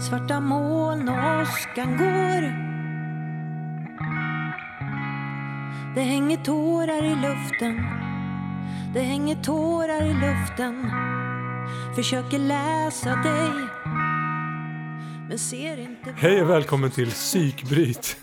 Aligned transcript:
Svarta 0.00 0.40
moln 0.40 1.08
och 1.08 1.42
åskan 1.42 1.96
går 1.96 2.42
Det 5.94 6.00
hänger 6.00 6.36
tårar 6.36 7.04
i 7.04 7.14
luften 7.14 7.86
Det 8.94 9.00
hänger 9.00 9.36
tårar 9.36 10.04
i 10.04 10.14
luften 10.14 10.90
Försöker 11.96 12.38
läsa 12.38 13.08
dig 13.08 13.68
Men 15.28 15.38
ser 15.38 15.80
inte 15.80 16.14
Hej 16.16 16.42
och 16.42 16.50
välkommen 16.50 16.90
till 16.90 17.10
Psykbryt. 17.10 18.16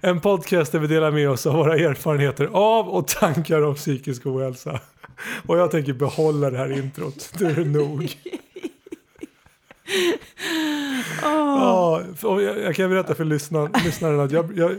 En 0.00 0.20
podcast 0.20 0.72
där 0.72 0.78
vi 0.78 0.86
delar 0.86 1.10
med 1.10 1.30
oss 1.30 1.46
av 1.46 1.54
våra 1.54 1.76
erfarenheter 1.76 2.48
av 2.52 2.88
och 2.88 3.08
tankar 3.08 3.62
om 3.62 3.74
psykisk 3.74 4.26
ohälsa. 4.26 4.80
Och 5.46 5.58
jag 5.58 5.70
tänker 5.70 5.92
behålla 5.92 6.50
det 6.50 6.58
här 6.58 6.78
introt. 6.78 7.32
Det 7.38 7.44
är 7.46 7.64
nog. 7.64 8.16
Ja, 11.22 11.96
och 11.96 12.07
jag, 12.22 12.58
jag 12.58 12.74
kan 12.74 12.90
berätta 12.90 13.14
för 13.14 13.24
lyssnaren, 13.24 14.20
att 14.20 14.32
jag, 14.32 14.58
jag, 14.58 14.76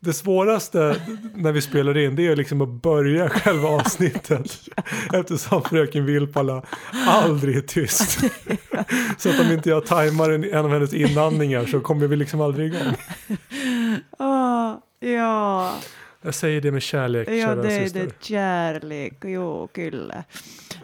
det 0.00 0.12
svåraste 0.12 0.96
när 1.34 1.52
vi 1.52 1.60
spelar 1.60 1.98
in 1.98 2.16
det 2.16 2.26
är 2.26 2.36
liksom 2.36 2.60
att 2.60 2.68
börja 2.68 3.28
själva 3.28 3.68
avsnittet. 3.68 4.58
Eftersom 5.12 5.62
fröken 5.62 6.06
Vilpala 6.06 6.62
aldrig 7.06 7.56
är 7.56 7.60
tyst. 7.60 8.20
Så 9.18 9.28
att 9.30 9.40
om 9.40 9.52
inte 9.52 9.68
jag 9.70 9.86
tajmar 9.86 10.30
en, 10.30 10.44
en 10.44 10.64
av 10.64 10.70
hennes 10.72 10.94
inandningar 10.94 11.66
så 11.66 11.80
kommer 11.80 12.06
vi 12.06 12.16
liksom 12.16 12.40
aldrig 12.40 12.66
igång. 12.74 12.94
Åh, 14.18 14.74
ja, 15.00 15.74
Jag 16.22 16.34
säger 16.34 16.60
det 16.60 16.72
med 16.72 16.82
kärlek, 16.82 17.28
ja 17.28 17.46
kära 17.46 17.54
det 17.62 17.72
är 17.72 17.84
syster. 17.84 18.00
det 18.00 18.24
kärlek. 18.24 19.14
Jo, 19.24 19.68
kulle. 19.74 20.24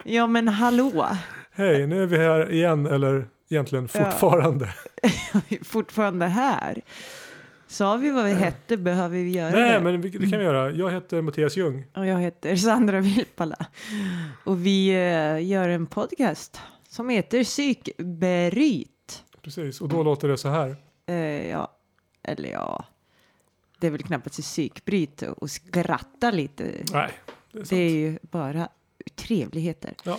Ja, 0.03 0.27
men 0.27 0.47
hallå. 0.47 1.07
Hej, 1.51 1.87
nu 1.87 2.03
är 2.03 2.07
vi 2.07 2.17
här 2.17 2.51
igen, 2.51 2.85
eller 2.85 3.25
egentligen 3.49 3.89
Ja. 3.93 4.03
fortfarande. 4.05 4.73
Är 5.49 5.63
fortfarande 5.65 6.25
här. 6.25 6.81
Sa 7.67 7.95
vi 7.97 8.11
vad 8.11 8.25
vi 8.25 8.33
hette 8.33 8.77
behöver 8.77 9.17
vi 9.17 9.29
göra 9.31 9.51
Nej, 9.51 9.73
det. 9.73 9.79
men 9.79 10.01
vi- 10.01 10.09
det 10.09 10.29
kan 10.29 10.39
vi 10.39 10.45
göra. 10.45 10.71
Jag 10.71 10.91
heter 10.91 11.21
Mattias 11.21 11.57
Ljung. 11.57 11.85
Och 11.95 12.05
jag 12.07 12.19
heter 12.19 12.55
Sandra 12.55 12.99
Vilpala. 12.99 13.65
Och 14.43 14.65
vi 14.65 14.89
eh, 14.89 15.45
gör 15.47 15.69
en 15.69 15.85
podcast 15.85 16.61
som 16.89 17.09
heter 17.09 17.43
Psykbryt. 17.43 19.23
Precis, 19.41 19.81
och 19.81 19.89
då 19.89 20.03
låter 20.03 20.27
det 20.27 20.37
så 20.37 20.49
här. 20.49 20.75
Eh, 21.05 21.47
ja, 21.49 21.77
eller 22.23 22.49
ja. 22.51 22.85
Det 23.79 23.87
är 23.87 23.91
väl 23.91 24.03
knappast 24.03 24.41
psykbryt 24.41 25.21
och 25.21 25.49
skratta 25.51 26.31
lite. 26.31 26.63
Nej, 26.93 27.09
det 27.51 27.59
är 27.59 27.63
sant. 27.63 27.69
Det 27.69 27.75
är 27.75 27.89
ju 27.91 28.17
bara 28.21 28.69
trevligheter. 29.15 29.93
Ja. 30.03 30.17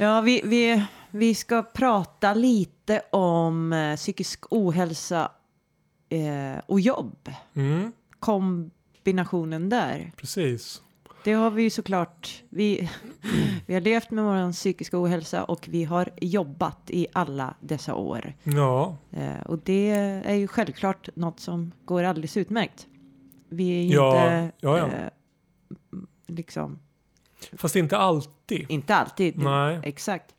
Ja, 0.00 0.20
vi, 0.20 0.40
vi, 0.44 0.84
vi 1.10 1.34
ska 1.34 1.62
prata 1.62 2.34
lite 2.34 3.02
om 3.10 3.72
eh, 3.72 3.96
psykisk 3.96 4.44
ohälsa 4.50 5.30
eh, 6.08 6.60
och 6.66 6.80
jobb. 6.80 7.30
Mm, 7.54 7.92
Kombinationen 8.20 9.68
där. 9.68 10.12
precis. 10.16 10.82
Det 11.24 11.32
har 11.32 11.50
vi 11.50 11.62
ju 11.62 11.70
såklart. 11.70 12.42
Vi, 12.48 12.90
vi 13.66 13.74
har 13.74 13.80
levt 13.80 14.10
med 14.10 14.24
vår 14.24 14.52
psykiska 14.52 15.02
ohälsa 15.02 15.44
och 15.44 15.68
vi 15.70 15.84
har 15.84 16.10
jobbat 16.20 16.90
i 16.90 17.06
alla 17.12 17.54
dessa 17.60 17.94
år. 17.94 18.34
Ja, 18.42 18.96
Eh, 19.10 19.40
och 19.46 19.58
det 19.58 19.90
är 20.24 20.34
ju 20.34 20.46
självklart 20.48 21.08
något 21.16 21.40
som 21.40 21.72
går 21.84 22.02
alldeles 22.02 22.36
utmärkt. 22.36 22.86
Vi 23.48 23.78
är 23.78 23.82
ju 23.82 23.94
Ja, 23.94 24.14
inte 24.44 24.56
ja, 24.60 24.78
ja. 24.78 24.86
Eh, 24.86 25.08
liksom, 26.26 26.78
fast 27.56 27.76
inte 27.76 27.96
alltid. 27.96 28.66
inte 28.70 28.94
alltid. 28.94 29.38
Nej. 29.38 29.80
Exakt. 29.82 30.34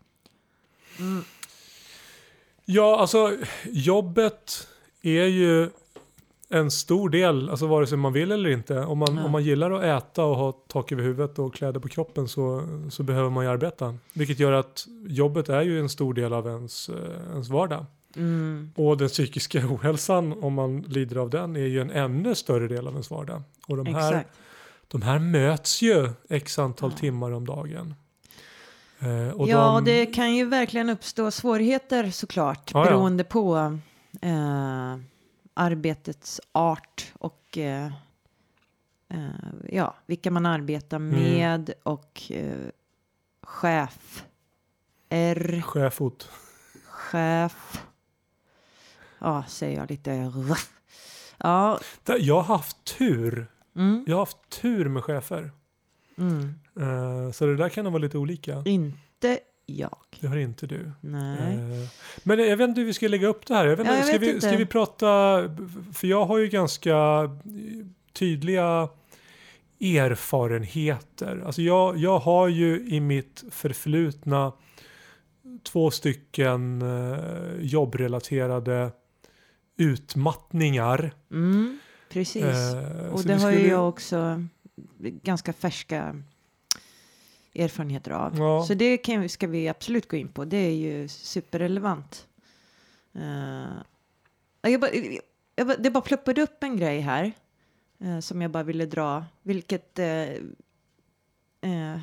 Ja, 2.66 3.00
alltså 3.00 3.38
jobbet 3.72 4.67
är 5.02 5.25
ju 5.25 5.69
en 6.50 6.72
stor 6.72 7.09
del, 7.09 7.50
alltså 7.50 7.67
vare 7.67 7.88
sig 7.88 7.97
man 7.97 8.14
vill 8.14 8.31
eller 8.31 8.50
inte. 8.50 8.79
Om 8.79 8.97
man, 8.97 9.16
Ja. 9.16 9.24
om 9.25 9.31
man 9.31 9.44
gillar 9.44 9.72
att 9.72 10.03
äta 10.03 10.24
och 10.25 10.35
ha 10.35 10.51
tak 10.51 10.91
över 10.91 11.03
huvudet 11.03 11.40
och 11.40 11.53
kläder 11.53 11.79
på 11.79 11.88
kroppen 11.88 12.28
så, 12.28 12.63
så 12.90 13.03
behöver 13.03 13.29
man 13.29 13.44
ju 13.45 13.51
arbeta. 13.51 13.97
Vilket 14.13 14.40
gör 14.40 14.51
att 14.51 14.88
jobbet 15.07 15.50
är 15.50 15.62
ju 15.62 15.79
en 15.79 15.90
stor 15.90 16.13
del 16.13 16.34
av 16.34 16.47
ens, 16.47 16.90
eh, 16.90 16.95
ens 17.31 17.50
vardag. 17.50 17.85
Mm. 18.16 18.72
Och 18.75 18.97
den 18.97 19.07
psykiska 19.07 19.59
ohälsan, 19.69 20.44
om 20.44 20.53
man 20.53 20.81
lider 20.81 21.16
av 21.16 21.29
den, 21.29 21.56
är 21.56 21.66
ju 21.66 21.81
en 21.81 21.91
ännu 21.91 22.35
större 22.35 22.68
del 22.68 22.88
av 22.88 22.94
ens 22.94 23.12
vardag. 23.12 23.41
Och 23.68 23.78
de 23.78 23.85
här, 23.95 24.09
Exakt. 24.09 24.29
De 24.91 25.01
här 25.01 25.19
möts 25.19 25.81
ju 25.81 26.09
x 26.29 26.59
antal 26.59 26.91
timmar 26.94 27.31
om 27.31 27.45
dagen. 27.45 27.95
Eh, 29.00 29.09
ja, 29.47 29.81
de, 29.81 29.85
det 29.85 30.05
kan 30.05 30.35
ju 30.35 30.45
verkligen 30.45 30.89
uppstå 30.89 31.31
svårigheter 31.31 32.11
såklart 32.11 32.72
Ja, 32.73 32.79
ja. 32.79 32.85
beroende 32.91 33.23
på 33.23 33.77
eh, 34.22 34.95
arbetets 35.53 36.41
art 36.51 37.11
och 37.19 37.57
eh, 37.57 37.85
eh, 39.09 39.19
ja, 39.69 39.95
vilka 40.05 40.31
man 40.31 40.45
arbetar 40.45 40.97
Mm. 40.97 41.19
med 41.19 41.73
och 41.83 42.21
eh, 42.31 42.57
chef. 43.44 44.23
R, 45.09 45.61
Schäfot. 45.66 46.29
chef. 46.85 47.83
Ja, 49.19 49.44
säger 49.47 49.77
jag 49.79 49.89
lite. 49.91 50.31
Ja, 51.38 51.79
Jag 52.19 52.35
har 52.41 52.56
haft 52.56 52.97
tur. 52.97 53.47
Mm, 53.79 54.03
Jag 54.07 54.16
har 54.16 54.22
haft 54.22 54.50
tur 54.62 54.90
med 54.90 55.03
chefer. 55.03 55.51
mm. 56.17 56.53
Eh, 56.79 57.31
så 57.31 57.45
det 57.45 57.56
där 57.56 57.69
kan 57.69 57.84
nog 57.84 57.94
vara 57.94 58.01
lite 58.03 58.17
olika. 58.17 58.62
inte 58.66 59.40
jag. 59.66 59.97
Det 60.19 60.28
har 60.28 60.38
inte 60.38 60.67
du. 60.67 60.91
Nej. 61.01 61.53
Eh, 61.56 61.88
men 62.23 62.39
jag 62.39 62.57
vet 62.57 62.69
inte 62.69 62.81
hur 62.81 62.85
vi 62.88 62.94
ska 62.94 63.07
lägga 63.07 63.28
upp 63.28 63.45
det 63.45 63.53
här. 63.56 63.66
Jag 63.66 63.78
vet 63.78 63.88
Ja, 63.88 63.94
jag 63.95 64.03
ska, 64.06 64.13
vet 64.13 64.22
vi, 64.22 64.28
inte. 64.34 64.47
ska 64.47 64.57
vi 64.57 64.66
prata, 64.66 65.07
för 65.94 66.07
jag 66.07 66.25
har 66.25 66.38
ju 66.38 66.47
ganska 66.47 66.95
tydliga 68.13 68.89
erfarenheter. 69.81 71.44
Alltså 71.45 71.62
jag, 71.62 71.97
jag 71.97 72.19
har 72.19 72.47
ju 72.47 72.88
i 72.89 73.00
mitt 73.00 73.44
förflutna 73.51 74.51
två 75.63 75.91
stycken 75.91 76.81
eh, 76.81 77.18
jobbrelaterade 77.62 78.91
utmattningar. 79.78 81.13
Mm, 81.31 81.79
precis. 82.09 82.44
Eh, 82.44 83.14
Och 83.14 83.24
det 83.24 83.34
har 83.34 83.52
skulle- 83.52 83.68
jag 83.68 83.90
också 83.90 84.44
ganska 85.00 85.53
färska 85.53 86.24
erfarenheter 87.56 88.12
av. 88.12 88.38
Ja. 88.38 88.66
Så 88.68 88.74
det 88.74 88.97
kan, 88.97 89.30
ska 89.30 89.47
vi 89.47 89.68
absolut 89.70 90.08
gå 90.08 90.18
in 90.18 90.28
på. 90.28 90.46
Det 90.46 90.58
är 90.58 90.72
ju 90.75 91.08
superrelevant. 91.08 92.28
Uh, 93.16 93.81
jag 94.62 94.81
bara, 94.81 94.92
jag 95.56 95.68
bara, 95.68 95.78
det 95.78 95.92
bara 95.92 96.02
pluppade 96.02 96.42
upp 96.42 96.64
en 96.64 96.78
grej 96.78 97.00
här 97.00 97.31
eh, 98.00 98.19
som 98.19 98.42
jag 98.42 98.52
bara 98.52 98.64
ville 98.64 98.86
dra. 98.86 99.25
Vilket... 99.44 100.00
eh, 100.00 100.22
eh, 101.62 102.00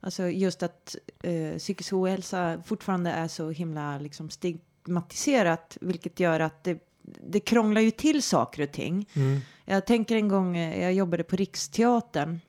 alltså 0.00 0.28
just 0.28 0.62
att 0.62 0.96
uh, 1.26 1.58
psykisk 1.58 1.92
ohälsa 1.92 2.62
fortfarande 2.66 3.10
är 3.10 3.28
så 3.28 3.50
himla 3.50 3.98
liksom, 3.98 4.30
stigmatiserat. 4.30 5.78
Vilket 5.80 6.20
gör 6.20 6.40
att 6.40 6.64
det, 6.64 6.78
det 7.02 7.40
krånglar 7.40 7.80
ju 7.80 7.90
till 7.90 8.22
saker 8.22 8.62
och 8.62 8.72
ting. 8.72 9.08
Mm. 9.14 9.40
Jag 9.64 9.86
tänker 9.86 10.16
en 10.16 10.28
gång, 10.28 10.56
eh, 10.56 10.82
jag 10.82 10.92
jobbade 10.92 11.24
på 11.24 11.36
Riksteatern. 11.36 12.40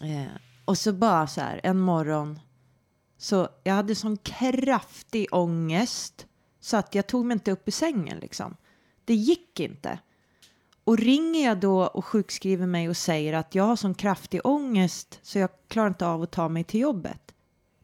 Eh, 0.00 0.32
och 0.64 0.78
så 0.78 0.92
bara 0.92 1.26
så 1.26 1.40
här, 1.40 1.60
en 1.62 1.78
morgon. 1.78 2.40
Så 3.18 3.48
jag 3.64 3.74
hade 3.74 3.94
sån 3.94 4.16
kraftig 4.16 5.26
ångest. 5.30 6.26
Så 6.60 6.76
att 6.76 6.94
jag 6.94 7.06
tog 7.06 7.24
mig 7.24 7.34
inte 7.34 7.52
upp 7.52 7.68
i 7.68 7.70
sängen 7.70 8.18
liksom. 8.18 8.56
Det 9.04 9.14
gick 9.14 9.60
inte. 9.60 9.98
Och 10.84 10.98
ringer 10.98 11.44
jag 11.44 11.60
då 11.60 11.86
och 11.86 12.04
sjukskriver 12.04 12.66
mig 12.66 12.88
och 12.88 12.96
säger 12.96 13.32
att 13.32 13.54
jag 13.54 13.64
har 13.64 13.76
sån 13.76 13.94
kraftig 13.94 14.40
ångest 14.44 15.20
så 15.22 15.38
jag 15.38 15.50
klarar 15.68 15.88
inte 15.88 16.06
av 16.06 16.22
att 16.22 16.30
ta 16.30 16.48
mig 16.48 16.64
till 16.64 16.80
jobbet. 16.80 17.34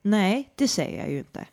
Nej, 0.03 0.53
det 0.55 0.69
säger 0.69 0.99
jag 0.99 1.11
ju 1.11 1.19
inte. 1.19 1.47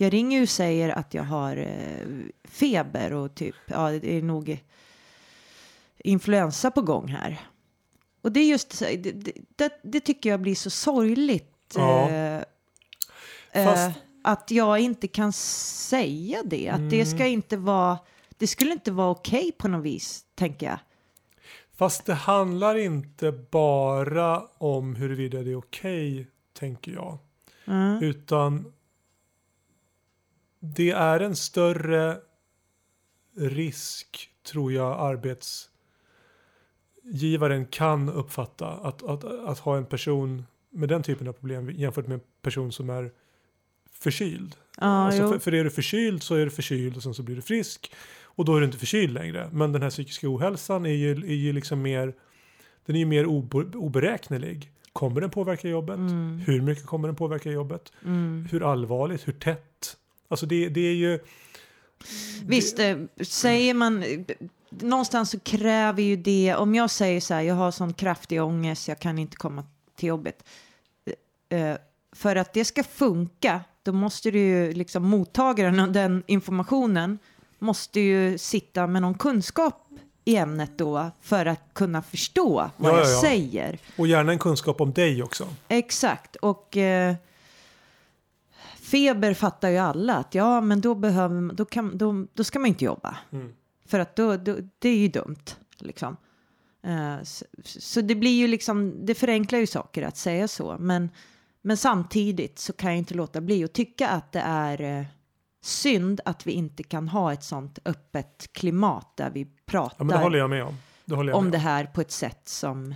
Jag 0.00 0.12
ringer 0.12 0.36
ju 0.38 0.42
och 0.42 0.48
säger 0.48 0.88
att 0.88 1.14
jag 1.14 1.22
har 1.22 1.56
eh, 1.56 2.06
feber 2.44 3.12
och 3.12 3.34
typ, 3.34 3.54
ja 3.66 3.90
det 3.90 4.16
är 4.18 4.22
nog 4.22 4.64
influensa 5.98 6.70
på 6.70 6.82
gång 6.82 7.08
här. 7.08 7.40
Och 8.22 8.32
det 8.32 8.40
är 8.40 8.46
just 8.46 8.78
det, 8.78 8.96
det, 9.56 9.80
det, 9.82 10.00
tycker 10.00 10.30
jag 10.30 10.40
blir 10.40 10.54
så 10.54 10.70
sorgligt. 10.70 11.74
Ja. 11.76 12.08
eh, 12.10 12.42
Fast- 13.52 13.96
eh, 13.96 14.02
att 14.24 14.50
jag 14.50 14.78
inte 14.78 15.08
kan 15.08 15.32
säga 15.32 16.42
det. 16.44 16.68
Att 16.68 16.90
det 16.90 17.06
ska 17.06 17.26
inte 17.26 17.56
vara, 17.56 17.98
det 18.36 18.46
skulle 18.46 18.72
inte 18.72 18.90
vara 18.92 19.10
okej 19.10 19.52
på 19.58 19.68
något 19.68 19.84
vis, 19.84 20.24
tänker 20.34 20.66
jag. 20.66 20.78
Fast 21.76 22.04
det 22.04 22.14
handlar 22.14 22.76
inte 22.76 23.32
bara 23.32 24.42
om 24.58 24.94
huruvida 24.94 25.42
det 25.42 25.50
är 25.50 25.58
okej, 25.58 26.26
tänker 26.52 26.92
jag. 26.92 27.18
Mm. 27.66 28.02
Utan 28.02 28.72
det 30.60 30.90
är 30.90 31.20
en 31.20 31.36
större 31.36 32.18
risk, 33.36 34.30
tror 34.42 34.72
jag, 34.72 35.00
arbetsgivaren 35.00 37.66
kan 37.66 38.08
uppfatta. 38.08 38.68
Att, 38.68 39.02
att, 39.02 39.24
att 39.24 39.58
ha 39.58 39.76
en 39.76 39.86
person 39.86 40.44
med 40.70 40.88
den 40.88 41.02
typen 41.02 41.28
av 41.28 41.32
problem 41.32 41.70
jämfört 41.70 42.06
med 42.06 42.14
en 42.14 42.20
person 42.42 42.72
som 42.72 42.90
är 42.90 43.10
förkyld. 43.92 44.56
Ja, 44.80 44.86
alltså 44.86 45.28
för, 45.28 45.38
för 45.38 45.54
är 45.54 45.64
du 45.64 45.70
förkyld 45.70 46.22
så 46.22 46.34
är 46.34 46.44
du 46.44 46.50
förkyld 46.50 46.96
och 46.96 47.02
sen 47.02 47.14
så 47.14 47.22
blir 47.22 47.36
du 47.36 47.42
frisk. 47.42 47.92
Och 48.22 48.44
då 48.44 48.56
är 48.56 48.60
du 48.60 48.66
inte 48.66 48.78
förkyld 48.78 49.14
längre. 49.14 49.48
Men 49.52 49.72
den 49.72 49.82
här 49.82 49.90
psykiska 49.90 50.34
ohälsan 50.34 50.86
är 50.86 50.94
ju, 50.94 51.10
är 51.10 51.34
ju 51.34 51.52
liksom 51.52 51.82
mer, 51.82 52.14
den 52.86 52.96
är 52.96 53.00
ju 53.00 53.06
mer 53.06 53.26
obe, 53.26 53.78
oberäknelig. 53.78 54.72
Kommer 54.92 55.20
den 55.20 55.30
påverka 55.30 55.68
jobbet? 55.68 55.96
Mm. 55.96 56.42
Hur 56.46 56.60
mycket 56.60 56.86
kommer 56.86 57.08
den 57.08 57.16
påverka 57.16 57.50
jobbet? 57.50 57.92
Mm. 58.04 58.48
Hur 58.50 58.72
allvarligt? 58.72 59.28
Hur 59.28 59.32
tätt? 59.32 59.67
Alltså 60.28 60.46
det, 60.46 60.68
det 60.68 60.80
är 60.80 60.94
ju... 60.94 61.18
Visst, 62.46 62.78
eh, 62.78 62.96
säger 63.20 63.74
man... 63.74 64.04
Någonstans 64.70 65.30
så 65.30 65.38
kräver 65.40 66.02
ju 66.02 66.16
det... 66.16 66.54
Om 66.54 66.74
jag 66.74 66.90
säger 66.90 67.20
så 67.20 67.34
här, 67.34 67.42
jag 67.42 67.54
har 67.54 67.70
sån 67.70 67.92
kraftig 67.94 68.42
ångest, 68.42 68.88
jag 68.88 68.98
kan 68.98 69.18
inte 69.18 69.36
komma 69.36 69.64
till 69.96 70.08
jobbet. 70.08 70.44
Eh, 71.50 71.58
eh, 71.58 71.76
För 72.12 72.36
att 72.36 72.52
det 72.52 72.64
ska 72.64 72.82
funka, 72.84 73.60
då 73.82 73.92
måste 73.92 74.30
du 74.30 74.38
ju 74.38 74.72
liksom 74.72 75.02
mottagaren 75.08 75.80
av 75.80 75.92
den 75.92 76.22
informationen 76.26 77.18
måste 77.58 78.00
ju 78.00 78.38
sitta 78.38 78.86
med 78.86 79.02
någon 79.02 79.14
kunskap 79.14 79.88
i 80.24 80.36
ämnet 80.36 80.78
då 80.78 81.10
för 81.20 81.46
att 81.46 81.60
kunna 81.72 82.02
förstå 82.02 82.70
vad 82.76 82.92
Ja, 82.92 82.98
jag 82.98 83.06
ja, 83.06 83.10
ja. 83.10 83.20
säger. 83.20 83.78
Och 83.96 84.06
gärna 84.06 84.32
en 84.32 84.38
kunskap 84.38 84.80
om 84.80 84.92
dig 84.92 85.22
också. 85.22 85.48
Exakt, 85.68 86.36
och 86.36 86.76
eh, 86.76 87.14
feber 88.90 89.34
fattar 89.34 89.68
ju 89.68 89.76
alla 89.76 90.16
att 90.16 90.34
ja, 90.34 90.60
men 90.60 90.80
då, 90.80 90.94
behöver, 90.94 91.52
då, 91.52 91.64
kan, 91.64 91.98
då, 91.98 92.26
då 92.34 92.44
ska 92.44 92.58
man 92.58 92.68
inte 92.68 92.84
jobba. 92.84 93.16
Mm. 93.32 93.52
För 93.86 93.98
att 93.98 94.16
då, 94.16 94.36
då, 94.36 94.56
det 94.78 94.88
är 94.88 94.96
ju 94.96 95.08
dumt. 95.08 95.44
Liksom. 95.78 96.16
Eh, 96.82 97.22
så, 97.22 97.44
så 97.64 98.00
det 98.00 98.14
blir 98.14 98.38
ju 98.38 98.46
liksom, 98.46 99.06
det 99.06 99.14
förenklar 99.14 99.58
ju 99.58 99.66
saker 99.66 100.02
att 100.02 100.16
säga 100.16 100.48
så. 100.48 100.76
Men, 100.78 101.10
men 101.62 101.76
samtidigt 101.76 102.58
så 102.58 102.72
kan 102.72 102.90
jag 102.90 102.98
inte 102.98 103.14
låta 103.14 103.40
bli 103.40 103.64
att 103.64 103.72
tycka 103.72 104.08
att 104.08 104.32
det 104.32 104.40
är 104.40 104.80
eh, 104.80 105.06
synd 105.60 106.20
att 106.24 106.46
vi 106.46 106.52
inte 106.52 106.82
kan 106.82 107.08
ha 107.08 107.32
ett 107.32 107.44
sånt 107.44 107.78
öppet 107.84 108.52
klimat 108.52 109.16
där 109.16 109.30
vi 109.30 109.46
pratar 109.66 109.96
Ja, 109.98 110.04
men 110.04 110.16
det 110.16 110.22
håller 110.22 110.38
jag 110.38 110.50
med 110.50 110.64
om. 110.64 110.76
Det 111.04 111.14
jag 111.14 111.36
om 111.36 111.44
med 111.44 111.52
det 111.52 111.58
här 111.58 111.84
på 111.84 112.00
ett 112.00 112.10
sätt 112.10 112.48
som, 112.48 112.94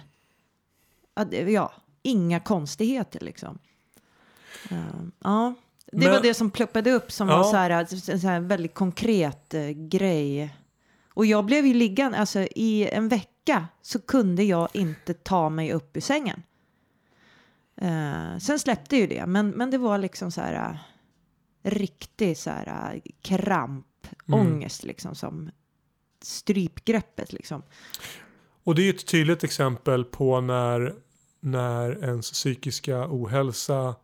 ja 1.47 1.73
inga 2.03 2.41
konstigheter 2.41 3.21
liksom. 3.21 3.59
Eh, 4.71 5.03
ja, 5.19 5.55
det 5.93 5.99
Men- 5.99 6.11
var 6.11 6.21
det 6.21 6.35
som 6.35 6.51
ploppade 6.51 6.93
upp 6.93 7.13
som 7.13 7.29
Ja. 7.29 7.37
var 7.37 7.45
så 7.45 7.57
här, 7.57 7.71
en 8.11 8.21
så 8.21 8.29
här 8.29 8.41
väldigt 8.41 8.75
konkret 8.75 9.55
eh, 9.55 9.69
grej. 9.71 10.57
Och 11.15 11.27
jag 11.27 11.45
blev 11.45 11.67
ju 11.67 11.75
liggande, 11.75 12.19
alltså 12.19 12.41
i 12.41 12.89
en 12.93 13.09
vecka 13.09 13.69
så 13.83 13.99
kunde 14.01 14.43
jag 14.45 14.69
inte 14.73 15.15
ta 15.15 15.49
mig 15.49 15.73
upp 15.73 15.97
ur 15.97 16.01
sängen. 16.01 16.43
Eh, 17.77 18.39
sen 18.39 18.59
släppte 18.59 18.97
ju 18.97 19.07
det, 19.07 19.27
men, 19.27 19.51
men 19.51 19.71
det 19.71 19.79
var 19.79 19.99
liksom 19.99 20.31
så 20.33 20.41
här 20.41 20.71
uh, 20.71 20.77
riktig 21.63 22.39
så 22.39 22.51
här 22.51 22.95
uh, 22.95 23.01
kramp, 23.23 23.87
Mm. 24.29 24.41
ångest 24.41 24.85
liksom 24.85 25.15
som 25.15 25.51
strypgreppet 26.23 27.33
liksom. 27.33 27.63
Och 28.65 28.75
det 28.75 28.83
är 28.83 28.85
ju 28.85 28.91
ett 28.91 29.07
tydligt 29.07 29.45
exempel 29.45 30.05
på 30.05 30.41
när, 30.41 30.95
när 31.41 32.05
ens 32.05 32.31
psykiska 32.31 33.07
ohälsa 33.11 33.95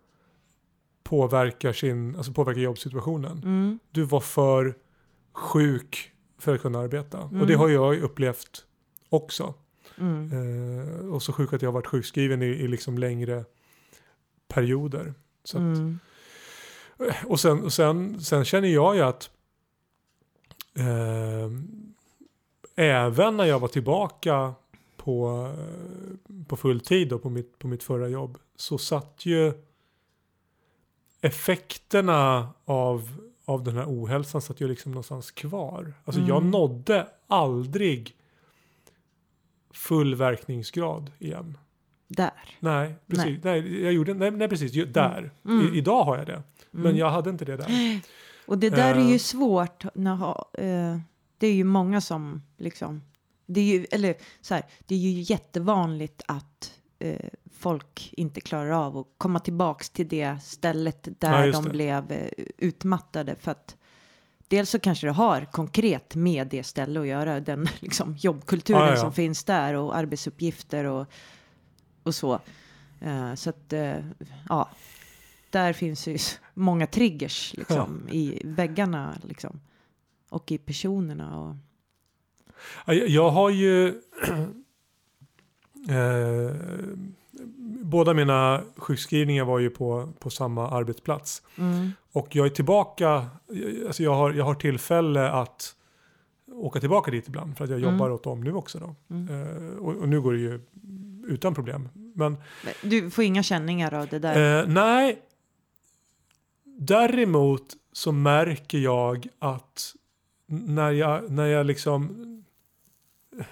påverkar, 1.09 1.73
sin, 1.73 2.17
alltså 2.17 2.33
påverkar 2.33 2.61
jobbsituationen. 2.61 3.39
Mm. 3.39 3.79
Du 3.91 4.03
var 4.03 4.21
för 4.21 4.75
sjuk 5.33 6.13
för 6.39 6.55
att 6.55 6.61
kunna 6.63 6.79
arbeta. 6.79 7.19
Och 7.19 7.31
det 7.33 7.55
Mm. 7.55 7.59
har 7.59 7.69
jag 7.69 7.99
upplevt 7.99 8.65
också. 9.09 9.55
Mm. 9.99 10.31
Eh, 10.33 11.09
och 11.09 11.23
så 11.23 11.33
sjuk 11.33 11.53
att 11.53 11.63
jag 11.63 11.69
har 11.69 11.75
varit 11.75 11.87
sjukskriven 11.87 12.43
i, 12.43 12.47
i 12.47 12.69
liksom 12.69 12.99
längre 12.99 13.45
perioder. 14.49 15.15
Så 15.45 15.57
att, 15.59 15.63
Mm. 15.63 15.99
Och, 17.27 17.41
sen, 17.41 17.63
och 17.63 17.73
sen, 17.73 18.21
sen 18.21 18.45
känner 18.45 18.69
jag 18.69 18.97
ju 18.97 19.03
att 19.03 19.31
eh, 20.79 21.51
även 22.77 23.37
när 23.37 23.45
jag 23.45 23.59
var 23.61 23.69
tillbaka 23.69 24.55
på, 24.97 25.49
eh, 25.59 26.45
på 26.49 26.57
full 26.57 26.81
tid 26.81 27.13
och 27.13 27.23
på 27.23 27.31
mitt, 27.31 27.59
på 27.59 27.69
mitt 27.69 27.83
förra 27.83 28.09
jobb 28.09 28.39
så 28.57 28.79
satt 28.79 29.27
ju 29.27 29.53
effekterna 31.21 32.49
av, 32.65 33.11
av 33.45 33.65
den 33.65 33.77
här 33.77 33.85
ohälsan 33.87 34.43
satt 34.43 34.61
ju 34.61 34.69
liksom 34.69 34.93
någonstans 34.93 35.31
kvar. 35.31 35.95
Alltså 36.05 36.21
jag 36.23 36.39
Mm. 36.39 36.51
nådde 36.51 37.07
aldrig 37.27 38.15
full 39.71 40.15
verkningsgrad 40.15 41.11
igen. 41.19 41.59
Där. 42.09 42.57
Nej, 42.61 42.95
precis. 43.07 43.45
Nej. 43.45 43.83
jag 43.83 43.93
gjorde, 43.93 44.15
nej, 44.15 44.31
nej 44.31 44.49
precis, 44.49 44.73
där. 44.93 45.31
Mm. 45.45 45.75
I, 45.75 45.79
idag 45.79 46.05
har 46.05 46.17
jag 46.19 46.27
det. 46.27 46.43
Men 46.71 46.87
Mm. 46.87 46.97
jag 46.97 47.11
hade 47.11 47.31
inte 47.31 47.45
det 47.45 47.57
där. 47.57 48.01
Och 48.47 48.59
det 48.59 48.71
där 48.71 48.95
är 48.95 49.09
ju 49.09 49.15
Eh. 49.15 49.19
svårt. 49.19 49.85
När, 49.95 50.29
eh, 50.53 50.99
det 51.39 51.47
är 51.47 51.53
ju 51.55 51.65
många 51.65 52.01
som 52.01 52.43
liksom... 52.57 53.03
Det 53.47 53.61
är 53.61 53.65
ju, 53.65 53.87
eller 53.91 54.15
så 54.41 54.55
här, 54.55 54.63
det 54.87 54.95
är 54.95 54.99
ju 54.99 55.21
jättevanligt 55.21 56.23
att 56.29 56.75
eh, 56.99 57.29
folk 57.59 58.15
inte 58.17 58.41
klarar 58.41 58.71
av 58.71 58.99
att 58.99 59.07
komma 59.19 59.39
tillbaks 59.41 59.91
till 59.91 60.09
det 60.09 60.39
stället 60.43 60.99
Ja, 61.05 61.13
där 61.19 61.45
just 61.47 61.59
de 61.59 61.65
det. 61.65 61.71
blev 61.71 62.13
eh, 62.13 62.29
utmattade. 62.59 63.37
För 63.37 63.51
att 63.51 63.77
dels 64.49 64.71
så 64.71 64.79
kanske 64.79 65.07
det 65.07 65.13
har 65.13 65.45
konkret 65.45 66.15
med 66.15 66.47
det 66.49 66.63
stället 66.63 67.01
att 67.01 67.07
göra, 67.07 67.41
den 67.41 67.69
liksom, 67.81 68.17
jobbkulturen 68.17 68.81
Ja, 68.81 68.87
ja, 68.87 68.95
ja. 68.95 69.01
som 69.01 69.13
finns 69.13 69.45
där 69.45 69.75
och 69.75 69.97
arbetsuppgifter 69.97 70.85
och, 70.85 71.07
och 72.03 72.15
så. 72.15 72.41
Eh, 73.01 73.35
så 73.35 73.51
att, 73.51 73.73
eh, 73.73 73.97
ja, 74.49 74.69
där 75.51 75.73
finns 75.73 76.07
ju 76.09 76.19
många 76.55 76.87
triggers 76.87 77.55
liksom, 77.57 78.09
i 78.09 78.41
väggarna 78.45 79.15
liksom, 79.25 79.61
och 80.29 80.53
i 80.53 80.59
personerna. 80.59 81.41
Och, 81.41 81.57
Ja, 82.87 82.95
Jag, 82.95 83.09
jag 83.09 83.31
har 83.31 83.51
ju 83.51 83.89
eh, 85.89 86.57
båda 87.83 88.15
mina 88.15 88.61
sjukskrivningar 88.77 89.45
var 89.45 89.59
ju 89.59 89.71
på, 89.71 90.13
på 90.19 90.31
samma 90.31 90.71
arbetsplats. 90.71 91.43
mm, 91.59 91.91
Och 92.13 92.37
jag 92.37 92.47
är 92.47 92.51
tillbaka, 92.51 93.27
alltså 93.87 94.03
jag 94.03 94.15
har, 94.15 94.33
jag 94.33 94.45
har 94.45 94.55
tillfälle 94.55 95.31
att 95.31 95.75
åka 96.53 96.81
tillbaka 96.81 97.11
dit 97.11 97.29
ibland 97.29 97.57
för 97.57 97.65
att 97.65 97.71
jag 97.71 97.79
Mm. 97.79 97.93
jobbar 97.95 98.11
åt 98.11 98.23
dem 98.25 98.41
nu 98.45 98.53
också 98.53 98.79
då. 98.79 98.95
mm. 99.15 99.29
Eh, 99.29 99.79
och, 99.79 99.97
och 99.97 100.09
nu 100.09 100.21
går 100.21 100.33
det 100.33 100.39
ju 100.39 100.61
utan 101.27 101.55
problem. 101.55 101.89
Men 102.15 102.37
Du 102.83 103.11
får 103.11 103.25
inga 103.25 103.43
känningar 103.43 103.95
av 103.95 104.07
det 104.07 104.19
där? 104.19 104.61
Eh, 104.63 104.69
nej. 104.69 105.23
Däremot 106.65 107.65
så 107.93 108.13
märker 108.13 108.79
jag 108.79 109.27
att 109.39 109.95
när 110.47 110.91
jag, 110.93 111.31
när 111.31 111.47
jag 111.47 111.67
liksom 111.67 112.25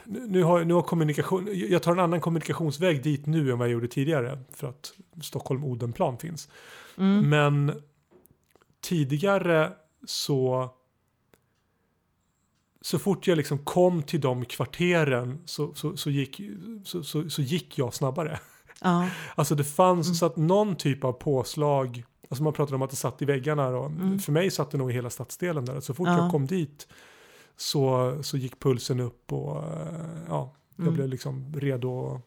nu 0.04 0.42
har, 0.42 0.64
nu 0.64 0.74
har 0.74 0.82
kommunikation, 0.82 1.48
jag 1.52 1.82
tar 1.82 1.92
en 1.92 1.98
annan 2.00 2.20
kommunikationsväg 2.20 3.02
dit 3.02 3.26
nu 3.26 3.50
än 3.52 3.58
vad 3.58 3.68
jag 3.68 3.72
gjorde 3.72 3.88
tidigare 3.88 4.38
för 4.52 4.68
att 4.68 4.92
Stockholm-Odenplan 5.22 6.18
finns. 6.18 6.48
Mm, 6.98 7.28
Men 7.28 7.82
tidigare 8.80 9.72
så 10.06 10.68
så 12.80 12.98
fort 12.98 13.26
jag 13.26 13.36
liksom 13.36 13.58
kom 13.58 14.02
till 14.02 14.20
de 14.20 14.44
kvarteren 14.44 15.42
så, 15.44 15.74
så, 15.74 15.96
så, 15.96 16.10
gick, 16.10 16.40
så, 16.84 17.02
så, 17.02 17.30
så 17.30 17.42
gick 17.42 17.78
jag 17.78 17.94
snabbare. 17.94 18.40
ja, 18.80 19.08
Alltså 19.34 19.54
det 19.54 19.64
fanns 19.64 20.06
Mm. 20.06 20.14
så 20.14 20.26
att 20.26 20.36
någon 20.36 20.76
typ 20.76 21.04
av 21.04 21.12
påslag, 21.12 22.04
alltså 22.30 22.42
man 22.44 22.52
pratar 22.52 22.74
om 22.74 22.82
att 22.82 22.90
det 22.90 22.96
satt 22.96 23.22
i 23.22 23.24
väggarna 23.24 23.70
då. 23.70 23.84
Mm. 23.84 24.18
För 24.18 24.32
mig 24.32 24.50
satt 24.50 24.70
det 24.70 24.78
nog 24.78 24.90
i 24.90 24.94
hela 24.94 25.10
stadsdelen 25.10 25.64
där. 25.64 25.80
Så 25.80 25.94
fort 25.94 26.08
Ja. 26.08 26.18
jag 26.18 26.30
kom 26.30 26.46
dit 26.46 26.88
så, 27.56 28.18
så 28.22 28.36
gick 28.36 28.60
pulsen 28.60 29.00
upp 29.00 29.32
och 29.32 29.64
eh, 29.64 30.18
ja, 30.28 30.54
jag 30.76 30.82
Mm. 30.82 30.94
blev 30.94 31.08
liksom 31.08 31.54
redo. 31.56 32.20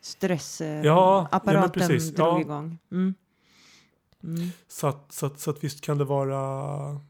stressapparaten 0.00 0.84
Ja, 0.84 1.28
ja, 1.44 1.64
eh, 1.64 1.68
precis. 1.70 2.10
drog 2.14 2.26
Ja. 2.28 2.40
igång. 2.40 2.78
Mm. 2.90 3.14
Mm. 4.24 4.48
Så 4.68 4.86
att, 4.86 5.12
så, 5.12 5.26
att, 5.26 5.40
så 5.40 5.50
att 5.50 5.64
visst 5.64 5.80
kan 5.80 5.98
det 5.98 6.04
vara, 6.04 7.00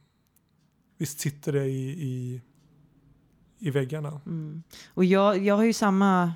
visst 0.97 1.21
sitter 1.21 1.53
det 1.53 1.65
i, 1.67 1.91
i, 1.91 2.43
i 3.59 3.71
väggarna. 3.71 4.21
Mm. 4.27 4.63
Och 4.95 5.05
jag, 5.05 5.39
jag 5.39 5.57
har 5.57 5.65
ju 5.65 5.73
samma 5.73 6.33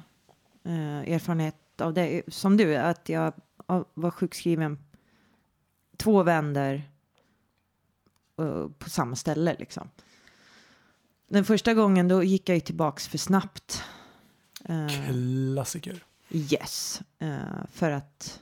eh, 0.65 1.13
erfarenhet 1.15 1.57
av 1.81 1.95
det 1.95 2.23
som 2.29 2.57
du, 2.57 2.77
att 2.77 3.09
jag 3.09 3.33
ja, 3.67 3.85
var 3.95 4.11
sjukskriven 4.11 4.79
två 5.97 6.23
vänder 6.23 6.91
eh, 8.39 8.69
på 8.79 8.91
samma 8.91 9.17
ställe 9.17 9.57
liksom. 9.59 9.89
Den 11.29 11.45
första 11.45 11.75
gången 11.75 12.09
då 12.09 12.23
gick 12.23 12.49
jag 12.49 12.57
ju 12.57 12.61
tillbaks 12.61 13.09
för 13.09 13.19
snabbt. 13.19 13.85
Eh, 14.65 14.89
Klassiker. 15.55 16.05
yes, 16.31 17.03
eh, 17.19 17.39
för 17.73 17.91
att 17.91 18.41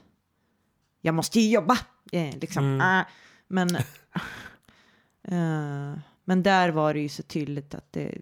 jag 1.01 1.15
måste 1.15 1.39
ju 1.39 1.49
jobba. 1.49 1.77
Eh, 2.11 2.37
liksom. 2.37 2.65
Mm. 2.65 2.81
Ah, 2.81 3.05
men, 3.47 3.77
men 6.23 6.43
där 6.43 6.69
var 6.69 6.93
det 6.93 6.99
ju 6.99 7.09
så 7.09 7.23
tydligt 7.23 7.75
att 7.75 7.93
det 7.93 8.17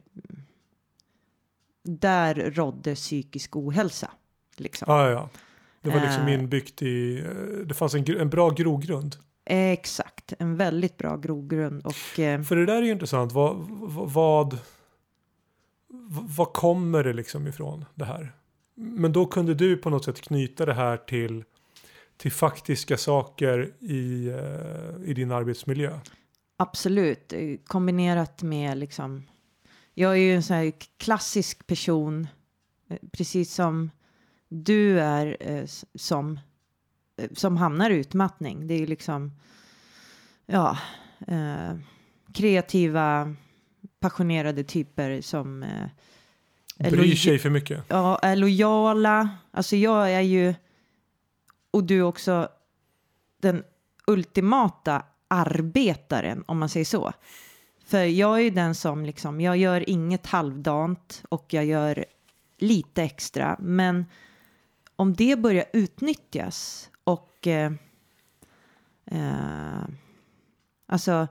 där 1.84 2.36
rådde 2.36 2.96
psykisk 2.96 3.56
ohälsa. 3.56 4.12
Liksom. 4.58 4.86
Ja, 4.88 5.10
ja. 5.10 5.30
Det 5.82 5.90
var 5.90 6.02
liksom 6.02 6.28
inbyggt 6.28 6.82
i, 6.82 7.24
det 7.66 7.74
fanns 7.74 7.94
en, 7.94 8.20
en 8.20 8.30
bra 8.30 8.50
grogrund. 8.50 9.16
Exakt. 9.46 10.01
En 10.40 10.58
väldigt 10.58 10.98
bra 10.98 11.18
grogrund. 11.18 11.86
Och, 11.86 12.20
eh, 12.20 12.42
För 12.42 12.56
det 12.56 12.66
där 12.66 12.76
är 12.76 12.82
ju 12.82 12.92
intressant. 12.92 13.32
Vad, 13.32 13.56
vad, 13.90 14.58
vad, 16.38 16.54
kommer 16.54 17.04
det 17.04 17.14
liksom 17.14 17.48
ifrån 17.48 17.86
det 17.96 18.06
här? 18.06 18.34
Men 18.76 19.12
då 19.14 19.26
kunde 19.26 19.54
du 19.54 19.78
på 19.78 19.90
något 19.90 20.06
sätt 20.06 20.22
knyta 20.22 20.66
det 20.66 20.74
här 20.74 20.98
till, 20.98 21.44
till 22.18 22.32
faktiska 22.32 22.98
saker 22.98 23.74
i, 23.80 24.28
eh, 24.28 25.10
i 25.10 25.14
din 25.14 25.32
arbetsmiljö. 25.32 26.00
Absolut, 26.58 27.34
kombinerat 27.66 28.44
med 28.44 28.78
liksom. 28.78 29.24
Jag 29.94 30.12
är 30.12 30.16
ju 30.16 30.36
en 30.36 30.44
sån 30.44 30.56
här 30.56 30.74
klassisk 30.98 31.68
person, 31.68 32.28
eh, 32.90 32.98
precis 33.12 33.54
som 33.54 33.90
du 34.50 35.00
är 35.00 35.38
eh, 35.40 35.66
som 35.96 36.40
som 37.32 37.58
hamnar 37.58 37.90
i 37.90 37.96
utmattning. 37.96 38.68
Det 38.68 38.74
är 38.74 38.80
ju 38.80 38.86
liksom 38.86 39.32
ja, 40.46 40.78
eh, 41.28 41.76
kreativa, 42.34 43.36
passionerade 44.00 44.64
typer 44.64 45.22
som 45.22 45.64
eh, 45.64 45.88
är 46.78 46.92
Bryr 46.92 47.16
sig 47.16 47.40
för 47.40 47.50
mycket. 47.50 47.84
ja, 47.88 48.20
är 48.22 48.36
lojala. 48.36 49.30
Alltså 49.52 49.76
jag 49.76 50.12
är 50.12 50.22
ju, 50.22 50.54
och 51.72 51.84
du 51.84 52.02
också, 52.02 52.50
den 53.42 53.64
ultimata 54.08 55.04
arbetaren 55.28 56.44
om 56.48 56.60
man 56.60 56.70
säger 56.70 56.86
så. 56.86 57.14
För 57.86 58.04
jag 58.04 58.38
är 58.38 58.42
ju 58.42 58.50
den 58.50 58.76
som 58.76 59.06
liksom, 59.06 59.42
jag 59.42 59.58
gör 59.58 59.90
inget 59.90 60.28
halvdant 60.28 61.24
och 61.30 61.54
jag 61.54 61.66
gör 61.66 62.06
lite 62.58 63.04
extra. 63.04 63.58
Men 63.60 64.06
om 64.96 65.14
det 65.14 65.40
börjar 65.40 65.66
utnyttjas 65.74 66.90
och 67.04 67.48
eh, 67.48 67.72
eh, 69.06 69.84
alltså 70.92 71.28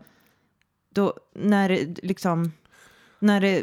då 0.90 1.14
när 1.34 1.68
det 1.68 2.02
liksom 2.02 2.52
när 3.18 3.40
det 3.40 3.62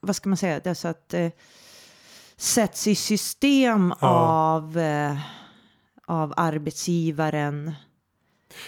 vad 0.00 0.16
ska 0.16 0.28
man 0.28 0.36
säga 0.36 0.60
det 0.64 0.70
är 0.70 0.74
så 0.74 0.88
att 0.88 1.14
eh, 1.14 1.30
sätts 2.36 2.86
i 2.86 2.94
system 2.94 3.94
Ja. 4.00 4.08
av 4.54 4.78
eh, 4.78 5.18
av 6.06 6.34
arbetsgivaren 6.36 7.72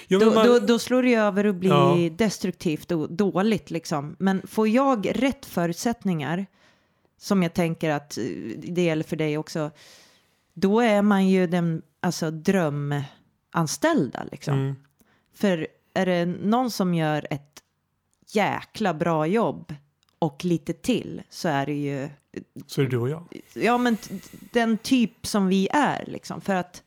Jo, 0.09 0.19
då, 0.19 0.35
man- 0.35 0.47
då, 0.47 0.59
då 0.59 0.79
slår 0.79 1.03
det 1.03 1.15
över 1.15 1.47
och 1.47 1.55
blir 1.55 1.71
Ja. 1.71 2.11
destruktivt 2.17 2.93
och 2.93 3.13
dåligt 3.13 3.71
liksom. 3.71 4.17
Men 4.19 4.47
får 4.47 4.69
jag 4.69 5.23
rätt 5.23 5.47
förutsättningar, 5.47 6.47
som 7.19 7.43
jag 7.43 7.55
tänker 7.55 7.91
att 7.91 8.19
eh, 8.19 8.25
det 8.59 8.83
gäller 8.83 9.05
för 9.05 9.17
dig 9.17 9.39
också, 9.39 9.71
då 10.55 10.81
är 10.81 11.03
man 11.03 11.29
ju 11.29 11.47
den 11.47 11.83
alltså, 12.01 12.31
drömanställda 12.31 14.25
liksom. 14.33 14.55
mm. 14.55 14.77
För 15.35 15.67
är 15.97 16.07
det 16.07 16.27
någon 16.27 16.71
som 16.71 16.95
gör 16.95 17.27
ett 17.31 17.63
jäkla 18.33 18.95
bra 18.95 19.27
jobb 19.27 19.75
och 20.19 20.45
lite 20.45 20.73
till 20.73 21.23
så 21.31 21.49
är 21.49 21.67
det 21.67 21.75
ju 21.75 22.09
Så 22.67 22.81
är 22.81 22.85
det 22.85 22.91
du 22.91 22.99
och 22.99 23.09
jag. 23.09 23.25
ja, 23.55 23.79
men 23.79 23.97
den 24.53 24.79
typ 24.79 25.27
som 25.27 25.49
vi 25.49 25.69
är 25.73 26.05
liksom. 26.07 26.41
För 26.41 26.55
att 26.55 26.83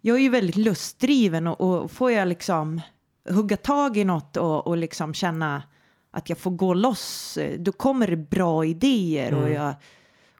jag 0.00 0.16
är 0.16 0.20
ju 0.20 0.28
väldigt 0.28 0.56
lustdriven 0.56 1.46
och, 1.46 1.60
och 1.60 1.90
får 1.90 2.10
jag 2.12 2.28
liksom 2.28 2.80
hugga 3.28 3.56
tag 3.56 3.96
i 3.96 4.04
något 4.04 4.36
och, 4.36 4.66
och 4.66 4.76
liksom 4.76 5.14
känna 5.14 5.62
att 6.10 6.28
jag 6.28 6.38
får 6.38 6.50
gå 6.50 6.74
loss, 6.74 7.38
då 7.58 7.72
kommer 7.72 8.06
det 8.06 8.16
bra 8.16 8.64
idéer 8.64 9.34
och 9.34 9.42
Mm. 9.42 9.52
jag 9.54 9.74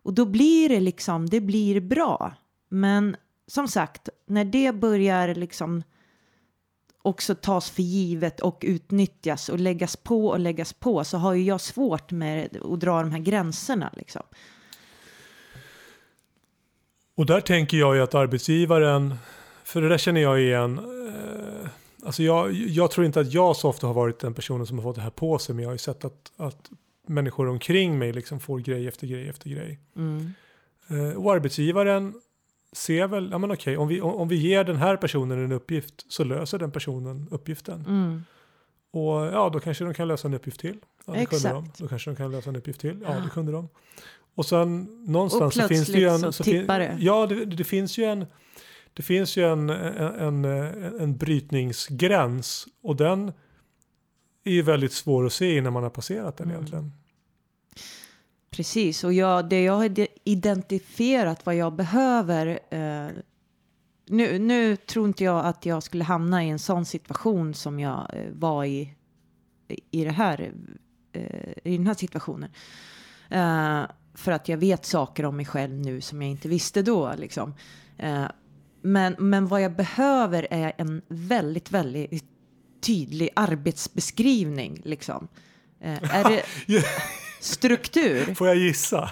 och 0.03 0.15
då 0.15 0.25
blir 0.27 0.69
det 0.69 0.81
liksom, 0.81 1.27
det 1.27 1.41
blir 1.41 1.81
bra. 1.81 2.35
Men 2.69 3.17
som 3.47 3.69
sagt, 3.69 4.09
när 4.27 4.45
det 4.45 4.73
börjar 4.75 5.35
liksom 5.35 5.83
också 7.09 7.35
tas 7.35 7.71
för 7.71 7.83
givet 7.83 8.41
och 8.41 8.59
utnyttjas 8.67 9.49
och 9.49 9.59
läggas 9.59 9.97
på 9.97 10.27
och 10.27 10.41
läggas 10.41 10.73
på 10.73 11.05
så 11.05 11.19
har 11.19 11.35
ju 11.35 11.43
jag 11.43 11.61
svårt 11.61 12.11
med 12.11 12.57
att 12.63 12.81
dra 12.81 13.03
de 13.03 13.13
här 13.13 13.19
gränserna 13.19 13.91
liksom. 13.97 14.23
Och 17.17 17.27
där 17.27 17.41
tänker 17.41 17.77
jag 17.77 17.97
ju 17.97 18.03
att 18.03 18.15
arbetsgivaren, 18.15 19.15
för 19.65 19.83
det 19.83 19.89
där 19.89 19.99
känner 19.99 20.21
jag 20.21 20.41
igen. 20.41 20.79
Eh, 20.79 21.69
alltså 22.05 22.23
jag, 22.23 22.53
jag 22.53 22.91
tror 22.91 23.07
inte 23.07 23.21
att 23.21 23.33
jag 23.33 23.57
så 23.57 23.69
ofta 23.69 23.87
har 23.87 23.95
varit 23.95 24.19
den 24.19 24.35
personen 24.35 24.67
som 24.67 24.79
har 24.79 24.83
fått 24.83 24.97
det 24.97 25.03
här 25.03 25.11
på 25.11 25.39
sig, 25.39 25.55
men 25.55 25.63
jag 25.63 25.69
har 25.69 25.75
ju 25.75 25.79
sett 25.79 26.05
att, 26.05 26.33
att 26.37 26.71
människor 27.07 27.49
omkring 27.49 27.99
mig 27.99 28.13
liksom 28.13 28.41
får 28.41 28.59
grej 28.59 28.89
efter 28.89 29.07
grej 29.07 29.29
efter 29.29 29.51
grej. 29.51 29.81
Mm. 29.97 30.33
Eh, 30.89 31.17
och 31.25 31.33
arbetsgivaren 31.35 32.15
ser 32.73 33.07
väl, 33.07 33.29
ja 33.31 33.39
men 33.39 33.51
okej, 33.53 33.77
om 33.77 33.89
vi, 33.89 34.01
om, 34.01 34.29
vi 34.29 34.37
ger 34.37 34.65
den 34.65 34.77
här 34.77 34.97
personen 34.97 35.45
en 35.45 35.53
uppgift 35.53 36.13
så 36.13 36.25
löser 36.25 36.59
den 36.59 36.71
personen 36.71 37.29
uppgiften. 37.31 37.85
Mm. 37.89 38.23
Och 38.91 39.27
ja, 39.27 39.51
då 39.53 39.61
kanske 39.61 39.85
de 39.85 39.95
kan 39.95 40.09
lösa 40.09 40.29
en 40.29 40.35
uppgift 40.35 40.61
till. 40.61 40.79
Ja, 41.07 41.13
det 41.13 41.27
kunde 41.27 41.49
Exakt. 41.49 41.55
de. 41.55 41.83
Då 41.83 41.89
kanske 41.89 42.11
de 42.11 42.17
kan 42.17 42.31
lösa 42.31 42.51
en 42.51 42.57
uppgift 42.57 42.81
till. 42.81 42.99
Ja, 43.03 43.21
det 43.25 43.31
kunde 43.31 43.53
de. 43.53 43.69
Och 44.35 44.47
sen 44.47 44.83
någonstans 45.07 45.57
Och 45.57 45.63
så 45.63 45.69
finns 45.69 45.87
det 45.87 45.99
ju 45.99 46.09
en... 46.09 46.33
så 46.33 46.45
tippar 46.45 46.79
det. 46.79 46.97
Ja, 47.01 47.27
det, 47.27 47.45
det 47.45 47.65
finns 47.65 47.99
ju 47.99 48.05
en... 48.05 48.27
Det 48.93 49.03
finns 49.03 49.37
ju 49.37 49.45
en, 49.53 49.71
en, 49.71 50.45
en, 50.45 51.01
en 51.01 51.17
brytningsgräns 51.17 52.67
och 52.83 52.97
den 52.97 53.33
är 54.45 54.53
ju 54.53 54.63
väldigt 54.63 54.93
svår 54.93 55.27
att 55.27 55.33
se 55.33 55.57
innan 55.57 55.73
man 55.73 55.83
har 55.83 55.91
passerat 55.91 56.37
den 56.37 56.45
Mm. 56.47 56.57
egentligen. 56.57 56.93
Precis, 58.51 59.05
och 59.05 59.13
jag, 59.13 59.49
det 59.49 59.63
jag 59.63 59.73
har 59.73 60.07
identifierat 60.25 61.47
vad 61.47 61.55
jag 61.55 61.73
behöver. 61.73 62.61
Eh, 62.71 63.09
nu, 64.07 64.39
nu 64.39 64.77
tror 64.77 65.07
inte 65.07 65.25
jag 65.25 65.47
att 65.47 65.67
jag 65.67 65.83
skulle 65.83 66.05
hamna 66.05 66.45
i 66.45 66.49
en 66.49 66.59
sån 66.59 66.85
situation 66.85 67.55
som 67.55 67.81
jag 67.81 68.11
eh, 68.13 68.33
var 68.33 68.65
i 68.65 68.95
i, 69.91 70.05
det 70.05 70.11
här, 70.11 70.53
eh, 71.13 71.53
i 71.65 71.77
den 71.77 71.87
här 71.87 71.95
situationen. 71.95 72.51
Eh, 73.29 73.83
för 74.15 74.33
att 74.33 74.49
jag 74.49 74.59
vet 74.59 74.85
saker 74.85 75.25
om 75.25 75.37
mig 75.37 75.47
själv 75.47 75.75
nu 75.75 76.01
som 76.01 76.23
jag 76.23 76.31
inte 76.31 76.49
visste 76.49 76.83
då. 76.83 77.15
Liksom. 77.17 77.55
Eh, 77.99 78.27
men, 78.83 79.17
men 79.19 79.47
vad 79.47 79.63
jag 79.63 79.77
behöver 79.77 80.47
är 80.51 80.73
en 80.79 81.03
väldigt, 81.09 81.71
väldigt 81.71 82.25
tydlig 82.81 83.29
arbetsbeskrivning. 83.37 84.81
Liksom. 84.85 85.29
Eh, 85.81 86.15
är 86.17 86.25
det 86.31 86.43
struktur? 87.41 88.35
Får 88.35 88.47
jag 88.47 88.57
gissa? 88.57 89.11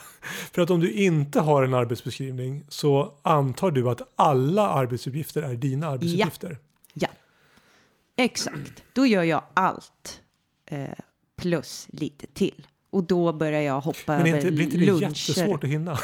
För 0.52 0.62
att 0.62 0.70
om 0.70 0.80
du 0.80 0.92
inte 0.92 1.40
har 1.40 1.62
en 1.62 1.74
arbetsbeskrivning 1.74 2.64
så 2.68 3.14
antar 3.22 3.70
du 3.70 3.88
att 3.88 4.00
alla 4.16 4.68
arbetsuppgifter 4.68 5.42
är 5.42 5.54
dina 5.54 5.86
arbetsuppgifter. 5.88 6.58
Ja, 6.94 7.08
exakt. 8.16 8.82
Då 8.92 9.06
gör 9.06 9.22
jag 9.22 9.42
allt 9.54 10.20
eh, 10.70 10.88
plus 11.36 11.86
lite 11.90 12.26
till. 12.26 12.66
Och 12.90 13.04
då 13.04 13.32
börjar 13.32 13.60
jag 13.60 13.80
hoppa 13.80 14.12
Men 14.18 14.26
över 14.26 14.36
inte, 14.36 14.50
blir 14.50 14.64
inte 14.64 14.76
det 14.76 14.86
luncher. 14.86 15.02
jättesvårt 15.02 15.64
att 15.64 15.70
hinna? 15.70 15.98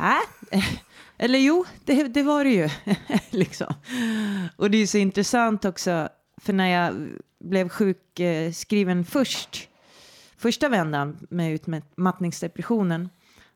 Nej. 0.00 0.62
Eller 1.18 1.38
jo, 1.38 1.64
det, 1.84 2.02
det 2.02 2.22
var 2.22 2.44
det 2.44 2.50
ju. 2.50 2.68
liksom. 3.30 3.74
Och 4.56 4.70
det 4.70 4.78
är 4.78 4.86
så 4.86 4.98
intressant 4.98 5.64
också, 5.64 6.08
för 6.40 6.52
när 6.52 6.68
jag 6.68 7.08
blev 7.44 7.68
sjukskriven 7.68 9.04
först, 9.04 9.67
första 10.38 10.68
vändan 10.68 11.26
med 11.30 11.52
utmattningsdepressionen, 11.52 13.08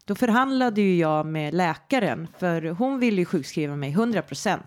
då 0.04 0.14
förhandlade 0.14 0.80
ju 0.80 0.96
jag 0.96 1.26
med 1.26 1.54
läkaren, 1.54 2.28
för 2.38 2.62
hon 2.62 2.98
ville 2.98 3.20
ju 3.20 3.24
sjukskriva 3.24 3.76
mig 3.76 3.94
100% 3.94 4.58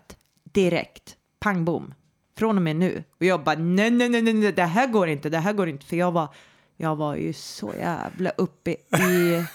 direkt, 0.43 1.15
pang 1.39 1.65
bom, 1.65 1.93
från 2.37 2.55
och 2.55 2.61
med 2.61 2.75
nu. 2.75 3.03
Och 3.19 3.25
jag 3.25 3.43
bara, 3.43 3.55
nej, 3.55 3.91
nej, 3.91 4.09
nej, 4.09 4.21
nej, 4.21 4.51
det 4.51 4.63
här 4.63 4.87
går 4.87 5.07
inte, 5.07 5.29
det 5.29 5.37
här 5.37 5.53
går 5.53 5.69
inte, 5.69 5.85
för 5.85 5.95
jag 5.95 6.11
var, 6.11 6.27
jag 6.77 6.95
var 6.95 7.15
ju 7.15 7.33
så 7.33 7.73
jävla 7.79 8.29
uppe 8.29 8.71
i... 8.71 9.45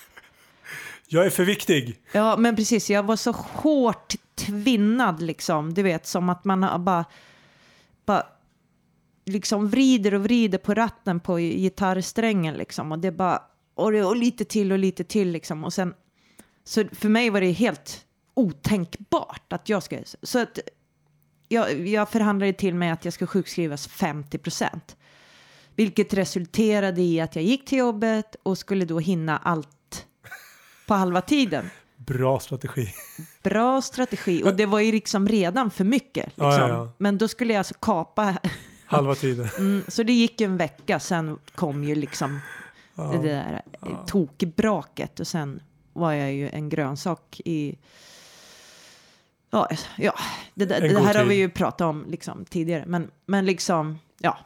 Jag 1.13 1.27
är 1.27 1.31
för 1.31 1.45
viktig. 1.45 2.01
Ja, 2.13 2.37
men 2.37 2.57
precis. 2.57 2.91
Jag 2.91 3.03
var 3.03 3.17
så 3.17 3.33
hårt 3.33 4.15
tvinnad 4.35 5.23
liksom. 5.23 5.75
Du 5.75 5.83
vet, 5.83 6.07
som 6.07 6.29
att 6.29 6.45
man 6.45 6.63
har 6.63 6.79
bara, 6.79 7.05
bara 8.07 8.27
liksom 9.31 9.69
vrider 9.69 10.15
och 10.15 10.23
vrider 10.23 10.59
på 10.59 10.75
ratten 10.75 11.21
på 11.21 11.37
gitarrsträngen 11.37 12.55
liksom. 12.55 12.93
Och 12.93 12.99
det 12.99 13.13
bara, 13.13 13.43
och, 13.75 13.95
och 13.95 14.17
lite 14.17 14.45
till 14.45 14.73
och 14.73 14.79
lite 14.79 15.05
till 15.05 15.31
liksom. 15.31 15.65
Och 15.65 15.73
sen, 15.73 15.95
så 16.65 16.85
för 16.93 17.09
mig 17.09 17.31
var 17.31 17.41
det 17.41 17.51
helt 17.51 18.05
otänkbart 18.35 19.53
att 19.53 19.69
jag 19.69 19.83
skulle, 19.83 20.05
så 20.23 20.39
att 20.39 20.59
jag, 21.49 21.89
jag 21.89 22.09
förhandlade 22.09 22.53
till 22.53 22.75
mig 22.75 22.91
att 22.91 23.05
jag 23.05 23.15
skulle 23.15 23.29
sjukskrivas 23.29 23.89
50 23.89 24.39
procent. 24.39 24.97
Vilket 25.75 26.15
resulterade 26.15 27.03
i 27.03 27.21
att 27.21 27.37
jag 27.37 27.45
gick 27.45 27.69
till 27.69 27.79
jobbet 27.79 28.37
och 28.43 28.59
skulle 28.59 28.85
då 28.85 28.99
hinna 28.99 29.39
allt 29.39 30.07
på 30.87 30.95
halva 30.95 31.21
tiden. 31.21 31.71
Bra 31.97 32.41
strategi. 32.41 32.95
Bra 33.43 33.83
strategi 33.83 34.43
och 34.45 34.55
det 34.55 34.67
var 34.67 34.81
ju 34.81 34.93
liksom 34.93 35.29
redan 35.29 35.71
för 35.71 35.85
mycket. 35.85 36.27
Liksom. 36.27 36.47
Ja, 36.47 36.59
ja, 36.59 36.69
ja. 36.69 36.93
Men 36.99 37.19
då 37.19 37.29
skulle 37.29 37.53
jag 37.53 37.59
alltså 37.59 37.75
kapa. 37.75 38.37
Halva 38.91 39.15
tiden. 39.15 39.49
Mm, 39.59 39.83
så 39.89 40.03
det 40.03 40.13
gick 40.13 40.41
en 40.41 40.57
vecka, 40.57 41.01
sen 41.01 41.39
kom 41.55 41.85
ju 41.85 41.95
liksom 41.95 42.41
Ja. 42.95 43.03
det 43.05 43.19
där 43.29 43.63
ja. 43.81 44.05
tokbraket 44.07 45.21
och 45.21 45.27
sen 45.27 45.63
var 45.93 46.13
jag 46.13 46.33
ju 46.33 46.49
en 46.49 46.69
grönsak 46.69 47.41
i 47.45 47.79
Ja, 49.51 49.69
ja 49.99 50.15
det, 50.55 50.65
det, 50.65 50.81
det 50.89 51.01
här 51.01 51.15
har 51.15 51.25
vi 51.25 51.35
ju 51.35 51.49
pratat 51.51 51.81
om 51.81 52.05
liksom, 52.09 52.45
tidigare. 52.45 52.85
Men, 52.87 53.11
men 53.27 53.47
liksom, 53.47 53.99
ja. 54.19 54.39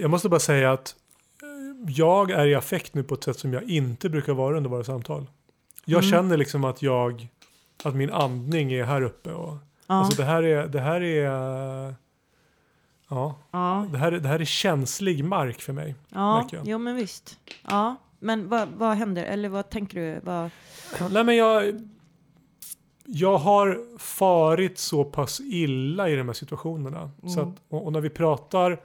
Jag 0.00 0.10
måste 0.10 0.28
bara 0.28 0.40
säga 0.40 0.72
att 0.72 0.94
eh, 1.42 1.92
jag 1.92 2.30
är 2.30 2.46
i 2.46 2.54
affekt 2.54 2.94
nu 2.94 3.02
på 3.02 3.14
ett 3.14 3.24
sätt 3.24 3.38
som 3.38 3.52
jag 3.52 3.62
inte 3.62 4.08
brukar 4.08 4.32
vara 4.32 4.56
under 4.56 4.70
våra 4.70 4.84
samtal. 4.84 5.26
Jag 5.84 5.98
Mm. 6.04 6.10
känner 6.10 6.36
liksom 6.36 6.64
att 6.64 6.82
jag, 6.82 7.28
att 7.84 7.94
min 7.94 8.10
andning 8.10 8.72
är 8.72 8.84
här 8.84 9.02
uppe. 9.02 9.32
Och, 9.32 9.56
Ja, 9.86 9.94
Alltså 9.94 10.16
det 10.22 10.24
här 10.24 10.42
är, 10.42 10.66
det 10.68 10.80
här 10.80 11.00
är, 11.02 11.94
ja, 13.10 13.34
ja, 13.50 13.86
det 13.92 13.98
här, 13.98 14.12
är- 14.12 14.20
det 14.20 14.28
här 14.28 14.40
är 14.40 14.44
känslig 14.44 15.24
mark 15.24 15.60
för 15.60 15.72
mig. 15.72 15.94
ja 16.08 16.48
jo 16.64 16.78
men 16.78 16.96
visst. 16.96 17.38
Ja, 17.68 17.96
men 18.18 18.48
vad, 18.48 18.68
vad 18.68 18.96
händer? 18.96 19.24
Eller 19.24 19.48
vad 19.48 19.70
tänker 19.70 20.00
du? 20.00 20.20
Vad, 20.24 20.50
Nej 21.12 21.24
men 21.24 21.36
jag, 21.36 21.80
jag 23.04 23.38
har 23.38 23.98
farit 23.98 24.78
så 24.78 25.04
pass 25.04 25.40
illa 25.40 26.08
i 26.08 26.16
de 26.16 26.26
här 26.26 26.32
situationerna. 26.34 27.10
Så 27.22 27.40
Mm. 27.40 27.52
att, 27.52 27.60
och, 27.68 27.84
och 27.86 27.92
när 27.92 28.00
vi 28.00 28.10
pratar 28.10 28.80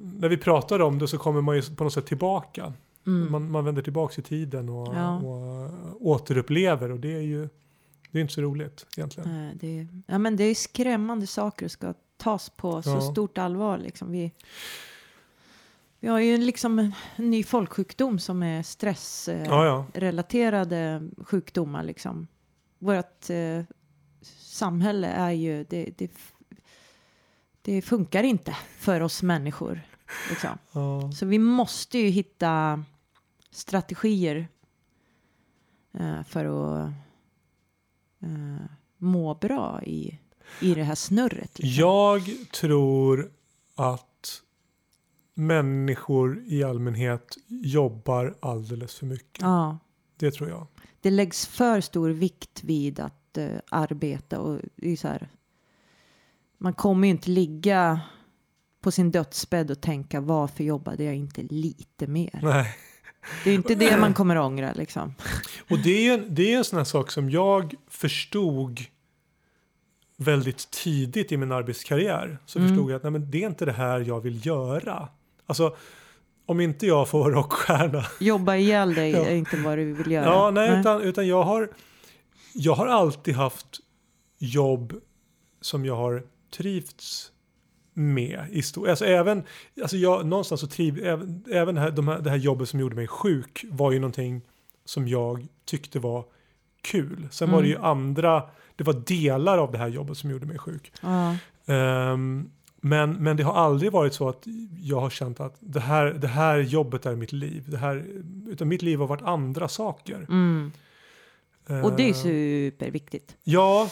när 0.00 0.28
vi 0.28 0.36
pratar 0.36 0.80
om 0.80 0.98
det 0.98 1.08
så 1.08 1.18
kommer 1.18 1.40
man 1.40 1.56
ju 1.56 1.62
på 1.62 1.84
något 1.84 1.92
sätt 1.92 2.06
tillbaka. 2.06 2.72
mm. 3.06 3.32
Man, 3.32 3.50
man 3.50 3.64
vänder 3.64 3.82
tillbaka 3.82 4.20
i 4.20 4.24
tiden 4.24 4.68
och, 4.68 4.94
Ja. 4.94 5.16
och 5.18 5.70
återupplever 6.06 6.90
och 6.92 7.00
det 7.00 7.12
är 7.16 7.20
ju 7.20 7.48
det 8.10 8.18
är 8.18 8.22
inte 8.22 8.34
så 8.34 8.40
roligt 8.40 8.86
egentligen. 8.96 9.46
Eh, 9.48 9.54
det, 9.60 9.86
ja, 10.06 10.18
men 10.18 10.36
det 10.36 10.44
är 10.44 10.54
skrämmande 10.54 11.26
saker 11.26 11.68
ska 11.68 11.94
tas 12.18 12.50
på 12.50 12.82
så 12.82 12.90
Ja. 12.90 13.00
stort 13.00 13.38
allvar. 13.38 13.78
Liksom. 13.78 14.10
Vi, 14.10 14.32
vi 16.00 16.08
har 16.08 16.18
ju 16.18 16.36
liksom 16.36 16.78
en, 16.78 16.92
ny 17.16 17.44
folksjukdom 17.44 18.18
som 18.18 18.42
är 18.42 18.62
stressrelaterade 18.62 20.76
Ja, 20.76 21.00
ja. 21.00 21.24
sjukdomar. 21.24 21.82
Liksom. 21.82 22.26
Vårt 22.78 23.30
eh, 23.30 23.62
samhälle 24.40 25.08
är 25.08 25.30
ju, 25.30 25.64
det, 25.64 25.90
det, 25.98 26.10
det 27.62 27.82
funkar 27.82 28.22
inte 28.22 28.56
för 28.78 29.00
oss 29.00 29.22
människor. 29.22 29.80
Liksom. 30.30 30.58
ja. 30.72 31.12
Så 31.12 31.26
vi 31.26 31.38
måste 31.38 31.98
ju 31.98 32.08
hitta 32.08 32.84
strategier 33.50 34.48
eh, 35.92 36.22
för 36.22 36.44
att 36.44 36.88
eh, 38.22 38.64
må 38.96 39.34
bra 39.34 39.82
i, 39.82 40.18
i 40.60 40.74
det 40.74 40.82
här 40.82 40.94
snurret. 40.94 41.58
liksom. 41.58 41.82
Jag 41.84 42.22
tror 42.52 43.30
att 43.74 44.42
människor 45.34 46.42
i 46.46 46.64
allmänhet 46.64 47.36
jobbar 47.48 48.36
alldeles 48.40 48.94
för 48.94 49.06
mycket. 49.06 49.42
Ja, 49.42 49.78
Det 50.16 50.30
tror 50.30 50.48
jag. 50.48 50.66
det 51.00 51.10
läggs 51.10 51.46
för 51.46 51.80
stor 51.80 52.10
vikt 52.10 52.64
vid 52.64 53.00
att 53.00 53.38
eh, 53.38 53.48
arbeta 53.70 54.38
och 54.40 54.60
det 54.76 54.90
är 54.92 54.96
så 54.96 55.08
här. 55.08 55.28
Man 56.58 56.72
kommer 56.72 57.06
ju 57.08 57.10
inte 57.10 57.30
ligga 57.30 58.00
på 58.80 58.90
sin 58.90 59.10
dödsbädd 59.10 59.70
och 59.70 59.80
tänka 59.80 60.20
varför 60.20 60.64
jobbade 60.64 61.04
jag 61.04 61.14
inte 61.14 61.42
lite 61.42 62.06
mer? 62.06 62.40
Nej. 62.42 62.76
Det 63.44 63.50
är 63.50 63.54
inte 63.54 63.74
det 63.74 63.96
man 64.00 64.14
kommer 64.14 64.38
ångra 64.38 64.72
liksom. 64.72 65.14
Och 65.70 65.78
det 65.78 66.08
är 66.08 66.18
det 66.18 66.54
är 66.54 66.58
en 66.58 66.64
sån 66.64 66.76
här 66.76 66.84
sak 66.84 67.10
som 67.10 67.30
jag 67.30 67.74
förstod 67.88 68.80
väldigt 70.20 70.70
tidigt 70.70 71.32
i 71.32 71.36
min 71.36 71.52
arbetskarriär. 71.52 72.38
Så 72.46 72.58
Mm. 72.58 72.68
förstod 72.68 72.90
jag 72.90 72.96
att 72.96 73.02
nej, 73.02 73.12
men 73.12 73.30
det 73.30 73.42
är 73.42 73.46
inte 73.48 73.64
det 73.64 73.72
här 73.72 74.00
jag 74.00 74.20
vill 74.20 74.46
göra. 74.46 75.08
Alltså, 75.46 75.76
om 76.46 76.60
inte 76.60 76.86
jag 76.86 77.08
får 77.08 77.18
vara 77.18 77.34
rockstjärna. 77.34 78.04
Jobba 78.20 78.56
ihjäl 78.56 78.94
dig 78.94 79.10
Ja. 79.12 79.24
är 79.24 79.34
inte 79.34 79.56
vad 79.56 79.78
du 79.78 79.92
vill 79.92 80.10
göra. 80.12 80.24
Ja, 80.24 80.50
nej, 80.50 80.80
Utan, 80.80 81.00
utan 81.02 81.26
jag, 81.28 81.42
har, 81.42 81.70
jag 82.54 82.74
har 82.74 82.86
alltid 82.86 83.34
haft 83.34 83.66
jobb 84.38 84.94
som 85.60 85.84
jag 85.84 85.96
har 85.96 86.22
trivts 86.56 87.32
med. 87.94 88.44
I 88.50 88.62
stor, 88.62 88.88
alltså 88.88 89.04
även, 89.04 89.42
alltså 89.82 89.96
jag, 89.96 90.26
någonstans 90.26 90.60
så 90.60 90.66
triv, 90.66 90.98
även, 91.06 91.44
även 91.52 91.74
det, 91.74 91.80
här, 91.80 91.90
de 91.90 92.08
här, 92.08 92.18
det 92.20 92.30
här 92.30 92.36
jobbet 92.36 92.68
som 92.68 92.80
gjorde 92.80 92.96
mig 92.96 93.06
sjuk 93.06 93.64
var 93.70 93.92
ju 93.92 93.98
någonting 93.98 94.42
som 94.84 95.08
jag 95.08 95.46
tyckte 95.64 95.98
var 95.98 96.24
kul. 96.82 97.28
Sen 97.30 97.50
var 97.50 97.62
det 97.62 97.68
ju 97.68 97.74
Mm. 97.74 97.84
andra, 97.86 98.42
det 98.78 98.84
var 98.84 98.92
delar 98.92 99.58
av 99.58 99.72
det 99.72 99.78
här 99.78 99.88
jobbet 99.88 100.18
som 100.18 100.30
gjorde 100.30 100.46
mig 100.46 100.58
sjuk. 100.58 100.92
Ehm, 101.66 102.50
men, 102.80 103.12
men 103.12 103.36
det 103.36 103.42
har 103.42 103.52
aldrig 103.54 103.92
varit 103.92 104.14
så 104.14 104.28
att 104.28 104.46
jag 104.82 105.00
har 105.00 105.10
känt 105.10 105.40
att 105.40 105.56
det 105.60 105.80
här, 105.80 106.06
det 106.06 106.28
här 106.28 106.58
jobbet 106.58 107.06
är 107.06 107.16
mitt 107.16 107.32
liv. 107.32 107.64
Det 107.66 107.76
här, 107.76 108.06
utan 108.48 108.68
mitt 108.68 108.82
liv 108.82 108.98
har 108.98 109.06
varit 109.06 109.22
andra 109.22 109.68
saker. 109.68 110.26
Mm. 110.28 110.72
Och 111.84 111.96
det 111.96 112.02
är 112.02 112.08
Ehm, 112.08 112.14
superviktigt. 112.14 113.36
Ja. 113.44 113.90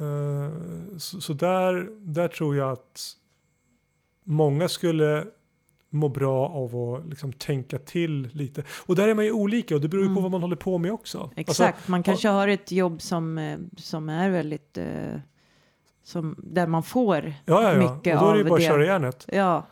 Eh, 0.00 0.50
så 0.98 1.20
så 1.20 1.32
där, 1.32 1.88
där 2.00 2.28
tror 2.28 2.56
jag 2.56 2.70
att 2.72 3.16
många 4.24 4.68
skulle 4.68 5.26
må 5.90 6.08
bra 6.08 6.48
av 6.48 6.76
att 6.76 7.06
liksom 7.08 7.32
tänka 7.32 7.78
till 7.78 8.28
lite. 8.32 8.62
Och 8.86 8.96
där 8.96 9.08
är 9.08 9.14
man 9.14 9.24
ju 9.24 9.32
olika 9.32 9.74
och 9.74 9.80
det 9.80 9.88
beror 9.88 10.02
ju 10.02 10.08
på 10.08 10.12
Mm. 10.12 10.22
vad 10.22 10.32
man 10.32 10.40
håller 10.42 10.56
på 10.56 10.78
med 10.78 10.92
också. 10.92 11.30
Exakt, 11.36 11.74
Alltså, 11.76 11.90
man 11.90 12.02
kanske 12.02 12.28
har 12.28 12.48
ett 12.48 12.72
jobb 12.72 13.02
som, 13.02 13.38
eh, 13.38 13.58
som 13.76 14.08
är 14.08 14.30
väldigt, 14.30 14.78
eh, 14.78 14.86
som, 16.02 16.36
där 16.38 16.66
man 16.66 16.82
får, 16.82 17.34
ja, 17.44 17.62
ja, 17.62 17.72
ja. 17.82 17.94
mycket 17.94 18.14
och 18.16 18.24
då 18.24 18.28
är 18.30 18.32
det 18.32 18.38
ju 18.38 18.44
av 18.44 18.48
bara 18.48 18.54
att 18.54 18.60
det. 18.60 18.66
köra 18.66 18.84
järnet. 18.86 19.26
ja, 19.32 19.66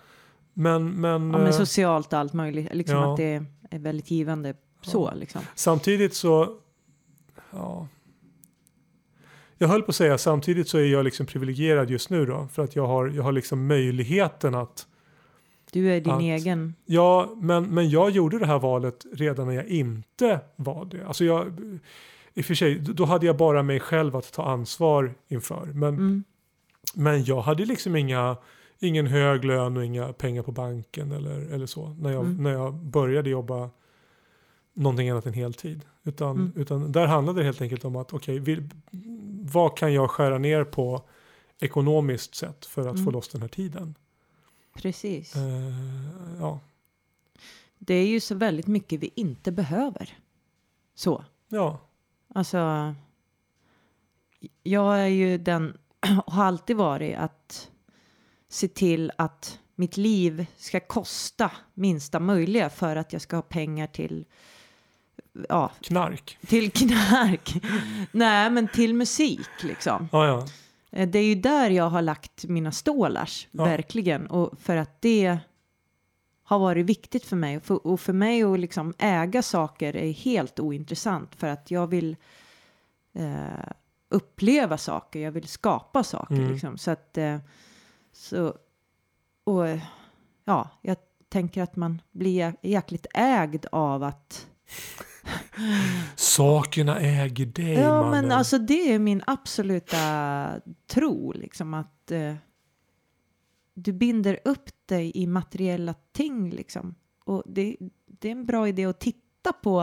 Men, 0.53 0.91
men, 1.01 1.11
ja 1.11 1.19
men 1.39 1.47
eh, 1.47 1.53
socialt 1.53 2.13
och 2.13 2.19
allt 2.19 2.33
möjligt, 2.33 2.75
liksom 2.75 2.97
ja. 2.97 3.11
att 3.11 3.17
det 3.17 3.45
är 3.71 3.79
väldigt 3.79 4.11
givande 4.11 4.55
så 4.83 5.13
liksom. 5.15 5.41
samtidigt 5.55 6.15
så, 6.15 6.49
ja. 7.51 7.89
Jag 9.61 9.69
höll 9.69 9.83
på 9.83 9.89
att 9.91 9.97
säga, 9.97 10.19
samtidigt 10.19 10.69
så 10.69 10.79
är 10.79 10.85
jag 10.87 11.05
liksom 11.05 11.27
privilegierad 11.27 11.91
just 11.91 12.11
nu 12.11 12.27
då. 12.27 12.49
För 12.53 12.65
att 12.65 12.77
jag 12.77 12.87
har, 12.87 13.09
jag 13.09 13.23
har 13.23 13.33
liksom 13.33 13.67
möjligheten 13.67 14.55
att 14.55 14.87
Du 15.73 15.91
är 15.93 16.01
din 16.01 16.13
Att- 16.13 16.21
egen, 16.21 16.75
Ja, 16.87 17.35
men, 17.37 17.65
men 17.75 17.91
jag 17.91 18.11
gjorde 18.11 18.39
det 18.39 18.47
här 18.47 18.59
valet 18.59 19.07
redan 19.13 19.47
när 19.47 19.55
jag 19.55 19.67
inte 19.67 20.41
var 20.57 20.85
det. 20.85 21.07
Alltså 21.07 21.25
jag, 21.25 21.61
I 22.35 22.41
och 22.41 22.45
för 22.45 22.55
sig, 22.55 22.75
då 22.79 23.05
hade 23.05 23.27
jag 23.27 23.37
bara 23.37 23.63
mig 23.63 23.81
själv 23.81 24.17
att 24.17 24.33
ta 24.33 24.45
ansvar 24.45 25.15
inför. 25.29 25.67
Men, 25.67 25.89
mm, 25.95 26.25
men 26.95 27.25
jag 27.25 27.41
hade 27.41 27.65
liksom 27.65 27.97
inga, 27.97 28.37
ingen 28.79 29.07
hög 29.07 29.45
lön 29.45 29.77
och 29.77 29.85
inga 29.85 30.13
pengar 30.13 30.43
på 30.43 30.53
banken 30.53 31.13
eller, 31.13 31.41
eller 31.55 31.67
så. 31.67 31.89
När 32.01 32.11
jag, 32.11 32.25
Mm. 32.25 32.43
när 32.43 32.51
jag 32.53 32.75
började 32.75 33.31
jobba 33.31 33.71
någonting 34.75 35.11
annat 35.11 35.27
än 35.27 35.33
heltid. 35.33 35.85
Utan, 36.05 36.37
Mm. 36.37 36.53
utan 36.57 36.93
där 36.93 37.07
handlade 37.07 37.41
det 37.41 37.45
helt 37.45 37.61
enkelt 37.63 37.85
om 37.85 37.97
att 37.97 38.13
okej, 38.13 38.39
vill- 38.39 38.69
vad 39.53 39.77
kan 39.79 39.93
jag 39.95 40.11
skära 40.11 40.39
ner 40.39 40.65
på 40.65 41.03
ekonomiskt 41.61 42.35
sett 42.35 42.67
för 42.67 42.81
att 42.89 42.97
få 42.97 43.01
Mm. 43.03 43.13
loss 43.13 43.29
den 43.29 43.41
här 43.41 43.49
tiden? 43.49 43.95
Precis. 44.83 45.37
Eh, 45.37 45.73
ja. 46.41 46.61
Det 47.79 47.95
är 47.95 48.07
ju 48.07 48.21
så 48.21 48.35
väldigt 48.35 48.67
mycket 48.67 49.01
vi 49.01 49.11
inte 49.15 49.53
behöver. 49.53 50.19
Så. 50.95 51.25
ja, 51.49 51.81
Alltså, 52.35 52.95
jag 54.63 55.01
är 55.01 55.07
ju 55.07 55.39
den, 55.39 55.79
och 56.25 56.33
har 56.33 56.45
alltid 56.45 56.77
varit 56.77 57.17
att 57.17 57.71
se 58.49 58.69
till 58.69 59.13
att 59.17 59.59
mitt 59.75 59.97
liv 59.97 60.47
ska 60.57 60.81
kosta 60.81 61.51
minsta 61.75 62.21
möjliga 62.21 62.71
för 62.71 62.97
att 62.97 63.13
jag 63.13 63.23
ska 63.23 63.37
ha 63.37 63.43
pengar 63.43 63.87
till, 63.87 64.25
ja, 65.49 65.71
knark. 65.81 66.39
till 66.47 66.71
knark. 66.71 67.55
Nej, 68.13 68.51
men 68.51 68.69
till 68.69 68.95
musik 68.95 69.63
liksom. 69.63 70.09
Ja, 70.13 70.27
ja. 70.27 70.47
Eh, 70.91 71.09
Det 71.09 71.19
är 71.19 71.25
ju 71.25 71.35
där 71.35 71.71
jag 71.71 71.91
har 71.91 72.03
lagt 72.03 72.45
mina 72.45 72.73
stålars, 72.73 73.49
Ja. 73.51 73.65
verkligen. 73.65 74.27
Och 74.27 74.59
för 74.61 74.77
att 74.77 75.01
det 75.03 75.39
har 76.43 76.59
varit 76.59 76.87
viktigt 76.87 77.25
för 77.25 77.37
mig. 77.37 77.57
Och 77.57 77.63
för, 77.63 77.87
och 77.87 78.01
för 78.01 78.13
mig 78.13 78.43
att 78.43 78.61
liksom 78.61 78.95
äga 78.99 79.43
saker 79.43 79.97
är 79.97 80.13
helt 80.13 80.61
ointressant. 80.61 81.35
För 81.35 81.47
att 81.47 81.71
jag 81.71 81.87
vill 81.87 82.17
eh, 83.13 83.71
uppleva 84.09 84.79
saker, 84.79 85.21
jag 85.21 85.33
vill 85.33 85.49
skapa 85.49 86.03
saker. 86.05 86.35
Mm. 86.35 86.53
Liksom. 86.53 86.79
Så 86.79 86.91
att, 86.91 87.19
eh, 87.19 87.39
så, 88.13 88.55
och 89.45 89.65
ja, 90.45 90.71
jag 90.83 90.97
tänker 91.29 91.63
att 91.63 91.77
man 91.77 92.03
blir 92.11 92.41
jä- 92.51 92.57
jäkligt 92.63 93.07
ägd 93.15 93.67
av 93.73 94.03
att 94.03 94.47
Sakerna 96.17 97.01
äger 97.01 97.47
dig 97.47 97.73
Ja, 97.73 98.03
mannen. 98.03 98.11
men 98.11 98.33
alltså 98.39 98.59
det 98.59 98.93
är 98.95 98.99
min 98.99 99.23
absoluta 99.27 100.61
tro, 100.87 101.33
liksom 101.33 101.75
att 101.75 102.11
eh, 102.11 102.35
du 103.75 103.93
binder 103.93 104.39
upp 104.45 104.71
dig 104.87 105.13
i 105.15 105.27
materiella 105.27 105.95
ting, 106.13 106.51
liksom. 106.51 106.95
Och 107.25 107.43
det, 107.47 107.77
det 108.07 108.29
är 108.29 108.33
en 108.33 108.47
bra 108.47 108.69
idé 108.69 108.85
att 108.85 109.01
titta 109.01 109.53
på. 109.53 109.81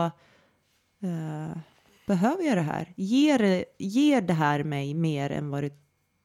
Eh, 1.02 1.56
behöver 2.06 2.42
jag 2.44 2.56
det 2.56 2.62
här? 2.62 2.94
Ger, 2.96 3.64
ger 3.78 4.20
det 4.20 4.34
här 4.34 4.64
mig 4.64 4.94
mer 4.94 5.30
än 5.30 5.50
vad 5.50 5.62
det 5.62 5.74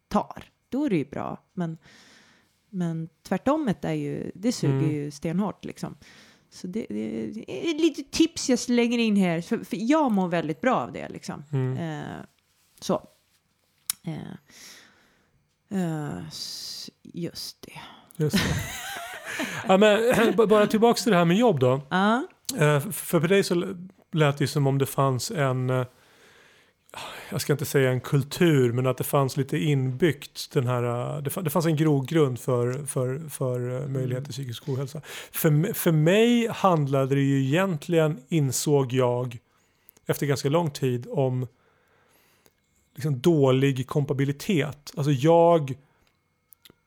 tar? 0.07 0.43
Då 0.69 0.85
är 0.85 0.89
det 0.89 0.97
ju 0.97 1.05
bra. 1.09 1.37
Men, 1.53 1.77
men 2.69 3.09
tvärtom 3.23 3.73
är 3.81 3.93
ju, 3.93 4.31
det 4.35 4.51
suger 4.51 4.73
Mm. 4.73 4.91
ju 4.91 5.11
stenhårt, 5.11 5.65
liksom. 5.65 5.95
Så 6.53 6.67
det, 6.67 6.85
det 6.89 7.69
är 7.69 7.79
lite 7.81 8.03
tips 8.03 8.49
jag 8.49 8.59
slänger 8.59 8.97
in 8.97 9.15
här, 9.15 9.41
för, 9.41 9.57
för 9.57 9.77
jag 9.79 10.11
mår 10.11 10.27
väldigt 10.27 10.61
bra 10.61 10.75
av 10.75 10.91
det. 10.91 11.09
Liksom. 11.09 11.43
Mm. 11.53 11.77
Eh, 11.77 12.15
Så. 12.79 13.07
Eh, 14.03 14.31
eh, 15.81 16.21
just 17.03 17.61
det. 17.61 17.79
Just 18.23 18.35
det. 18.35 18.55
ja, 19.67 19.77
men, 19.77 20.35
bara 20.49 20.67
tillbaka 20.67 20.97
till 21.01 21.11
det 21.11 21.17
här 21.17 21.25
med 21.25 21.37
jobb 21.37 21.59
då. 21.59 21.81
F- 22.59 22.95
För 22.95 23.19
på 23.19 23.27
dig 23.27 23.43
så 23.43 23.75
lät 24.11 24.37
det 24.37 24.47
som 24.47 24.67
om 24.67 24.77
det 24.77 24.85
fanns 24.85 25.31
en, 25.31 25.69
eh, 25.69 25.85
jag 27.29 27.41
ska 27.41 27.53
inte 27.53 27.65
säga 27.65 27.91
en 27.91 28.01
kultur, 28.01 28.71
men 28.71 28.87
att 28.87 28.97
det 28.97 29.03
fanns 29.03 29.37
lite 29.37 29.57
inbyggt 29.57 30.51
den 30.53 30.67
här, 30.67 31.21
det 31.21 31.29
fa- 31.29 31.41
det 31.41 31.49
fanns 31.49 31.65
en 31.65 31.75
grogrund 31.75 32.39
för, 32.39 32.85
för, 32.85 33.29
för 33.29 33.81
eh, 33.81 33.87
möjlighet 33.87 34.23
till 34.23 34.33
psykisk 34.33 34.69
ohälsa. 34.69 35.01
För, 35.31 35.73
för 35.73 35.91
mig 35.91 36.47
handlade 36.47 37.15
det 37.15 37.21
ju 37.21 37.43
egentligen, 37.43 38.17
insåg 38.29 38.93
jag 38.93 39.37
efter 40.05 40.25
ganska 40.25 40.49
lång 40.49 40.71
tid, 40.71 41.07
om 41.09 41.47
liksom 42.95 43.19
dålig 43.19 43.87
kompabilitet. 43.87 44.93
Alltså 44.97 45.11
jag 45.11 45.73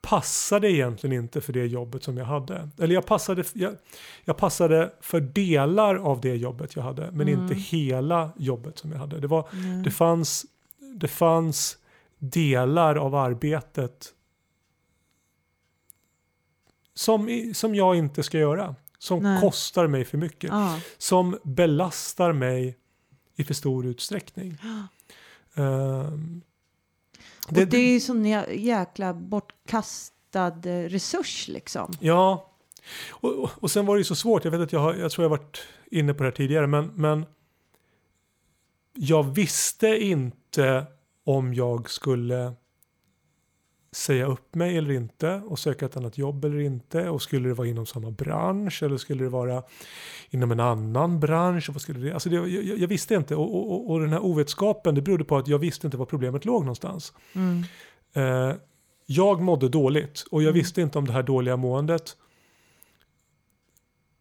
passade 0.05 0.71
egentligen 0.71 1.21
inte 1.23 1.41
för 1.41 1.53
det 1.53 1.65
jobbet 1.65 2.03
som 2.03 2.17
jag 2.17 2.25
hade. 2.25 2.69
Eller 2.79 2.93
jag 2.93 3.05
passade, 3.05 3.43
jag, 3.53 3.75
jag 4.25 4.37
passade 4.37 4.93
för 5.01 5.19
delar 5.21 5.95
av 5.95 6.21
det 6.21 6.35
jobbet 6.35 6.75
jag 6.75 6.83
hade, 6.83 7.11
men 7.11 7.27
Mm. 7.27 7.41
inte 7.41 7.55
hela 7.55 8.31
jobbet 8.37 8.77
som 8.77 8.91
jag 8.91 8.99
hade. 8.99 9.19
Det, 9.19 9.27
var, 9.27 9.47
Mm. 9.53 9.83
det, 9.83 9.91
fanns, 9.91 10.45
det 10.95 11.07
fanns 11.07 11.77
delar 12.17 12.95
av 12.95 13.15
arbetet 13.15 14.13
som, 16.93 17.51
som 17.55 17.75
jag 17.75 17.95
inte 17.95 18.23
ska 18.23 18.37
göra. 18.37 18.75
Som 18.97 19.23
Nej. 19.23 19.41
kostar 19.41 19.87
mig 19.87 20.05
för 20.05 20.17
mycket. 20.17 20.49
Ja. 20.49 20.79
Som 20.97 21.37
belastar 21.43 22.33
mig 22.33 22.77
i 23.35 23.43
för 23.43 23.53
stor 23.53 23.85
utsträckning. 23.85 24.57
Ehm, 27.49 27.61
Och 27.61 27.67
det, 27.67 27.77
är 27.77 27.93
ju 27.93 27.99
sån 27.99 28.25
jä- 28.25 28.53
jäkla 28.53 29.13
bortkastad 29.13 30.53
eh, 30.65 30.89
resurs 30.89 31.47
liksom. 31.47 31.93
Ja, 31.99 32.51
och, 33.09 33.49
och, 33.63 33.71
sen 33.71 33.85
var 33.85 33.95
det 33.95 33.99
ju 33.99 34.03
så 34.03 34.15
svårt. 34.15 34.43
Jag 34.43 34.51
vet 34.51 34.61
att 34.61 34.73
jag, 34.73 34.79
har, 34.79 34.93
jag 34.93 35.11
tror 35.11 35.23
jag 35.23 35.29
varit 35.29 35.59
inne 35.91 36.13
på 36.13 36.23
det 36.23 36.29
här 36.29 36.35
tidigare, 36.35 36.67
men, 36.67 36.91
men 36.95 37.25
jag 38.93 39.23
visste 39.23 39.87
inte 39.87 40.85
om 41.23 41.53
jag 41.53 41.89
skulle 41.89 42.53
säga 43.95 44.25
upp 44.25 44.55
mig 44.55 44.77
eller 44.77 44.91
inte 44.91 45.41
och 45.47 45.59
söka 45.59 45.85
ett 45.85 45.97
annat 45.97 46.17
jobb 46.17 46.45
eller 46.45 46.59
inte 46.59 47.09
och 47.09 47.21
skulle 47.21 47.47
det 47.47 47.53
vara 47.53 47.67
inom 47.67 47.85
samma 47.85 48.11
bransch 48.11 48.83
eller 48.83 48.97
skulle 48.97 49.23
det 49.23 49.29
vara 49.29 49.63
inom 50.29 50.51
en 50.51 50.59
annan 50.59 51.19
bransch? 51.19 51.69
Och 51.69 51.75
vad 51.75 51.81
skulle 51.81 51.99
det, 51.99 52.13
alltså 52.13 52.29
det, 52.29 52.35
jag, 52.35 52.77
jag 52.79 52.87
visste 52.87 53.15
inte 53.15 53.35
och, 53.35 53.55
och, 53.55 53.71
och- 53.71 53.91
och 53.91 53.99
den 53.99 54.09
här 54.09 54.19
ovetskapen 54.19 54.95
det 54.95 55.01
berodde 55.01 55.23
på 55.23 55.37
att 55.37 55.47
jag 55.47 55.59
visste 55.59 55.87
inte 55.87 55.97
var 55.97 56.05
problemet 56.05 56.45
låg 56.45 56.61
någonstans. 56.61 57.13
Mm. 57.33 57.63
Eh, 58.13 58.55
jag 59.05 59.41
mådde 59.41 59.69
dåligt 59.69 60.25
och 60.31 60.41
jag 60.43 60.49
Mm. 60.49 60.59
visste 60.59 60.81
inte 60.81 60.97
om 60.97 61.05
det 61.05 61.13
här 61.13 61.23
dåliga 61.23 61.55
måendet 61.57 62.17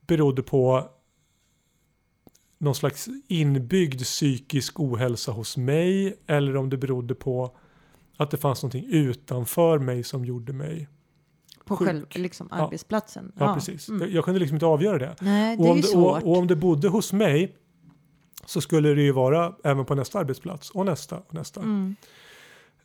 berodde 0.07 0.43
på 0.43 0.91
någon 2.59 2.75
slags 2.75 3.09
inbyggd 3.29 4.03
psykisk 4.03 4.81
ohälsa 4.81 5.33
hos 5.33 5.57
mig 5.57 6.17
eller 6.27 6.57
om 6.57 6.71
det 6.71 6.77
berodde 6.77 7.15
på 7.15 7.57
att 8.17 8.31
det 8.31 8.37
fanns 8.37 8.63
någonting 8.63 8.87
utanför 8.91 9.79
mig 9.79 10.03
som 10.05 10.25
gjorde 10.25 10.53
mig. 10.53 10.89
På 11.65 11.77
Sjuk. 11.77 11.89
själv, 11.89 12.07
liksom 12.11 12.49
Ja. 12.51 12.57
arbetsplatsen. 12.57 13.33
Ja, 13.39 13.55
precis. 13.55 13.89
Mm. 13.89 14.13
Jag, 14.13 14.25
kunde 14.25 14.41
liksom 14.41 14.57
inte 14.57 14.67
avgöra 14.67 14.99
det. 14.99 15.17
Nej, 15.21 15.57
det 15.57 15.63
Och 15.63 15.69
är 15.69 15.73
om 15.73 15.81
det, 15.81 15.89
och, 15.97 16.23
och 16.23 16.39
om 16.39 16.47
det 16.47 16.57
bodde 16.57 16.89
hos 16.89 17.13
mig 17.13 17.57
så 18.47 18.61
skulle 18.61 18.95
det 18.95 19.03
ju 19.03 19.13
vara 19.13 19.55
även 19.65 19.85
på 19.85 19.95
nästa 19.95 20.19
arbetsplats 20.19 20.71
och 20.71 20.87
nästa 20.87 21.19
och 21.19 21.35
nästa. 21.35 21.61
Mm. 21.61 21.97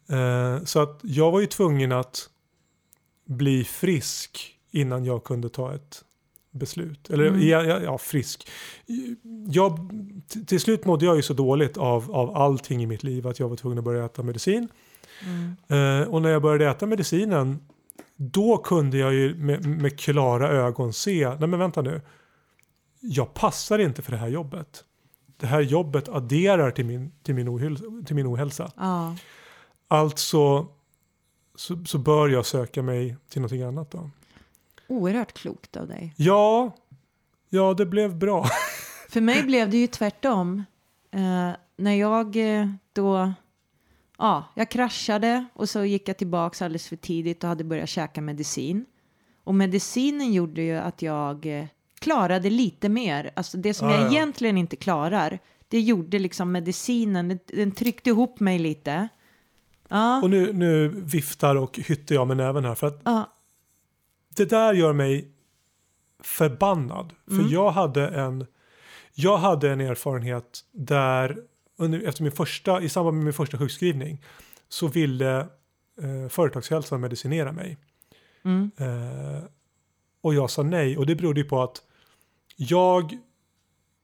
Eh, 0.09 0.63
så 0.63 0.79
att 0.81 0.99
jag 1.03 1.31
var 1.31 1.39
ju 1.39 1.45
tvungen 1.45 1.91
att 1.91 2.29
bli 3.25 3.63
frisk 3.63 4.55
innan 4.71 5.05
jag 5.05 5.23
kunde 5.23 5.49
ta 5.49 5.73
ett 5.75 6.03
beslut. 6.51 7.09
Eller 7.09 7.25
Mm. 7.27 7.47
ja, 7.47 7.63
ja, 7.63 7.79
ja, 7.79 7.97
frisk. 7.97 8.49
Jag, 9.51 9.89
till 10.47 10.59
slut 10.59 10.85
mådde 10.85 11.05
jag 11.05 11.15
ju 11.15 11.21
så 11.21 11.33
dåligt 11.33 11.77
av, 11.77 12.11
av 12.11 12.37
allting 12.37 12.83
i 12.83 12.85
mitt 12.85 13.03
liv 13.03 13.27
att 13.27 13.39
jag 13.39 13.49
var 13.49 13.55
tvungen 13.55 13.77
att 13.77 13.83
börja 13.83 14.05
äta 14.05 14.23
medicin. 14.23 14.67
Mm. 15.25 15.55
Eh, 16.01 16.07
och 16.07 16.21
när 16.21 16.29
jag 16.29 16.41
började 16.41 16.67
äta 16.67 16.85
medicinen 16.85 17.59
då 18.15 18.57
kunde 18.57 18.97
jag 18.97 19.13
ju 19.13 19.35
med, 19.35 19.65
med 19.65 19.99
klara 19.99 20.49
ögon 20.49 20.93
se, 20.93 21.29
nej 21.39 21.47
men 21.47 21.59
vänta 21.59 21.81
nu, 21.81 22.01
jag 22.99 23.33
passar 23.33 23.79
inte 23.79 24.01
för 24.01 24.11
det 24.11 24.17
här 24.17 24.27
jobbet. 24.27 24.83
Det 25.37 25.47
här 25.47 25.61
jobbet 25.61 26.09
adderar 26.09 26.71
till 26.71 26.85
min, 26.85 27.11
till 27.23 27.35
min, 27.35 27.49
ohälsa, 27.49 27.83
till 28.05 28.15
min 28.15 28.27
ohälsa. 28.27 28.71
Ja. 28.77 29.15
Alltså 29.87 30.67
så, 31.55 31.85
så 31.85 31.97
bör 31.97 32.29
jag 32.29 32.45
söka 32.45 32.81
mig 32.83 33.15
till 33.29 33.41
någonting 33.41 33.61
annat 33.61 33.91
då. 33.91 34.09
Oerhört 34.87 35.33
klokt 35.33 35.77
av 35.77 35.87
dig. 35.87 36.13
Ja, 36.17 36.75
ja 37.49 37.73
det 37.73 37.85
blev 37.85 38.15
bra. 38.15 38.45
För 39.09 39.21
mig 39.21 39.43
blev 39.43 39.69
det 39.69 39.77
ju 39.77 39.87
tvärtom. 39.87 40.63
Eh, 41.11 41.51
när 41.77 41.93
jag 41.93 42.59
eh, 42.59 42.67
då, 42.93 43.33
ja, 44.19 44.43
jag 44.55 44.71
kraschade 44.71 45.45
och 45.53 45.69
så 45.69 45.85
gick 45.85 46.09
jag 46.09 46.17
tillbaka 46.17 46.65
alldeles 46.65 46.87
för 46.87 46.95
tidigt 46.95 47.43
och 47.43 47.49
hade 47.49 47.63
börjat 47.63 47.89
käka 47.89 48.21
medicin. 48.21 48.85
Och 49.43 49.55
medicinen 49.55 50.33
gjorde 50.33 50.61
ju 50.61 50.75
att 50.77 51.01
jag 51.01 51.45
eh, 51.59 51.65
klarade 51.99 52.49
lite 52.49 52.89
mer. 52.89 53.31
Alltså 53.35 53.57
det 53.57 53.73
som 53.73 53.89
Ja, 53.89 53.95
jag 53.95 54.03
ja. 54.03 54.11
egentligen 54.11 54.57
inte 54.57 54.75
klarar, 54.75 55.39
det 55.67 55.79
gjorde 55.81 56.19
liksom 56.19 56.51
medicinen, 56.51 57.27
den, 57.27 57.39
den 57.47 57.71
tryckte 57.71 58.09
ihop 58.09 58.39
mig 58.39 58.59
lite. 58.59 59.07
Ja, 59.87 60.21
Och 60.21 60.29
nu, 60.29 60.53
nu 60.53 60.87
viftar 60.87 61.55
och 61.55 61.77
hytter 61.79 62.15
jag 62.15 62.27
med 62.27 62.37
näven 62.37 62.65
här 62.65 62.75
för 62.75 62.87
att 62.87 63.01
ja, 63.03 63.33
det 64.35 64.45
där 64.45 64.73
gör 64.73 64.93
mig 64.93 65.31
förbannad. 66.23 67.13
För 67.27 67.33
Mm. 67.33 67.47
jag 67.49 67.71
hade 67.71 68.07
en 68.07 68.45
jag 69.13 69.37
hade 69.37 69.71
en 69.71 69.81
erfarenhet 69.81 70.59
där 70.71 71.37
under, 71.79 72.01
efter 72.07 72.23
min 72.23 72.31
första, 72.31 72.81
i 72.81 72.89
samband 72.89 73.17
med 73.17 73.23
min 73.23 73.33
första 73.33 73.57
sjukskrivning 73.57 74.21
så 74.69 74.87
ville 74.87 75.39
eh, 76.01 76.29
företagshälsan 76.29 77.01
medicinera 77.01 77.51
mig. 77.51 77.77
mm, 78.45 78.71
Eh, 78.77 79.43
och 80.21 80.33
jag 80.33 80.49
sa 80.49 80.63
nej 80.63 80.97
och 80.97 81.05
det 81.05 81.15
berodde 81.15 81.39
ju 81.39 81.45
på 81.45 81.61
att 81.63 81.81
jag 82.55 83.17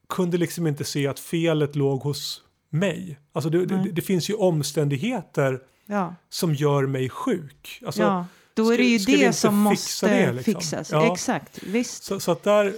kunde 0.10 0.38
liksom 0.38 0.68
inte 0.68 0.84
se 0.84 1.08
att 1.08 1.20
felet 1.20 1.76
låg 1.76 2.02
hos 2.02 2.42
mig. 2.70 3.20
Alltså 3.34 3.50
det, 3.50 3.66
det, 3.66 3.92
det 3.92 4.02
finns 4.02 4.30
ju 4.30 4.34
omständigheter 4.34 5.60
ja, 5.86 6.16
som 6.30 6.54
gör 6.54 6.86
mig 6.88 7.10
sjuk. 7.10 7.82
Alltså, 7.86 8.02
ja. 8.02 8.26
Då 8.54 8.74
är 8.74 8.78
det 8.78 8.84
ju 8.84 9.00
ska- 9.00 9.12
ska 9.12 9.22
det 9.26 9.34
som 9.34 9.56
måste 9.60 10.08
det, 10.08 10.34
liksom? 10.34 10.54
fixas. 10.54 10.92
Ja. 10.92 11.12
Exakt, 11.14 11.64
visst. 11.64 12.04
Så, 12.04 12.20
så 12.20 12.32
att 12.32 12.44
där, 12.44 12.74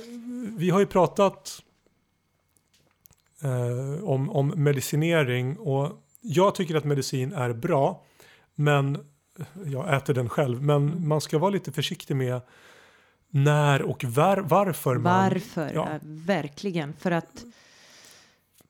vi 0.58 0.70
har 0.70 0.80
ju 0.80 0.86
pratat 0.86 1.64
eh, 3.44 4.04
om, 4.04 4.30
om 4.30 4.48
medicinering 4.56 5.58
och 5.58 6.04
jag 6.22 6.56
tycker 6.56 6.76
att 6.76 6.84
medicin 6.84 7.34
är 7.34 7.54
bra 7.54 8.06
men 8.56 8.98
jag 9.66 9.96
äter 9.96 10.14
den 10.14 10.30
själv 10.30 10.62
men 10.62 11.08
man 11.08 11.22
ska 11.22 11.38
vara 11.38 11.52
lite 11.52 11.72
försiktig 11.72 12.16
med 12.16 12.42
när 13.30 13.82
och 13.82 14.04
var, 14.04 14.38
varför 14.38 14.96
man 14.96 15.04
Varför? 15.04 15.72
ja. 15.74 15.88
Ja. 15.92 16.00
Verkligen. 16.04 16.94
För 16.94 17.12
att 17.12 17.46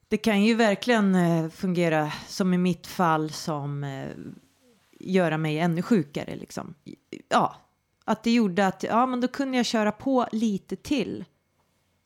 det 0.07 0.17
kan 0.17 0.43
ju 0.43 0.55
verkligen 0.55 1.15
eh, 1.15 1.49
fungera 1.49 2.11
som 2.27 2.53
i 2.53 2.57
mitt 2.57 2.87
fall 2.87 3.31
som 3.31 3.83
eh, 3.83 4.07
göra 4.99 5.37
mig 5.37 5.59
ännu 5.59 5.81
sjukare 5.81 6.35
liksom. 6.35 6.75
Ja, 7.29 7.55
att 8.05 8.23
det 8.23 8.31
gjorde 8.31 8.67
att 8.67 8.83
ja, 8.83 9.05
men 9.05 9.21
då 9.21 9.27
kunde 9.27 9.57
jag 9.57 9.65
köra 9.65 9.91
på 9.91 10.27
lite 10.31 10.75
till. 10.75 11.25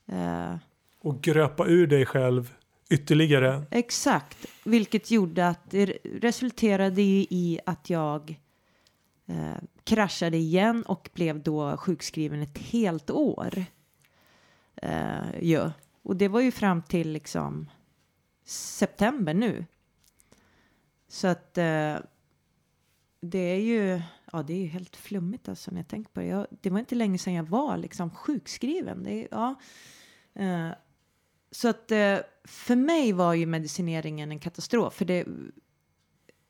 Eh, 0.07 0.55
och 1.01 1.21
gröpa 1.21 1.67
ur 1.67 1.87
dig 1.87 2.05
själv 2.05 2.53
ytterligare. 2.89 3.63
exakt, 3.71 4.45
vilket 4.63 5.11
gjorde 5.11 5.47
att 5.47 5.71
det 5.71 5.85
resulterade 6.03 7.01
i 7.01 7.59
att 7.65 7.89
jag 7.89 8.39
eh, 9.25 9.57
kraschade 9.83 10.37
igen 10.37 10.83
och 10.83 11.09
blev 11.13 11.43
då 11.43 11.77
sjukskriven 11.77 12.41
ett 12.41 12.57
helt 12.57 13.09
år. 13.09 13.65
Eh, 14.75 15.39
ja. 15.41 15.71
Och 16.01 16.15
det 16.15 16.27
var 16.27 16.41
ju 16.41 16.51
fram 16.51 16.81
till 16.81 17.11
liksom 17.11 17.69
september 18.45 19.33
nu. 19.33 19.65
Så 21.07 21.27
att 21.27 21.57
eh, 21.57 21.95
det 23.21 23.39
är 23.39 23.59
ju, 23.59 24.01
ja 24.31 24.43
det 24.43 24.53
är 24.53 24.57
ju 24.57 24.67
helt 24.67 24.95
flummigt 24.95 25.49
alltså 25.49 25.71
när 25.71 25.79
jag 25.79 25.87
tänker 25.87 26.11
på 26.11 26.19
det. 26.19 26.25
Jag, 26.25 26.47
det 26.49 26.69
var 26.69 26.79
inte 26.79 26.95
länge 26.95 27.17
sedan 27.17 27.33
jag 27.33 27.43
var 27.43 27.77
liksom 27.77 28.09
sjukskriven. 28.09 29.03
Det, 29.03 29.27
ja. 29.31 29.55
Eh, 30.33 30.69
så 31.51 31.67
att 31.67 31.91
eh, 31.91 32.17
för 32.43 32.75
mig 32.75 33.13
var 33.13 33.33
ju 33.33 33.45
medicineringen 33.45 34.31
en 34.31 34.39
katastrof. 34.39 34.93
För 34.93 35.05
det, 35.05 35.25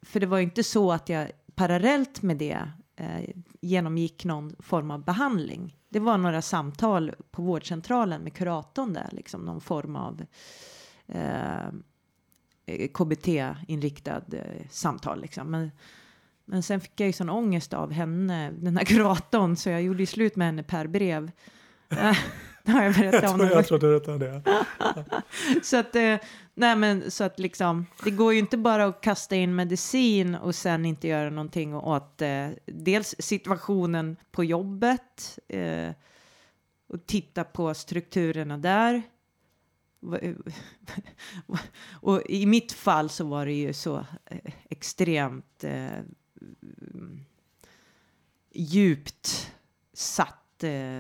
för 0.02 0.20
det 0.20 0.26
var 0.26 0.38
ju 0.38 0.44
inte 0.44 0.64
så 0.64 0.92
att 0.92 1.10
jag 1.10 1.32
parallellt 1.56 2.22
med 2.22 2.38
det 2.38 2.72
eh, 2.96 3.30
genomgick 3.62 4.26
någon 4.26 4.56
form 4.60 4.92
av 4.92 5.04
behandling. 5.04 5.78
Det 5.90 6.00
var 6.00 6.18
några 6.18 6.42
samtal 6.42 7.12
på 7.32 7.42
vårdcentralen 7.42 8.22
med 8.22 8.34
kuratorn 8.34 8.94
där, 8.94 9.10
liksom 9.12 9.42
någon 9.42 9.62
form 9.62 9.96
av 9.96 10.26
eh, 11.08 11.68
eh 12.66 12.88
KBT-inriktad 12.94 14.24
eh, 14.34 14.68
samtal 14.70 15.22
liksom. 15.22 15.52
Men, 15.52 15.72
men 16.46 16.64
sen 16.64 16.82
fick 16.82 17.00
jag 17.00 17.08
ju 17.08 17.14
sån 17.14 17.30
ångest 17.30 17.74
av 17.74 17.92
henne, 17.92 18.52
den 18.52 18.78
här 18.78 18.86
kuratorn, 18.86 19.56
så 19.56 19.70
jag 19.70 19.82
gjorde 19.82 20.00
ju 20.00 20.06
slut 20.06 20.36
med 20.36 20.48
henne 20.48 20.64
per 20.64 20.88
brev. 20.88 21.32
Eh, 22.63 22.65
det 22.71 22.71
har 22.71 22.84
jag 22.84 22.93
berättat 22.93 23.24
Jag 23.24 23.32
om. 23.32 23.38
tror, 23.39 23.52
jag 23.52 23.67
tror 23.67 23.80
du 23.80 23.88
berättade 24.00 24.41
det. 24.43 24.65
så 25.63 25.78
att, 25.78 25.95
eh, 25.95 26.17
nej 26.54 26.76
men 26.76 27.12
så 27.12 27.24
att 27.24 27.39
liksom, 27.39 27.86
det 28.04 28.12
går 28.12 28.34
ju 28.34 28.39
inte 28.39 28.58
bara 28.58 28.86
att 28.86 29.02
kasta 29.02 29.36
in 29.36 29.56
medicin 29.56 30.36
och 30.36 30.56
sen 30.56 30.86
inte 30.86 31.08
göra 31.08 31.30
någonting 31.30 31.76
åt 31.76 32.21
eh, 32.21 32.47
dels 32.65 33.15
situationen 33.19 34.15
på 34.32 34.43
jobbet 34.43 35.39
eh, 35.47 35.89
och 36.88 37.06
titta 37.06 37.43
på 37.43 37.74
strukturerna 37.74 38.58
där. 38.58 39.02
Va- 40.00 40.19
och 41.91 42.21
i 42.30 42.45
mitt 42.45 42.71
fall 42.71 43.10
så 43.10 43.26
var 43.26 43.45
det 43.45 43.54
ju 43.54 43.74
så 43.74 43.97
eh, 44.26 44.54
extremt 44.69 45.63
eh, 45.63 45.89
djupt 48.54 49.52
satt 49.93 50.63
eh, 50.63 51.00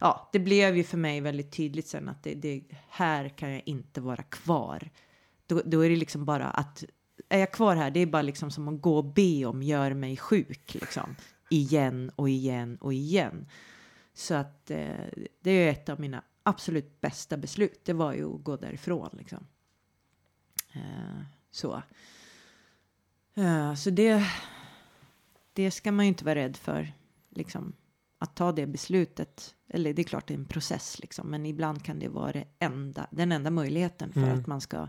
ja, 0.00 0.28
det 0.32 0.38
blev 0.38 0.76
ju 0.76 0.84
för 0.84 0.98
mig 0.98 1.20
väldigt 1.20 1.52
tydligt 1.52 1.88
sen 1.88 2.08
att 2.08 2.22
det, 2.22 2.34
det 2.34 2.62
här 2.88 3.28
kan 3.28 3.50
jag 3.50 3.62
inte 3.66 4.00
vara 4.00 4.22
kvar. 4.22 4.90
Då, 5.46 5.62
då 5.64 5.80
är 5.80 5.90
det 5.90 5.96
liksom 5.96 6.24
bara 6.24 6.46
att 6.46 6.84
är 7.28 7.38
jag 7.38 7.52
kvar 7.52 7.76
här, 7.76 7.90
det 7.90 8.00
är 8.00 8.06
bara 8.06 8.22
liksom 8.22 8.50
som 8.50 8.68
att 8.68 8.80
gå 8.80 8.96
och 8.96 9.04
be 9.04 9.44
om 9.44 9.62
gör 9.62 9.94
mig 9.94 10.16
sjuk 10.16 10.74
liksom 10.74 11.16
igen 11.50 12.10
och 12.16 12.28
igen 12.28 12.76
och 12.76 12.92
igen. 12.92 13.46
Så 14.14 14.34
att 14.34 14.70
eh, 14.70 15.06
det 15.40 15.50
är 15.50 15.70
ett 15.70 15.88
av 15.88 16.00
mina 16.00 16.22
absolut 16.42 17.00
bästa 17.00 17.36
beslut. 17.36 17.80
Det 17.84 17.92
var 17.92 18.12
ju 18.12 18.34
att 18.34 18.44
gå 18.44 18.56
därifrån 18.56 19.10
liksom. 19.12 19.46
Eh, 20.72 21.22
så. 21.50 21.82
Eh, 23.34 23.74
så 23.74 23.90
det, 23.90 24.24
det 25.52 25.70
ska 25.70 25.92
man 25.92 26.04
ju 26.04 26.08
inte 26.08 26.24
vara 26.24 26.34
rädd 26.34 26.56
för. 26.56 26.92
Liksom 27.30 27.72
att 28.22 28.36
ta 28.36 28.52
det 28.52 28.66
beslutet. 28.66 29.54
Eller 29.68 29.94
det 29.94 30.02
är 30.02 30.04
klart 30.04 30.26
det 30.26 30.34
är 30.34 30.38
en 30.38 30.44
process 30.44 30.98
liksom. 30.98 31.30
Men 31.30 31.46
ibland 31.46 31.84
kan 31.84 31.98
det 31.98 32.08
vara 32.08 32.32
det 32.32 32.44
enda, 32.58 33.06
den 33.10 33.32
enda 33.32 33.50
möjligheten 33.50 34.12
för 34.12 34.20
Mm. 34.22 34.38
att 34.40 34.46
man 34.46 34.60
ska 34.60 34.88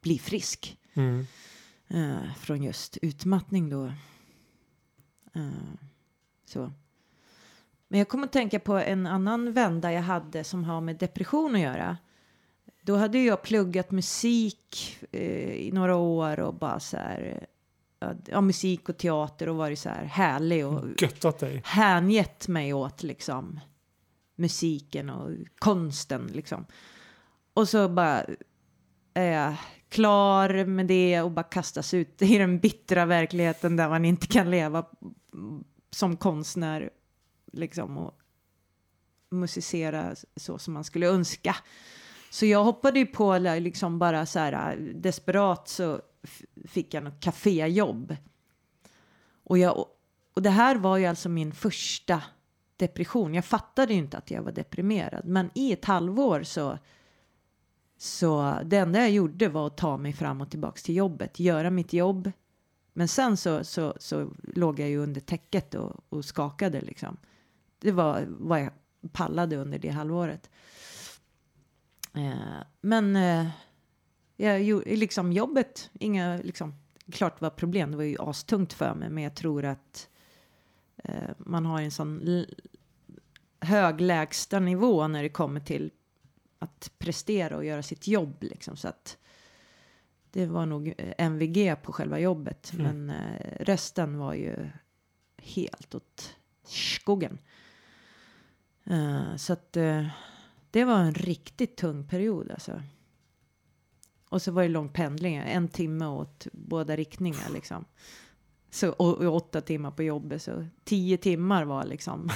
bli 0.00 0.18
frisk. 0.18 0.78
Mm. 0.94 1.26
eh, 1.88 2.34
från 2.38 2.62
just 2.62 2.96
utmattning 3.02 3.70
då. 3.70 3.84
Eh, 5.34 5.48
så. 6.44 6.72
Men 7.88 7.98
jag 7.98 8.08
kommer 8.08 8.24
att 8.26 8.32
tänka 8.32 8.60
på 8.60 8.74
en 8.74 9.06
annan 9.06 9.52
vända 9.52 9.92
jag 9.92 10.02
hade 10.02 10.44
som 10.44 10.64
har 10.64 10.80
med 10.80 10.96
depression 10.98 11.54
att 11.54 11.60
göra. 11.60 11.96
Då 12.82 12.96
hade 12.96 13.18
jag 13.18 13.42
pluggat 13.42 13.90
musik 13.90 14.98
eh, 15.12 15.52
i 15.52 15.70
några 15.72 15.96
år 15.96 16.40
och 16.40 16.54
bara 16.54 16.80
så 16.80 16.96
här. 16.96 17.46
Ja, 18.26 18.40
musik 18.40 18.88
och 18.88 18.96
teater 18.96 19.48
och 19.48 19.56
varit 19.56 19.78
så 19.78 19.88
här 19.88 20.04
härlig 20.04 20.66
och 20.66 20.84
Göttat 21.02 21.38
dig. 21.38 21.62
hängett 21.64 22.48
mig 22.48 22.72
åt 22.74 23.02
liksom 23.02 23.60
musiken 24.36 25.10
och 25.10 25.30
konsten 25.58 26.30
liksom. 26.32 26.66
Och 27.54 27.68
så 27.68 27.88
bara 27.88 28.24
är 29.14 29.32
jag 29.32 29.54
klar 29.88 30.64
med 30.64 30.86
det 30.86 31.22
och 31.22 31.30
bara 31.30 31.42
kastas 31.42 31.94
ut 31.94 32.22
i 32.22 32.38
den 32.38 32.58
bittra 32.58 33.06
verkligheten 33.06 33.76
där 33.76 33.88
man 33.88 34.04
inte 34.04 34.26
kan 34.26 34.50
leva 34.50 34.84
som 35.90 36.16
konstnär 36.16 36.90
liksom 37.52 37.98
och 37.98 38.18
musicera 39.30 40.14
så 40.36 40.58
som 40.58 40.74
man 40.74 40.84
skulle 40.84 41.06
önska. 41.08 41.56
Så 42.30 42.46
jag 42.46 42.64
hoppade 42.64 42.98
ju 42.98 43.06
på 43.06 43.38
liksom 43.38 43.98
bara 43.98 44.26
så 44.26 44.38
här 44.38 44.76
desperat 44.94 45.68
så 45.68 46.00
fick 46.64 46.94
jag 46.94 47.04
något 47.04 47.20
kaféjobb. 47.20 48.16
Och, 49.44 49.58
jag, 49.58 49.86
och 50.34 50.42
det 50.42 50.50
här 50.50 50.76
var 50.76 50.96
ju 50.96 51.06
alltså 51.06 51.28
min 51.28 51.52
första 51.52 52.22
depression. 52.76 53.34
Jag 53.34 53.44
fattade 53.44 53.92
ju 53.92 53.98
inte 53.98 54.18
att 54.18 54.30
jag 54.30 54.42
var 54.42 54.52
deprimerad. 54.52 55.24
Men 55.24 55.50
i 55.54 55.72
ett 55.72 55.84
halvår 55.84 56.42
så, 56.42 56.78
så 57.98 58.58
det 58.64 58.76
enda 58.76 59.00
jag 59.00 59.10
gjorde 59.10 59.48
var 59.48 59.66
att 59.66 59.76
ta 59.76 59.96
mig 59.96 60.12
fram 60.12 60.40
och 60.40 60.50
tillbaka 60.50 60.80
till 60.80 60.96
jobbet. 60.96 61.40
Göra 61.40 61.70
mitt 61.70 61.92
jobb. 61.92 62.32
Men 62.92 63.08
sen 63.08 63.36
så, 63.36 63.64
så, 63.64 63.94
så 63.98 64.30
låg 64.42 64.80
jag 64.80 64.88
ju 64.88 64.98
under 64.98 65.20
täcket 65.20 65.74
och, 65.74 65.92
och 66.08 66.24
skakade 66.24 66.80
liksom. 66.80 67.16
Det 67.78 67.92
var 67.92 68.26
vad 68.28 68.60
jag 68.62 68.72
pallade 69.12 69.56
under 69.56 69.78
det 69.78 69.88
halvåret. 69.88 70.50
Eh, 72.14 72.62
men 72.80 73.16
eh, 73.16 73.46
jag 74.36 74.62
gjorde 74.62 74.96
liksom 74.96 75.32
jobbet, 75.32 75.90
inga 76.00 76.36
liksom, 76.36 76.74
klart 77.12 77.38
det 77.38 77.42
var 77.44 77.50
problem, 77.50 77.90
det 77.90 77.96
var 77.96 78.04
ju 78.04 78.16
astungt 78.20 78.72
för 78.72 78.94
mig, 78.94 79.10
men 79.10 79.24
jag 79.24 79.34
tror 79.34 79.64
att 79.64 80.08
eh, 81.04 81.30
man 81.38 81.66
har 81.66 81.80
en 81.80 81.90
sån 81.90 82.44
hög 83.60 84.00
lägsta 84.00 84.58
nivå 84.58 85.08
när 85.08 85.22
det 85.22 85.28
kommer 85.28 85.60
till 85.60 85.90
att 86.58 86.90
prestera 86.98 87.56
och 87.56 87.64
göra 87.64 87.82
sitt 87.82 88.06
jobb 88.08 88.36
liksom, 88.40 88.76
så 88.76 88.88
att 88.88 89.18
det 90.30 90.46
var 90.46 90.66
nog 90.66 90.94
eh, 90.98 91.14
MVG 91.26 91.76
på 91.82 91.92
själva 91.92 92.18
jobbet, 92.18 92.72
Mm. 92.74 92.86
men 93.06 93.10
eh, 93.16 93.56
resten 93.60 94.18
var 94.18 94.34
ju 94.34 94.68
helt 95.36 95.94
åt 95.94 96.34
skogen. 96.64 97.38
Eh, 98.84 99.36
så 99.36 99.52
att 99.52 99.76
eh, 99.76 100.06
det 100.70 100.84
var 100.84 100.98
en 100.98 101.14
riktigt 101.14 101.76
tung 101.76 102.08
period 102.08 102.50
alltså. 102.50 102.82
Och 104.34 104.42
så 104.42 104.52
var 104.52 104.62
det 104.62 104.68
lång 104.68 104.88
pendling, 104.88 105.36
en 105.36 105.68
timme 105.68 106.06
åt 106.06 106.46
båda 106.52 106.96
riktningar 106.96 107.50
liksom. 107.52 107.84
Så, 108.70 108.90
och, 108.90 109.18
och 109.18 109.34
åtta 109.36 109.60
timmar 109.60 109.90
på 109.90 110.02
jobbet, 110.02 110.42
så 110.42 110.66
tio 110.84 111.16
timmar 111.16 111.64
var 111.64 111.84
liksom. 111.84 112.30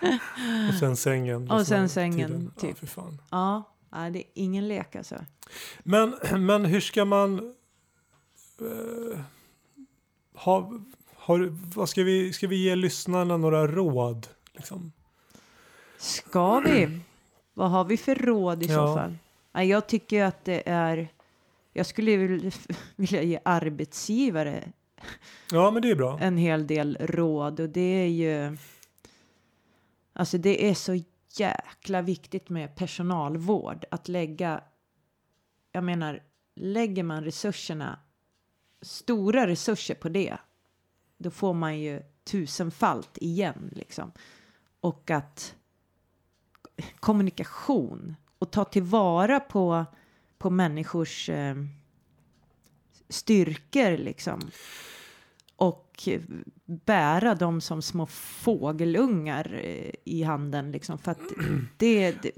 Och 0.68 0.74
sen 0.74 0.96
sängen. 0.96 1.50
Och 1.50 1.66
sen 1.66 1.84
av 1.84 1.88
sängen, 1.88 2.28
tiden. 2.28 2.52
Ja, 2.56 2.60
typ. 2.60 2.78
för 2.78 2.86
fan. 2.86 3.20
Ja, 3.30 3.62
nej, 3.90 4.10
det 4.10 4.18
är 4.18 4.24
ingen 4.34 4.68
lek 4.68 4.96
alltså. 4.96 5.14
Men, 5.78 6.14
men 6.38 6.64
hur 6.64 6.80
ska 6.80 7.04
man... 7.04 7.38
eh, 8.60 9.20
ha, 10.34 10.72
har, 11.14 11.48
vad 11.76 11.88
ska, 11.88 12.02
vi, 12.02 12.32
ska 12.32 12.46
vi 12.46 12.56
ge 12.56 12.74
lyssnarna 12.76 13.36
några 13.36 13.66
råd? 13.66 14.26
Liksom? 14.52 14.92
Ska 15.98 16.60
vi? 16.60 17.00
Vad 17.54 17.70
har 17.70 17.84
vi 17.84 17.96
för 17.96 18.14
råd 18.14 18.62
i 18.62 18.66
så 18.66 18.72
Ja. 18.72 18.94
fall? 18.94 19.16
Nej, 19.52 19.68
jag 19.68 19.86
tycker 19.86 20.24
att 20.24 20.44
det 20.44 20.62
är... 20.68 21.08
Jag 21.76 21.86
skulle 21.86 22.16
vilja, 22.96 23.22
ge 23.22 23.38
arbetsgivare 23.44 24.72
Ja, 25.52 25.70
men 25.70 25.82
det 25.82 25.90
är 25.90 25.94
bra. 25.96 26.18
en 26.20 26.36
hel 26.36 26.66
del 26.66 26.96
råd 27.00 27.60
och 27.60 27.68
det 27.68 27.80
är 27.80 28.08
ju... 28.08 28.56
Alltså 30.12 30.38
det 30.38 30.70
är 30.70 30.74
så 30.74 31.02
jäkla 31.38 32.02
viktigt 32.02 32.48
med 32.48 32.76
personalvård. 32.76 33.84
Att 33.90 34.08
lägga... 34.08 34.64
Jag 35.72 35.84
menar, 35.84 36.22
lägger 36.54 37.02
man 37.02 37.24
resurserna, 37.24 38.00
stora 38.82 39.46
resurser 39.46 39.94
på 39.94 40.08
det, 40.08 40.36
då 41.18 41.30
får 41.30 41.54
man 41.54 41.78
ju 41.80 42.02
tusenfalt 42.24 43.18
igen 43.18 43.70
liksom. 43.72 44.12
Och 44.80 45.10
att 45.10 45.54
kommunikation 47.00 48.16
och 48.38 48.50
ta 48.50 48.64
tillvara 48.64 49.40
på, 49.40 49.84
på 50.38 50.50
människors 50.50 51.28
eh, 51.28 51.54
styrkor 53.08 53.96
liksom. 53.96 54.40
Och 55.56 56.08
bära 56.64 57.34
dem 57.34 57.60
som 57.60 57.82
små 57.82 58.06
fågelungar 58.06 59.60
eh, 59.62 59.90
i 60.04 60.22
handen 60.22 60.72
liksom. 60.72 60.98
För 60.98 61.10
att 61.10 61.20
det, 61.76 62.10
det, 62.22 62.30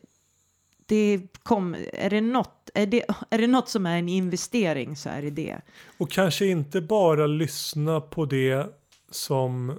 det 0.86 1.20
kom, 1.42 1.76
är 1.92 2.10
det 2.10 2.20
något, 2.20 2.70
är 2.74 2.86
det, 2.86 3.04
är 3.30 3.38
det 3.38 3.46
något 3.46 3.68
som 3.68 3.86
är 3.86 3.98
en 3.98 4.08
investering 4.08 4.96
så 4.96 5.08
är 5.08 5.22
det 5.22 5.30
det. 5.30 5.60
Och 5.98 6.10
kanske 6.10 6.46
inte 6.46 6.80
bara 6.80 7.26
lyssna 7.26 8.00
på 8.00 8.24
det 8.24 8.66
som, 9.10 9.78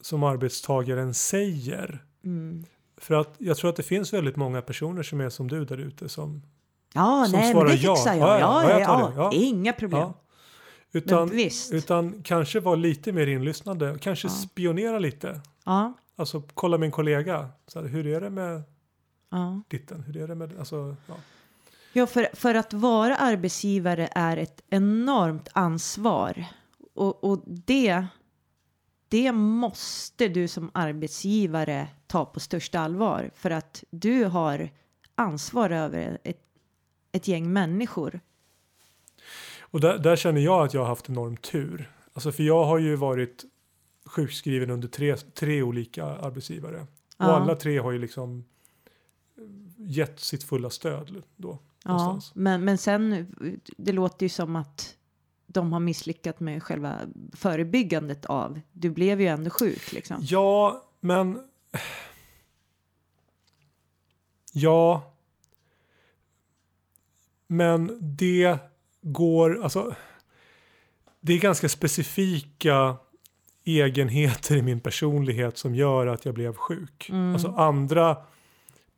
som 0.00 0.22
arbetstagaren 0.22 1.14
säger. 1.14 2.04
Mm. 2.24 2.64
För 2.96 3.14
att 3.14 3.34
jag 3.38 3.56
tror 3.56 3.70
att 3.70 3.76
det 3.76 3.82
finns 3.82 4.12
väldigt 4.12 4.36
många 4.36 4.62
personer 4.62 5.02
som 5.02 5.20
är 5.20 5.28
som 5.28 5.48
du 5.48 5.64
där 5.64 5.78
ute 5.78 6.08
som... 6.08 6.42
Ja, 6.94 7.24
Som 7.24 7.32
nej, 7.32 7.42
men 7.42 7.52
svarar 7.52 7.68
det 7.68 7.74
ja. 7.74 7.96
fixar 7.96 8.14
jag. 8.14 8.40
Ja, 8.40 8.70
Ja, 8.70 8.80
ja, 8.80 8.80
ja, 8.80 9.12
ja. 9.16 9.32
Inga 9.32 9.72
problem. 9.72 10.12
Utan, 10.92 11.28
men 11.28 11.36
visst. 11.36 11.72
utan 11.72 12.22
kanske 12.22 12.60
vara 12.60 12.74
lite 12.74 13.12
mer 13.12 13.26
inlyssnande. 13.26 13.98
Kanske 14.00 14.28
spionera 14.28 14.98
lite. 14.98 15.40
Ja, 15.64 15.94
Alltså 16.20 16.42
kolla 16.54 16.78
min 16.78 16.90
kollega. 16.90 17.48
Så 17.66 17.80
här, 17.80 17.88
hur 17.88 18.06
är 18.06 18.20
det 18.20 18.30
med 18.30 18.62
ja. 19.30 19.62
ditten? 19.68 20.02
Hur 20.02 20.16
är 20.16 20.28
det 20.28 20.34
med... 20.34 20.58
Alltså, 20.58 20.96
ja. 21.06 21.14
Ja, 21.92 22.06
för, 22.06 22.28
för 22.32 22.54
att 22.54 22.72
vara 22.72 23.16
arbetsgivare 23.16 24.08
är 24.12 24.36
ett 24.36 24.60
enormt 24.68 25.48
ansvar. 25.52 26.44
Och, 26.94 27.24
och 27.24 27.42
det, 27.46 28.06
det 29.08 29.32
måste 29.32 30.28
du 30.28 30.48
som 30.48 30.70
arbetsgivare 30.74 31.88
ta 32.06 32.24
på 32.24 32.40
största 32.40 32.80
allvar. 32.80 33.30
För 33.34 33.50
att 33.50 33.84
du 33.90 34.24
har 34.24 34.70
ansvar 35.14 35.70
över 35.70 36.18
ett, 36.24 36.42
ett 37.12 37.28
gäng 37.28 37.52
människor. 37.52 38.20
Och 39.60 39.80
där, 39.80 39.98
där 39.98 40.16
känner 40.16 40.40
jag 40.40 40.64
att 40.64 40.74
jag 40.74 40.80
har 40.80 40.88
haft 40.88 41.08
enorm 41.08 41.36
tur. 41.36 41.92
Alltså 42.12 42.32
för 42.32 42.42
jag 42.42 42.64
har 42.64 42.78
ju 42.78 42.96
varit 42.96 43.44
sjukskriven 44.04 44.70
under 44.70 44.88
tre, 44.88 45.16
tre 45.16 45.62
olika 45.62 46.04
arbetsgivare. 46.04 46.86
Ja. 47.16 47.26
Och 47.26 47.36
alla 47.36 47.56
tre 47.56 47.78
har 47.78 47.90
ju 47.90 47.98
liksom 47.98 48.44
gett 49.76 50.20
sitt 50.20 50.44
fulla 50.44 50.70
stöd 50.70 51.22
då. 51.36 51.58
Ja, 51.84 51.90
någonstans. 51.90 52.34
men, 52.34 52.64
men 52.64 52.78
sen, 52.78 53.26
det 53.76 53.92
låter 53.92 54.24
ju 54.24 54.28
som 54.28 54.56
att 54.56 54.96
de 55.46 55.72
har 55.72 55.80
misslyckats 55.80 56.40
med 56.40 56.62
själva 56.62 56.98
förebyggandet 57.32 58.26
av. 58.26 58.60
Du 58.72 58.90
blev 58.90 59.20
ju 59.20 59.26
ändå 59.26 59.50
sjuk 59.50 59.92
liksom. 59.92 60.16
Ja, 60.20 60.84
men... 61.00 61.40
Ja. 64.52 65.12
Men 67.52 67.98
det 68.00 68.58
går, 69.02 69.62
alltså. 69.62 69.94
Det 71.20 71.32
är 71.32 71.38
ganska 71.38 71.68
specifika 71.68 72.96
egenheter 73.64 74.56
i 74.56 74.62
min 74.62 74.80
personlighet 74.80 75.58
som 75.58 75.74
gör 75.74 76.06
att 76.06 76.24
jag 76.24 76.34
blev 76.34 76.54
sjuk. 76.54 77.08
Mm. 77.10 77.32
Alltså 77.32 77.48
andra 77.48 78.16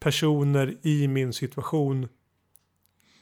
personer 0.00 0.76
i 0.82 1.08
min 1.08 1.32
situation 1.32 2.08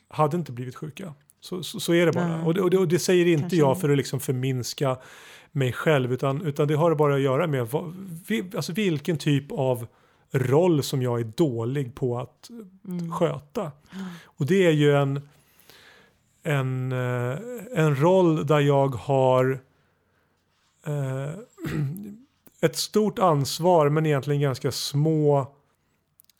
hade 0.09 0.37
inte 0.37 0.53
blivit 0.53 0.77
sjuka. 0.77 1.15
Så, 1.41 1.63
så, 1.63 1.81
så 1.81 1.95
är 1.95 2.07
det 2.07 2.13
bara. 2.13 2.45
Och 2.45 2.55
det, 2.55 2.61
och, 2.61 2.71
det, 2.71 2.79
och 2.79 2.89
det 2.89 2.99
säger 2.99 3.27
inte 3.27 3.41
Kanske 3.41 3.57
jag 3.57 3.81
för 3.81 3.89
att 3.89 3.97
liksom 3.97 4.21
förminska 4.21 4.99
mig 5.53 5.73
själv 5.73 6.13
utan, 6.13 6.43
utan 6.43 6.69
det 6.69 6.75
har 6.75 6.95
bara 6.95 7.15
att 7.15 7.21
göra 7.21 7.47
med 7.47 7.67
vad, 7.67 7.95
alltså 8.55 8.73
vilken 8.73 9.19
typ 9.19 9.53
av 9.53 9.87
roll 10.33 10.83
som 10.83 11.03
jag 11.03 11.21
är 11.21 11.25
dålig 11.25 11.95
på 11.95 12.19
att 12.19 12.51
Mm. 12.89 13.13
sköta. 13.13 13.73
Och 14.25 14.47
det 14.47 14.67
är 14.67 14.71
ju 14.71 14.97
en, 14.97 15.29
en, 16.43 16.93
eh, 16.93 17.39
en 17.75 17.97
roll 17.97 18.47
där 18.47 18.61
jag 18.61 18.89
har 18.95 19.61
eh, 20.87 21.31
ett 22.61 22.77
stort 22.77 23.19
ansvar 23.19 23.89
men 23.89 24.07
egentligen 24.07 24.41
ganska 24.41 24.73
små 24.73 25.55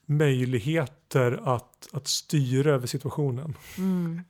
möjligheter 0.05 1.39
att, 1.43 1.87
att 1.93 2.07
styra 2.07 2.71
över 2.71 2.87
situationen. 2.87 3.55
Mm. 3.77 4.21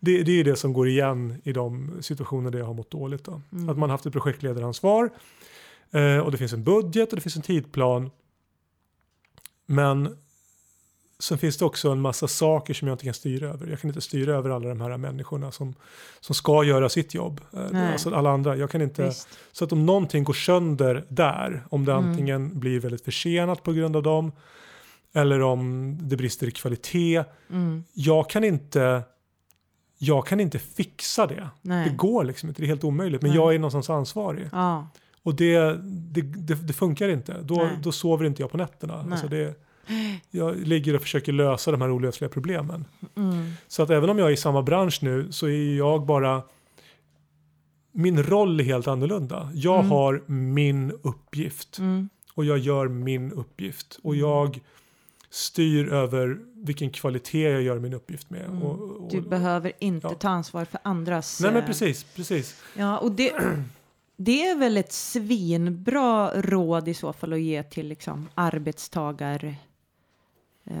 Det, 0.00 0.22
det 0.22 0.40
är 0.40 0.44
det 0.44 0.56
som 0.56 0.72
går 0.72 0.88
igen 0.88 1.40
i 1.44 1.52
de 1.52 1.92
situationer 2.02 2.50
där 2.50 2.58
jag 2.58 2.66
har 2.66 2.74
mått 2.74 2.90
dåligt. 2.90 3.24
Då. 3.24 3.40
Mm. 3.52 3.68
Att 3.68 3.78
man 3.78 3.90
haft 3.90 4.06
ett 4.06 4.12
projektledaransvar 4.12 5.10
eh, 5.90 6.18
och 6.18 6.32
det 6.32 6.38
finns 6.38 6.52
en 6.52 6.64
budget 6.64 7.08
och 7.12 7.16
det 7.16 7.22
finns 7.22 7.36
en 7.36 7.42
tidplan. 7.42 8.10
Men 9.66 10.16
sen 11.18 11.38
finns 11.38 11.56
det 11.56 11.64
också 11.64 11.90
en 11.90 12.00
massa 12.00 12.28
saker 12.28 12.74
som 12.74 12.88
jag 12.88 12.94
inte 12.94 13.04
kan 13.04 13.14
styra 13.14 13.48
över. 13.48 13.66
Jag 13.66 13.80
kan 13.80 13.90
inte 13.90 14.00
styra 14.00 14.34
över 14.34 14.50
alla 14.50 14.68
de 14.68 14.80
här 14.80 14.96
människorna 14.96 15.52
som, 15.52 15.74
som 16.20 16.34
ska 16.34 16.64
göra 16.64 16.88
sitt 16.88 17.14
jobb. 17.14 17.40
Eh, 17.52 17.60
Nej. 17.72 17.92
Alltså 17.92 18.14
alla 18.14 18.30
andra. 18.30 18.56
Jag 18.56 18.70
kan 18.70 18.82
inte, 18.82 19.04
Visst. 19.06 19.28
så 19.52 19.64
att 19.64 19.72
om 19.72 19.86
någonting 19.86 20.24
går 20.24 20.32
sönder 20.34 21.04
där, 21.08 21.66
om 21.70 21.84
det 21.84 21.92
Mm. 21.92 22.10
antingen 22.10 22.60
blir 22.60 22.80
väldigt 22.80 23.04
försenat 23.04 23.62
på 23.62 23.72
grund 23.72 23.96
av 23.96 24.02
dem 24.02 24.32
eller 25.12 25.42
om 25.42 25.96
det 26.02 26.16
brister 26.16 26.46
i 26.46 26.50
kvalitet. 26.50 27.24
Mm. 27.50 27.84
Jag 27.92 28.30
kan 28.30 28.44
inte 28.44 29.02
jag 29.98 30.26
kan 30.26 30.40
inte 30.40 30.58
fixa 30.58 31.26
det. 31.26 31.48
Nej. 31.62 31.88
Det 31.88 31.94
går 31.96 32.24
liksom 32.24 32.48
inte, 32.48 32.62
det 32.62 32.66
är 32.66 32.68
helt 32.68 32.84
omöjligt. 32.84 33.22
Men 33.22 33.30
Nej. 33.30 33.38
jag 33.40 33.54
är 33.54 33.58
någonstans 33.58 33.90
ansvarig. 33.90 34.48
Ja. 34.52 34.88
Och 35.24 35.34
det, 35.34 35.58
det, 35.82 36.20
det, 36.22 36.54
det 36.66 36.72
funkar 36.72 37.08
inte. 37.08 37.36
Då, 37.42 37.54
Nej. 37.54 37.78
då 37.82 37.92
sover 37.92 38.24
inte 38.24 38.42
jag 38.42 38.50
på 38.50 38.56
nätterna. 38.56 39.06
Alltså 39.10 39.28
det, 39.28 39.54
jag 40.30 40.56
ligger 40.56 40.94
och 40.94 41.02
försöker 41.02 41.32
lösa 41.32 41.70
de 41.70 41.80
här 41.80 41.90
olösliga 41.90 42.28
problemen. 42.28 42.84
Mm. 43.16 43.52
Så 43.68 43.82
att 43.82 43.90
även 43.90 44.10
om 44.10 44.18
jag 44.18 44.28
är 44.28 44.32
i 44.32 44.36
samma 44.36 44.62
bransch 44.62 44.98
nu 45.02 45.32
så 45.32 45.46
är 45.46 45.76
jag 45.76 46.06
bara 46.06 46.42
min 47.92 48.22
roll 48.22 48.60
är 48.60 48.64
helt 48.64 48.88
annorlunda. 48.88 49.50
Jag 49.54 49.78
Mm. 49.78 49.90
har 49.90 50.22
min 50.26 50.92
uppgift 51.02 51.78
Mm. 51.78 52.08
och 52.34 52.44
jag 52.44 52.58
gör 52.58 52.88
min 52.88 53.32
uppgift. 53.32 53.98
Och 54.02 54.16
jag 54.16 54.60
styr 55.30 55.88
över 55.92 56.38
vilken 56.54 56.90
kvalitet 56.90 57.50
jag 57.50 57.62
gör 57.62 57.78
min 57.78 57.94
uppgift 57.94 58.30
med. 58.30 58.44
Mm. 58.44 58.62
Och, 58.62 58.80
och, 59.04 59.10
Du 59.10 59.20
behöver 59.20 59.72
inte 59.78 60.06
ja. 60.06 60.14
ta 60.14 60.28
ansvar 60.28 60.64
för 60.64 60.80
andras... 60.84 61.40
Nej 61.40 61.52
men 61.52 61.60
eh, 61.62 61.66
precis, 61.66 62.04
precis. 62.04 62.62
Ja, 62.76 62.98
och 62.98 63.12
det, 63.12 63.32
det 64.16 64.46
är 64.46 64.56
väl 64.56 64.76
ett 64.76 64.92
svinbra 64.92 66.40
råd 66.42 66.88
i 66.88 66.94
så 66.94 67.12
fall 67.12 67.32
att 67.32 67.40
ge 67.40 67.62
till 67.62 67.88
liksom 67.88 68.28
arbetstagar 68.34 69.56
eh, 70.64 70.76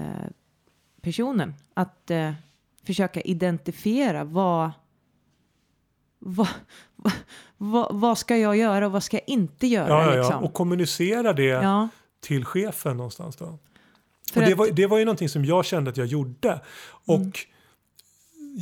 personen. 1.00 1.54
Att 1.74 2.10
eh, 2.10 2.32
försöka 2.86 3.20
identifiera 3.20 4.24
vad, 4.24 4.70
vad, 6.18 6.48
vad, 7.56 7.94
vad 7.94 8.18
ska 8.18 8.36
jag 8.36 8.56
göra 8.56 8.86
och 8.86 8.92
vad 8.92 9.02
ska 9.02 9.16
jag 9.16 9.28
inte 9.28 9.66
göra. 9.66 9.88
Ja, 9.88 10.04
ja, 10.04 10.14
ja. 10.14 10.22
liksom. 10.22 10.44
Och 10.44 10.52
kommunicera 10.54 11.32
det 11.32 11.44
ja, 11.44 11.88
till 12.20 12.44
chefen 12.44 12.96
någonstans 12.96 13.36
då. 13.36 13.58
för 14.32 14.40
Och 14.40 14.46
det, 14.46 14.52
att- 14.52 14.58
var, 14.58 14.70
det 14.70 14.86
var 14.86 14.98
ju 14.98 15.04
någonting 15.04 15.28
som 15.28 15.44
jag 15.44 15.64
kände 15.64 15.90
att 15.90 15.96
jag 15.96 16.06
gjorde. 16.06 16.60
Och 17.06 17.18
Mm. 17.20 17.32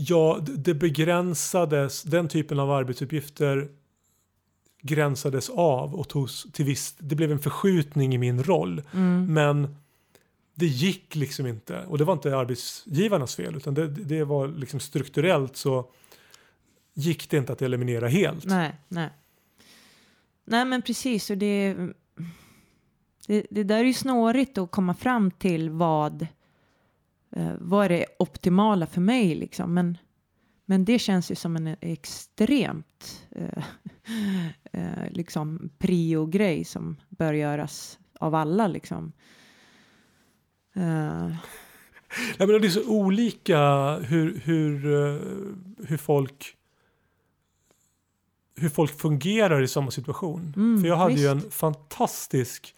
ja, 0.08 0.38
det 0.56 0.74
begränsades, 0.74 2.02
den 2.02 2.28
typen 2.28 2.58
av 2.58 2.70
arbetsuppgifter 2.70 3.68
gränsades 4.82 5.50
av 5.50 5.94
och 5.94 6.08
togs 6.08 6.46
till 6.52 6.64
viss, 6.64 6.94
det 6.98 7.14
blev 7.14 7.32
en 7.32 7.38
förskjutning 7.38 8.14
i 8.14 8.18
min 8.18 8.42
roll. 8.42 8.82
mm, 8.92 9.34
Men 9.34 9.76
det 10.54 10.66
gick 10.66 11.14
liksom 11.14 11.46
inte. 11.46 11.84
Och 11.86 11.98
det 11.98 12.04
var 12.04 12.12
inte 12.12 12.36
arbetsgivarnas 12.36 13.34
fel 13.36 13.56
utan 13.56 13.74
det, 13.74 13.88
det 13.88 14.24
var 14.24 14.48
liksom 14.48 14.80
strukturellt 14.80 15.56
så 15.56 15.90
gick 16.94 17.30
det 17.30 17.36
inte 17.36 17.52
att 17.52 17.62
eliminera 17.62 18.08
helt. 18.08 18.44
nej, 18.44 18.74
nej. 18.88 19.10
Nej, 20.44 20.64
men 20.64 20.82
precis. 20.82 21.30
Och 21.30 21.38
det, 21.38 21.76
det, 23.26 23.46
det 23.50 23.64
där 23.64 23.78
är 23.78 23.84
ju 23.84 23.94
snårigt 23.94 24.58
att 24.58 24.70
komma 24.70 24.94
fram 24.94 25.30
till 25.30 25.70
vad, 25.70 26.26
eh, 27.36 27.52
vad 27.58 27.84
är 27.84 27.88
det 27.88 28.06
optimala 28.18 28.86
för 28.86 29.00
mig 29.00 29.34
liksom. 29.34 29.74
Men, 29.74 29.98
men 30.72 30.84
det 30.84 30.98
känns 30.98 31.30
ju 31.30 31.34
som 31.34 31.56
en 31.56 31.76
extremt 31.80 33.26
eh, 33.30 33.64
eh, 34.72 35.10
liksom 35.10 35.70
prio-grej 35.78 36.64
som 36.64 36.96
bör 37.08 37.32
göras 37.32 37.98
av 38.18 38.34
alla 38.34 38.68
liksom. 38.68 39.12
Eh, 40.74 41.30
Ja, 42.38 42.46
men 42.46 42.60
det 42.60 42.66
är 42.66 42.70
så 42.70 42.88
olika 42.88 43.94
hur, 43.96 44.40
hur, 44.44 44.86
eh, 44.86 45.20
hur 45.88 45.96
folk 45.96 46.56
hur 48.56 48.68
folk 48.68 48.98
fungerar 48.98 49.62
i 49.62 49.68
samma 49.68 49.90
situation. 49.90 50.52
Mm, 50.56 50.80
För 50.80 50.88
jag 50.88 50.96
hade 50.96 51.14
ju 51.14 51.26
en 51.26 51.38
visst. 51.38 51.54
fantastisk 51.54 52.74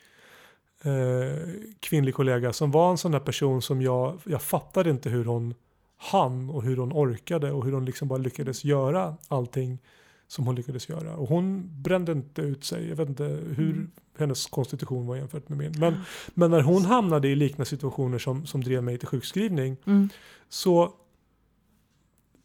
eh, 0.82 1.48
kvinnlig 1.80 2.14
kollega 2.14 2.52
som 2.52 2.70
var 2.70 2.90
en 2.90 2.98
sån 2.98 3.12
där 3.12 3.20
person 3.20 3.62
som 3.62 3.82
jag, 3.82 4.20
jag 4.24 4.42
fattade 4.42 4.90
inte 4.90 5.10
hur 5.10 5.24
hon 5.24 5.54
hann 5.96 6.50
och 6.50 6.62
hur 6.62 6.76
hon 6.76 6.92
orkade 6.92 7.52
och 7.52 7.64
hur 7.64 7.72
hon 7.72 7.84
liksom 7.84 8.08
bara 8.08 8.18
lyckades 8.18 8.64
göra 8.64 9.16
allting 9.28 9.78
som 10.26 10.46
hon 10.46 10.54
lyckades 10.54 10.88
göra. 10.88 11.16
Och 11.16 11.28
hon 11.28 11.70
brände 11.82 12.12
inte 12.12 12.42
ut 12.42 12.64
sig. 12.64 12.88
Jag 12.88 12.96
vet 12.96 13.08
inte 13.08 13.24
hur 13.24 13.70
Mm. 13.72 13.90
hennes 14.18 14.46
konstitution 14.46 15.06
var 15.06 15.16
jämfört 15.16 15.48
med 15.48 15.58
min. 15.58 15.74
Men, 15.78 15.94
men 16.34 16.50
när 16.50 16.60
hon 16.60 16.84
hamnade 16.84 17.28
i 17.28 17.34
liknande 17.36 17.64
situationer 17.64 18.18
som, 18.18 18.46
som 18.46 18.64
drev 18.64 18.82
mig 18.82 18.98
till 18.98 19.08
sjukskrivning 19.08 19.76
mm, 19.86 20.08
så 20.48 20.92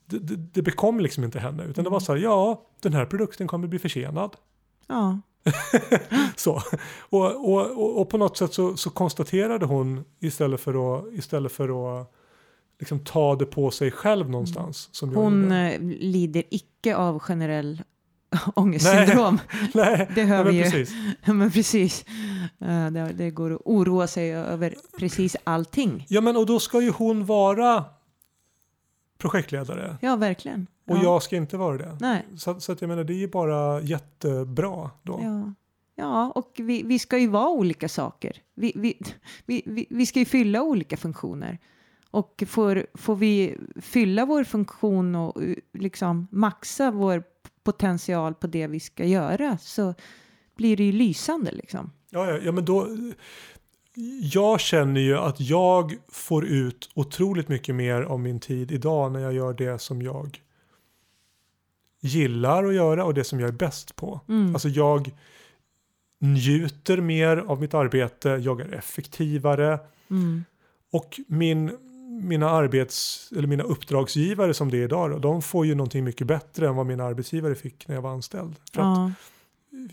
det, 0.06 0.20
det, 0.20 0.36
det 0.36 0.62
bekom 0.62 1.00
liksom 1.00 1.24
inte 1.24 1.40
henne 1.40 1.64
utan 1.64 1.84
det 1.84 1.90
var 1.90 1.98
Mm. 1.98 2.06
så 2.06 2.14
här, 2.14 2.20
ja 2.20 2.62
den 2.82 2.94
här 2.94 3.06
produkten 3.06 3.48
kommer 3.48 3.68
bli 3.68 3.80
försenad. 3.80 4.36
ja, 4.88 5.20
Så. 6.36 6.62
Och, 7.00 7.50
och, 7.54 7.72
och, 7.78 8.02
och 8.02 8.10
på 8.10 8.18
något 8.18 8.38
sätt 8.38 8.54
så, 8.54 8.78
så 8.78 8.90
konstaterade 8.90 9.66
hon 9.66 10.04
istället 10.20 10.60
för 10.62 10.98
att, 10.98 11.14
istället 11.14 11.52
för 11.52 12.00
att 12.02 12.14
liksom 12.80 13.00
ta 13.00 13.36
det 13.36 13.46
på 13.46 13.72
sig 13.72 13.92
själv 13.92 14.30
någonstans. 14.30 14.90
Som 14.92 15.16
hon 15.16 15.52
eh, 15.52 15.80
lider 15.82 16.44
icke 16.50 16.96
av 16.96 17.20
generell 17.20 17.82
ångestsyndrom. 18.56 19.40
Nej, 19.74 20.10
det 20.16 20.24
hör 20.24 20.44
nej, 20.44 20.54
vi 20.54 20.58
ju. 20.58 20.64
precis. 20.64 20.94
Men 21.26 21.52
precis. 21.52 22.06
Eh, 22.60 22.92
Det, 22.92 23.14
det 23.14 23.30
går 23.32 23.54
att 23.54 23.62
oroa 23.66 24.08
sig 24.08 24.34
över 24.34 24.76
precis 25.00 25.36
allting. 25.44 26.06
Ja 26.10 26.22
men 26.22 26.38
och 26.38 26.46
då 26.46 26.60
ska 26.60 26.82
ju 26.82 26.92
hon 26.92 27.26
vara 27.26 27.86
projektledare 29.18 29.98
Ja, 30.02 30.16
verkligen. 30.16 30.68
och 30.88 30.98
ja. 30.98 31.04
jag 31.04 31.24
ska 31.24 31.36
inte 31.36 31.58
vara 31.58 31.78
det. 31.78 31.98
Nej. 32.00 32.26
Så, 32.38 32.60
så 32.60 32.72
att 32.72 32.82
jag 32.82 32.88
menar 32.88 33.04
det 33.04 33.14
är 33.14 33.18
ju 33.18 33.28
bara 33.28 33.82
jättebra 33.82 34.90
då. 35.04 35.20
Ja. 35.24 35.54
ja, 35.96 36.32
och 36.36 36.52
vi, 36.56 36.84
vi 36.84 37.00
ska 37.00 37.18
ju 37.18 37.28
vara 37.28 37.50
olika 37.50 37.90
saker. 37.90 38.38
Vi, 38.56 38.74
vi, 38.76 38.98
vi, 39.46 39.86
vi 39.90 40.06
ska 40.06 40.20
ju 40.20 40.26
fylla 40.26 40.62
olika 40.64 40.98
funktioner. 40.98 41.58
Och 42.12 42.44
får, 42.48 42.86
får 42.94 43.16
vi 43.16 43.58
fylla 43.82 44.26
vår 44.26 44.44
funktion 44.44 45.16
och 45.16 45.44
eh, 45.44 45.56
liksom 45.74 46.28
maxa 46.32 46.92
vår 46.92 47.24
potential 47.64 48.34
på 48.34 48.48
det 48.48 48.68
vi 48.68 48.80
ska 48.80 49.06
göra 49.06 49.58
så 49.58 49.94
blir 50.56 50.78
det 50.78 50.84
ju 50.84 50.92
lysande 50.92 51.52
liksom. 51.52 51.92
Ja, 52.10 52.32
ja, 52.32 52.38
ja, 52.44 52.52
men 52.52 52.66
då. 52.66 52.88
Jag 54.22 54.60
känner 54.60 55.02
ju 55.02 55.18
att 55.18 55.40
jag 55.40 55.96
får 56.08 56.46
ut 56.46 56.90
otroligt 56.94 57.48
mycket 57.50 57.76
mer 57.76 58.02
av 58.02 58.20
min 58.20 58.40
tid 58.40 58.72
idag 58.72 59.12
när 59.12 59.20
jag 59.20 59.34
gör 59.34 59.54
det 59.54 59.80
som 59.80 60.02
jag 60.02 60.42
gillar 62.02 62.66
att 62.66 62.74
göra 62.74 63.06
och 63.06 63.14
det 63.14 63.24
som 63.24 63.40
jag 63.40 63.48
är 63.48 63.54
bäst 63.54 63.96
på. 63.96 64.22
Mm. 64.28 64.56
Alltså 64.56 64.70
jag 64.70 65.12
njuter 66.20 67.02
mer 67.02 67.38
av 67.38 67.60
mitt 67.62 67.74
arbete, 67.74 68.30
jag 68.30 68.62
är 68.62 68.74
effektivare 68.74 69.80
Mm. 70.12 70.44
och 70.92 71.20
min, 71.28 71.78
mina 72.28 72.50
arbets 72.50 73.30
eller 73.38 73.48
mina 73.48 73.64
uppdragsgivare 73.64 74.54
som 74.54 74.72
det 74.72 74.78
är 74.78 74.82
idag, 74.84 75.12
då, 75.12 75.18
de 75.18 75.42
får 75.42 75.66
ju 75.66 75.76
någonting 75.76 76.04
mycket 76.04 76.28
bättre 76.28 76.68
än 76.68 76.76
vad 76.76 76.86
mina 76.86 77.04
arbetsgivare 77.04 77.56
fick 77.56 77.88
när 77.88 77.96
jag 77.96 78.02
var 78.02 78.10
anställd. 78.12 78.56
För 78.74 78.82
att 78.82 78.88
Ja. 78.98 79.12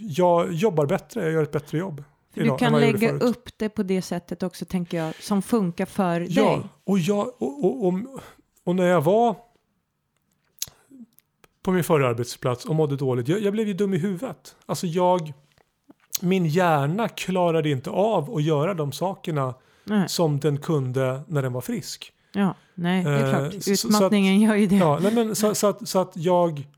jag 0.00 0.52
jobbar 0.52 0.86
bättre, 0.86 1.22
jag 1.22 1.32
gör 1.32 1.42
ett 1.42 1.52
bättre 1.52 1.78
jobb. 1.78 2.04
Du 2.34 2.56
kan 2.56 2.80
lägga 2.80 3.12
upp 3.12 3.48
det 3.58 3.68
på 3.68 3.82
det 3.82 4.02
sättet 4.02 4.42
också, 4.42 4.64
tänker 4.64 4.96
jag, 4.96 5.14
som 5.14 5.42
funkar 5.42 5.86
för 5.86 6.26
Ja, 6.30 6.42
dig. 6.50 6.60
och, 6.84 6.98
jag, 6.98 7.26
och, 7.42 7.64
och, 7.64 7.86
och, 7.86 7.94
och 8.64 8.76
när 8.76 8.86
jag 8.86 9.00
var 9.00 9.36
på 11.62 11.72
min 11.72 11.84
förra 11.84 12.08
arbetsplats 12.08 12.64
och 12.64 12.74
mådde 12.74 12.96
dåligt, 12.96 13.28
jag, 13.28 13.40
jag 13.40 13.52
blev 13.52 13.68
ju 13.68 13.74
dum 13.74 13.94
i 13.94 13.98
huvudet. 13.98 14.56
Alltså 14.66 14.86
jag, 14.86 15.32
min 16.20 16.46
hjärna 16.46 17.08
klarade 17.08 17.70
inte 17.70 17.90
av 17.90 18.34
att 18.36 18.42
göra 18.42 18.74
de 18.74 18.92
sakerna 18.92 19.54
Nej. 19.84 20.08
som 20.08 20.40
den 20.40 20.58
kunde 20.58 21.20
när 21.28 21.42
den 21.42 21.52
var 21.52 21.60
frisk. 21.60 22.12
Ja, 22.36 22.54
nej, 22.74 23.04
det 23.04 23.10
är 23.10 23.44
Eh, 23.44 23.50
klart. 23.50 23.68
Utmattningen 23.68 24.40
gör 24.40 24.54
ju 24.54 24.66
det. 24.66 24.76
Ja, 24.76 24.98
nej, 25.02 25.14
men 25.14 25.36
så, 25.36 25.54
så, 25.54 25.66
att, 25.66 25.88
så 25.88 25.98
att 25.98 26.12
jag, 26.16 26.68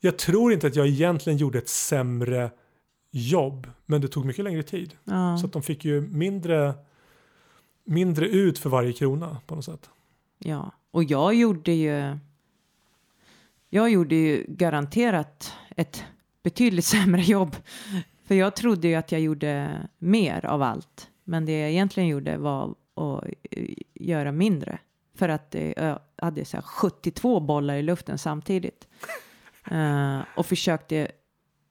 jag 0.00 0.18
tror 0.18 0.52
inte 0.52 0.66
att 0.66 0.76
jag 0.76 0.86
egentligen 0.86 1.36
gjorde 1.38 1.58
ett 1.58 1.68
sämre 1.68 2.50
jobb, 3.10 3.70
men 3.86 4.00
det 4.00 4.08
tog 4.08 4.24
mycket 4.24 4.44
längre 4.44 4.62
tid. 4.62 4.94
Ja. 5.04 5.38
Så 5.38 5.46
att 5.46 5.52
de 5.52 5.62
fick 5.62 5.84
ju 5.84 6.00
mindre, 6.00 6.74
mindre 7.84 8.28
ut 8.28 8.58
för 8.58 8.70
varje 8.70 8.92
krona 8.92 9.36
på 9.46 9.54
något 9.54 9.64
sätt. 9.64 9.90
Ja, 10.38 10.72
och 10.90 11.04
jag 11.04 11.34
gjorde 11.34 11.72
ju. 11.72 12.16
Jag 13.70 13.90
gjorde 13.90 14.14
ju 14.14 14.44
garanterat 14.48 15.52
ett 15.76 16.04
betydligt 16.42 16.84
sämre 16.94 17.22
jobb. 17.22 17.56
För 18.24 18.34
jag 18.34 18.56
trodde 18.56 18.88
ju 18.88 18.94
att 18.94 19.12
jag 19.12 19.20
gjorde 19.20 19.70
mer 19.98 20.46
av 20.46 20.62
allt. 20.62 21.08
Men 21.24 21.46
det 21.46 21.58
jag 21.58 21.70
egentligen 21.70 22.08
gjorde 22.08 22.36
var 22.36 22.74
att 22.94 23.24
eh, 23.50 23.74
göra 23.94 24.32
mindre. 24.32 24.78
För 25.14 25.28
att 25.28 25.54
jag 25.76 25.98
hade 26.16 26.44
så 26.44 26.56
här 26.56 26.62
72 26.62 27.40
bollar 27.40 27.74
i 27.74 27.82
luften 27.82 28.18
samtidigt. 28.18 28.88
Eh, 29.70 30.20
och 30.36 30.46
försökte, 30.46 31.08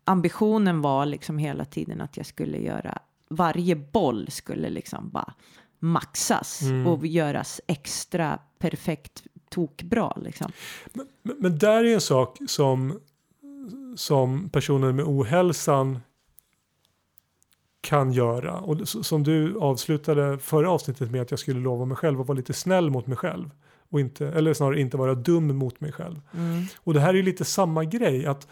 ambitionen 0.04 0.82
var 0.82 1.06
liksom 1.06 1.38
hela 1.38 1.66
tiden 1.66 2.02
att 2.02 2.18
jag 2.18 2.26
skulle 2.26 2.58
göra, 2.58 3.00
varje 3.30 3.76
boll 3.76 4.32
skulle 4.32 4.70
liksom 4.70 5.10
bara 5.10 5.34
maxas 5.80 6.62
Mm. 6.62 6.88
och 6.88 7.08
göras 7.08 7.62
extra 7.68 8.40
perfekt 8.60 9.24
tokbra 9.50 10.18
liksom. 10.22 10.52
Men, 10.94 11.08
men 11.38 11.58
där 11.58 11.84
är 11.84 11.94
en 11.94 12.02
sak 12.02 12.38
som, 12.48 13.00
som 13.96 14.50
personer 14.50 14.92
med 14.92 15.06
ohälsan 15.06 16.00
kan 17.82 18.12
göra. 18.12 18.60
Och 18.60 18.88
som 18.88 19.24
du 19.24 19.60
avslutade 19.60 20.38
förra 20.40 20.72
avsnittet 20.72 21.12
med 21.12 21.22
att 21.22 21.32
jag 21.32 21.40
skulle 21.40 21.60
lova 21.60 21.86
mig 21.86 21.98
själv 21.98 22.22
att 22.22 22.28
vara 22.28 22.36
lite 22.36 22.54
snäll 22.54 22.90
mot 22.90 23.08
mig 23.08 23.18
själv. 23.18 23.50
Och 23.90 24.00
inte, 24.00 24.28
eller 24.28 24.54
snarare 24.54 24.82
inte 24.82 24.98
vara 24.98 25.16
dum 25.16 25.58
mot 25.58 25.82
mig 25.82 25.92
själv. 25.92 26.22
Mm. 26.34 26.64
Och 26.78 26.94
det 26.94 27.00
här 27.00 27.10
är 27.10 27.14
ju 27.14 27.24
lite 27.24 27.46
samma 27.46 27.84
grej. 27.84 28.26
att 28.26 28.48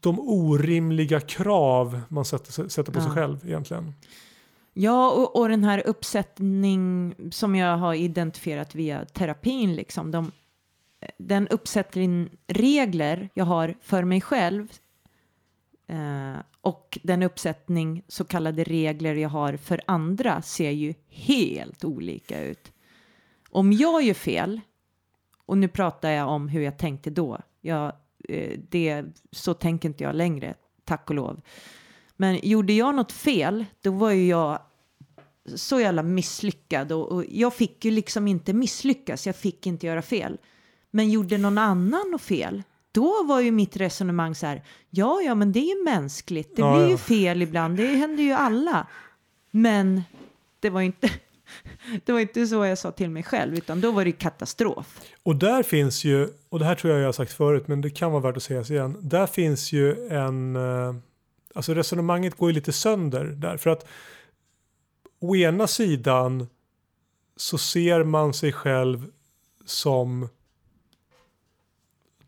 De 0.00 0.20
orimliga 0.20 1.20
krav 1.20 2.00
man 2.08 2.24
sätter, 2.24 2.68
sätter 2.68 2.92
på 2.92 3.00
sig 3.00 3.08
Ja. 3.08 3.14
själv 3.14 3.38
egentligen. 3.46 3.94
Ja, 4.72 5.10
och, 5.10 5.36
och 5.40 5.48
den 5.48 5.64
här 5.64 5.86
uppsättning 5.86 7.14
som 7.30 7.54
jag 7.54 7.76
har 7.76 7.94
identifierat 7.94 8.74
via 8.74 9.04
terapin, 9.04 9.74
liksom, 9.74 10.10
de, 10.10 10.32
den 11.18 11.48
uppsättning 11.48 12.30
regler 12.46 13.28
jag 13.34 13.44
har 13.44 13.74
för 13.82 14.04
mig 14.04 14.20
själv 14.20 14.68
eh, 15.86 16.36
och 16.60 16.98
den 17.02 17.22
uppsättning 17.22 18.02
så 18.08 18.24
kallade 18.24 18.64
regler 18.64 19.14
jag 19.14 19.28
har 19.28 19.56
för 19.56 19.80
andra 19.86 20.42
ser 20.42 20.70
ju 20.70 20.94
helt 21.08 21.84
olika 21.84 22.44
ut. 22.44 22.72
Om 23.50 23.72
jag 23.72 24.02
gör 24.02 24.14
fel, 24.14 24.60
och 25.46 25.58
nu 25.58 25.68
pratar 25.68 26.10
jag 26.10 26.28
om 26.28 26.48
hur 26.48 26.60
jag 26.60 26.78
tänkte 26.78 27.10
då, 27.10 27.38
jag, 27.60 27.92
eh, 28.28 28.58
det, 28.68 29.04
så 29.30 29.54
tänker 29.54 29.88
inte 29.88 30.04
jag 30.04 30.14
längre, 30.14 30.54
tack 30.84 31.10
och 31.10 31.16
lov. 31.16 31.40
Men 32.16 32.40
gjorde 32.42 32.72
jag 32.72 32.94
något 32.94 33.12
fel, 33.12 33.64
då 33.80 33.90
var 33.90 34.10
ju 34.10 34.26
jag 34.26 34.62
så 35.54 35.80
jävla 35.80 36.02
misslyckad 36.02 36.92
och, 36.92 37.12
och 37.12 37.24
jag 37.28 37.54
fick 37.54 37.84
ju 37.84 37.90
liksom 37.90 38.28
inte 38.28 38.52
misslyckas, 38.52 39.26
jag 39.26 39.36
fick 39.36 39.66
inte 39.66 39.86
göra 39.86 40.02
fel. 40.02 40.38
Men 40.90 41.10
gjorde 41.10 41.38
någon 41.38 41.58
annan 41.58 42.10
något 42.10 42.22
fel, 42.22 42.62
då 42.92 43.22
var 43.24 43.40
ju 43.40 43.50
mitt 43.50 43.76
resonemang 43.76 44.34
så 44.34 44.46
här, 44.46 44.62
ja, 44.90 45.20
ja, 45.22 45.34
men 45.34 45.52
det 45.52 45.58
är 45.58 45.76
ju 45.76 45.84
mänskligt, 45.84 46.56
det 46.56 46.62
Ja, 46.62 46.74
blir 46.74 46.84
ja. 46.84 46.90
ju 46.90 46.96
fel 46.96 47.42
ibland, 47.42 47.76
det 47.76 47.86
händer 47.86 48.22
ju 48.22 48.32
alla. 48.32 48.86
Men 49.50 50.02
det 50.60 50.70
var 50.70 50.80
inte, 50.80 51.10
det 52.04 52.12
var 52.12 52.20
inte 52.20 52.46
så 52.46 52.64
jag 52.64 52.78
sa 52.78 52.90
till 52.90 53.10
mig 53.10 53.22
själv, 53.22 53.54
utan 53.54 53.80
då 53.80 53.90
var 53.92 54.04
det 54.04 54.12
katastrof. 54.12 55.00
Och 55.22 55.36
där 55.36 55.62
finns 55.62 56.04
ju, 56.04 56.28
och 56.48 56.58
det 56.58 56.64
här 56.64 56.74
tror 56.74 56.92
jag 56.92 57.00
jag 57.02 57.06
har 57.08 57.12
sagt 57.12 57.32
förut 57.32 57.68
men 57.68 57.80
det 57.80 57.90
kan 57.90 58.12
vara 58.12 58.22
värt 58.22 58.36
att 58.36 58.42
sägas 58.42 58.70
igen. 58.70 58.96
Där 59.00 59.26
finns 59.26 59.72
ju 59.72 60.08
en, 60.08 60.56
eh, 60.56 60.94
alltså 61.54 61.74
resonemanget 61.74 62.34
går 62.36 62.50
ju 62.50 62.54
lite 62.54 62.72
sönder 62.72 63.24
där. 63.24 63.56
För 63.56 63.70
att 63.70 63.86
å 65.20 65.36
ena 65.36 65.66
sidan 65.66 66.46
så 67.36 67.58
ser 67.58 68.04
man 68.04 68.34
sig 68.34 68.52
själv 68.52 69.06
som 69.64 70.28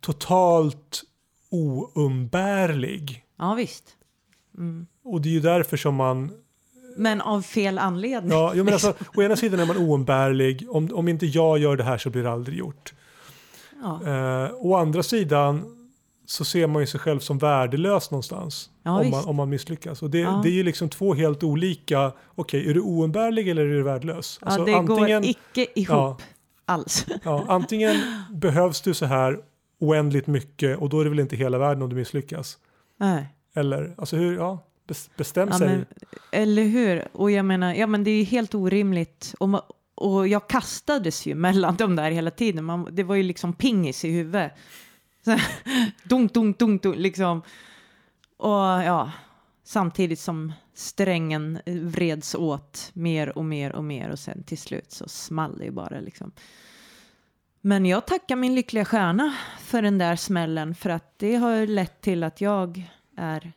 totalt 0.02 1.02
oumbärlig. 1.50 3.24
Ja, 3.38 3.54
visst. 3.54 3.84
Mm. 4.58 4.86
Och 5.04 5.20
det 5.20 5.28
är 5.28 5.32
ju 5.32 5.40
därför 5.40 5.76
som 5.76 5.94
man 5.94 6.30
Men 6.96 7.20
av 7.20 7.42
fel 7.42 7.78
anledning. 7.78 8.32
Ja, 8.32 8.52
jo, 8.54 8.64
men 8.64 8.72
alltså, 8.72 8.94
å 9.16 9.22
ena 9.22 9.36
sidan 9.36 9.60
är 9.60 9.66
man 9.66 9.76
oumbärlig. 9.76 10.66
Om, 10.70 10.90
om 10.94 11.08
inte 11.08 11.26
jag 11.26 11.58
gör 11.58 11.76
det 11.76 11.84
här 11.84 11.98
så 11.98 12.10
blir 12.10 12.22
det 12.22 12.30
aldrig 12.30 12.58
gjort. 12.58 12.92
Ja. 13.82 14.00
Eh, 14.06 14.50
å 14.54 14.76
andra 14.76 15.02
sidan 15.02 15.78
så 16.26 16.44
ser 16.44 16.66
man 16.66 16.82
ju 16.82 16.86
sig 16.86 17.00
själv 17.00 17.20
som 17.20 17.38
värdelös 17.38 18.10
någonstans. 18.10 18.70
Ja, 18.82 19.00
om, 19.00 19.10
man, 19.10 19.24
om 19.24 19.36
man 19.36 19.48
misslyckas. 19.48 20.02
Och 20.02 20.10
det, 20.10 20.18
Ja. 20.18 20.40
det 20.42 20.48
är 20.48 20.52
ju 20.52 20.62
liksom 20.62 20.88
två 20.88 21.14
helt 21.14 21.42
olika. 21.42 22.12
Okej, 22.34 22.70
är 22.70 22.74
du 22.74 22.80
oumbärlig 22.80 23.48
eller 23.48 23.62
är 23.62 23.70
du 23.74 23.82
värdelös? 23.82 24.38
Ja, 24.40 24.46
Alltså, 24.46 24.64
det 24.64 24.74
antingen, 24.74 25.22
går 25.22 25.30
icke 25.30 25.66
ihop 25.80 25.88
ja, 25.88 26.16
alls. 26.64 27.06
ja, 27.24 27.44
antingen 27.48 27.96
behövs 28.32 28.80
du 28.80 28.94
så 28.94 29.06
här 29.06 29.38
oändligt 29.82 30.26
mycket 30.26 30.78
och 30.78 30.88
då 30.88 31.00
är 31.00 31.04
det 31.04 31.10
väl 31.10 31.20
inte 31.20 31.36
hela 31.36 31.58
världen 31.58 31.82
om 31.82 31.88
du 31.90 31.96
misslyckas. 31.96 32.58
Nej. 32.96 33.26
Eller, 33.54 33.94
alltså 33.98 34.16
hur, 34.16 34.36
ja, 34.36 34.64
bes- 34.88 35.10
bestäm 35.16 35.48
Ja, 35.52 35.58
sig. 35.58 35.68
men, 35.68 35.86
eller 36.32 36.64
hur? 36.64 37.08
Och 37.12 37.30
jag 37.30 37.44
menar, 37.44 37.74
ja 37.74 37.86
men 37.86 38.04
det 38.04 38.10
är 38.10 38.16
ju 38.18 38.24
helt 38.24 38.54
orimligt. 38.54 39.34
Och, 39.38 39.48
ma- 39.48 39.62
och 39.94 40.28
jag 40.28 40.48
kastades 40.48 41.26
ju 41.26 41.34
mellan 41.34 41.76
dem 41.76 41.96
där 41.96 42.10
hela 42.10 42.30
tiden. 42.30 42.64
Man, 42.64 42.88
det 42.92 43.02
var 43.02 43.14
ju 43.14 43.22
liksom 43.22 43.52
pingis 43.52 44.04
i 44.04 44.10
huvudet. 44.10 44.52
Så 45.24 45.36
dunk, 46.04 46.34
dunk, 46.34 46.58
dunk, 46.58 46.82
dunk, 46.82 46.96
liksom. 46.96 47.42
Och 48.36 48.58
ja, 48.58 49.10
samtidigt 49.64 50.20
som 50.20 50.52
strängen 50.74 51.58
vreds 51.66 52.34
åt 52.34 52.90
mer 52.92 53.38
och 53.38 53.44
mer 53.44 53.72
och 53.72 53.84
mer 53.84 54.10
och 54.10 54.18
sen 54.18 54.42
till 54.42 54.58
slut 54.58 54.92
så 54.92 55.08
small 55.08 55.58
det 55.58 55.64
ju 55.64 55.70
bara 55.70 56.00
liksom. 56.00 56.32
Men 57.64 57.86
jag 57.86 58.06
tackar 58.06 58.36
min 58.36 58.54
lyckliga 58.54 58.84
stjärna 58.84 59.36
för 59.60 59.82
den 59.82 59.98
där 59.98 60.16
smällen 60.16 60.74
för 60.74 60.90
att 60.90 61.18
det 61.18 61.34
har 61.36 61.66
lett 61.66 62.00
till 62.00 62.24
att 62.24 62.40
jag 62.40 62.90
är 63.16 63.52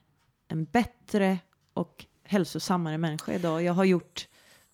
en 0.48 0.66
bättre 0.66 1.40
och 1.74 2.06
hälsosammare 2.24 2.98
människa 2.98 3.34
idag. 3.34 3.64
Jag 3.64 3.74
har 3.74 3.84
gjort, 3.84 4.28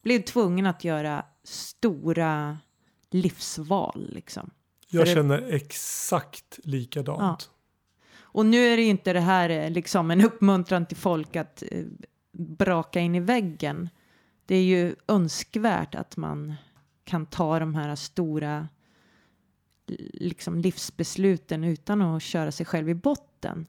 blivit 0.04 0.26
tvungen 0.28 0.66
att 0.66 0.84
göra 0.84 1.26
stora 1.44 2.58
livsval 3.12 4.10
liksom. 4.14 4.52
Jag 4.90 5.02
för 5.02 5.06
det- 5.16 5.22
känner 5.22 5.54
exakt 5.54 6.60
likadant. 6.64 7.50
Och 8.20 8.46
nu 8.46 8.58
är 8.68 8.78
det 8.78 8.84
ju 8.84 8.90
inte 8.90 9.14
det 9.14 9.20
här 9.20 9.50
eh, 9.50 9.70
liksom 9.70 10.12
en 10.12 10.22
uppmuntran 10.26 10.86
till 10.86 10.98
folk 10.98 11.36
att 11.36 11.64
eh, 11.72 11.86
braka 12.34 13.00
in 13.00 13.16
i 13.16 13.20
väggen. 13.20 13.90
Det 14.46 14.56
är 14.56 14.64
ju 14.64 14.96
önskvärt 15.08 15.96
att 15.96 16.18
man 16.18 16.54
kan 17.04 17.26
ta 17.26 17.60
de 17.60 17.76
här 17.76 17.96
stora 17.96 18.68
liksom 20.14 20.60
livsbesluten 20.60 21.64
utan 21.64 22.02
att 22.02 22.24
köra 22.24 22.52
sig 22.52 22.66
själv 22.66 22.90
i 22.90 22.96
botten. 22.96 23.66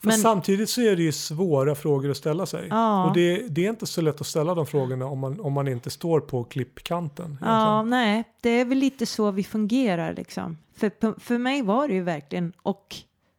Men- 0.00 0.18
samtidigt 0.18 0.70
så 0.70 0.80
är 0.80 0.96
det 0.96 1.02
ju 1.02 1.12
svåra 1.12 1.74
frågor 1.74 2.10
att 2.10 2.16
ställa 2.16 2.46
sig. 2.46 2.66
Ja. 2.70 3.04
Och 3.08 3.14
det, 3.14 3.48
det 3.48 3.66
är 3.66 3.70
inte 3.70 3.86
så 3.86 4.00
lätt 4.00 4.20
att 4.20 4.26
ställa 4.26 4.54
de 4.54 4.66
frågorna 4.66 5.06
om 5.06 5.18
man, 5.18 5.40
om 5.40 5.52
man 5.52 5.68
inte 5.68 5.90
står 5.90 6.20
på 6.20 6.44
klippkanten. 6.44 7.38
Ja, 7.40 7.82
nej, 7.82 8.24
det 8.40 8.50
är 8.50 8.64
väl 8.64 8.78
lite 8.78 9.06
så 9.06 9.30
vi 9.30 9.44
fungerar 9.44 10.14
liksom. 10.14 10.58
För, 10.74 11.20
för 11.20 11.38
mig 11.38 11.62
var 11.62 11.88
det 11.88 11.94
ju 11.94 12.02
verkligen, 12.02 12.52
och 12.62 12.96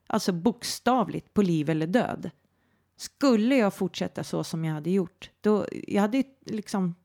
alltså 0.07 0.31
bokstavligt, 0.31 1.33
på 1.33 1.41
liv 1.41 1.69
eller 1.69 1.87
död. 1.87 2.29
Skulle 2.97 3.55
jag 3.55 3.73
fortsätta 3.73 4.23
så 4.23 4.43
som 4.43 4.65
jag 4.65 4.73
hade 4.73 4.89
gjort, 4.89 5.29
då, 5.41 5.65
jag 5.87 6.01
hade 6.01 6.17
ju 6.17 6.23
liksom, 6.45 6.95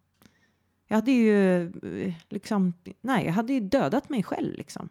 jag 0.88 0.96
hade 0.96 1.12
ju 1.12 1.62
eh, 1.62 2.14
liksom, 2.28 2.74
nej, 3.00 3.26
jag 3.26 3.32
hade 3.32 3.52
ju 3.52 3.60
dödat 3.60 4.08
mig 4.08 4.22
själv 4.22 4.54
liksom. 4.54 4.88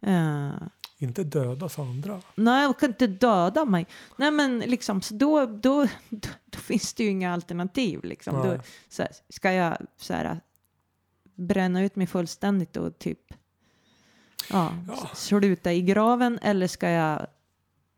Eh, 0.00 0.50
inte 0.98 1.24
dödas 1.24 1.78
andra. 1.78 2.20
Nej, 2.34 2.62
jag 2.62 2.78
kan 2.78 2.88
inte 2.88 3.06
döda 3.06 3.64
mig. 3.64 3.86
Nej, 4.16 4.30
men 4.30 4.58
liksom, 4.58 5.02
så 5.02 5.14
då, 5.14 5.46
då, 5.46 5.86
då, 6.08 6.28
då 6.44 6.58
finns 6.58 6.94
det 6.94 7.04
ju 7.04 7.10
inga 7.10 7.32
alternativ. 7.32 8.04
Liksom. 8.04 8.34
Då, 8.34 8.58
så 8.88 9.02
här, 9.02 9.10
ska 9.28 9.52
jag 9.52 9.76
så 9.96 10.12
här, 10.14 10.40
bränna 11.34 11.82
ut 11.82 11.96
mig 11.96 12.06
fullständigt 12.06 12.76
och 12.76 12.98
typ 12.98 13.20
ja, 14.50 14.72
Ja. 14.88 15.10
sluta 15.14 15.72
i 15.72 15.82
graven 15.82 16.38
eller 16.42 16.66
ska 16.66 16.88
jag 16.88 17.26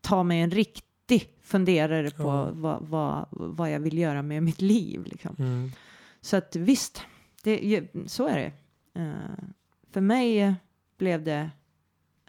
ta 0.01 0.23
mig 0.23 0.41
en 0.41 0.51
riktig 0.51 1.29
funderare 1.41 2.11
på 2.11 2.23
Ja. 2.23 2.49
vad, 2.53 2.81
vad, 2.87 3.25
vad 3.31 3.71
jag 3.71 3.79
vill 3.79 3.97
göra 3.97 4.21
med 4.21 4.43
mitt 4.43 4.61
liv. 4.61 5.03
Liksom. 5.05 5.35
Mm. 5.39 5.71
Så 6.21 6.37
att 6.37 6.55
visst, 6.55 7.01
det, 7.43 7.87
så 8.05 8.27
är 8.27 8.37
det. 8.37 8.51
Eh, 9.01 9.43
för 9.91 10.01
mig 10.01 10.55
blev 10.97 11.23
det 11.23 11.49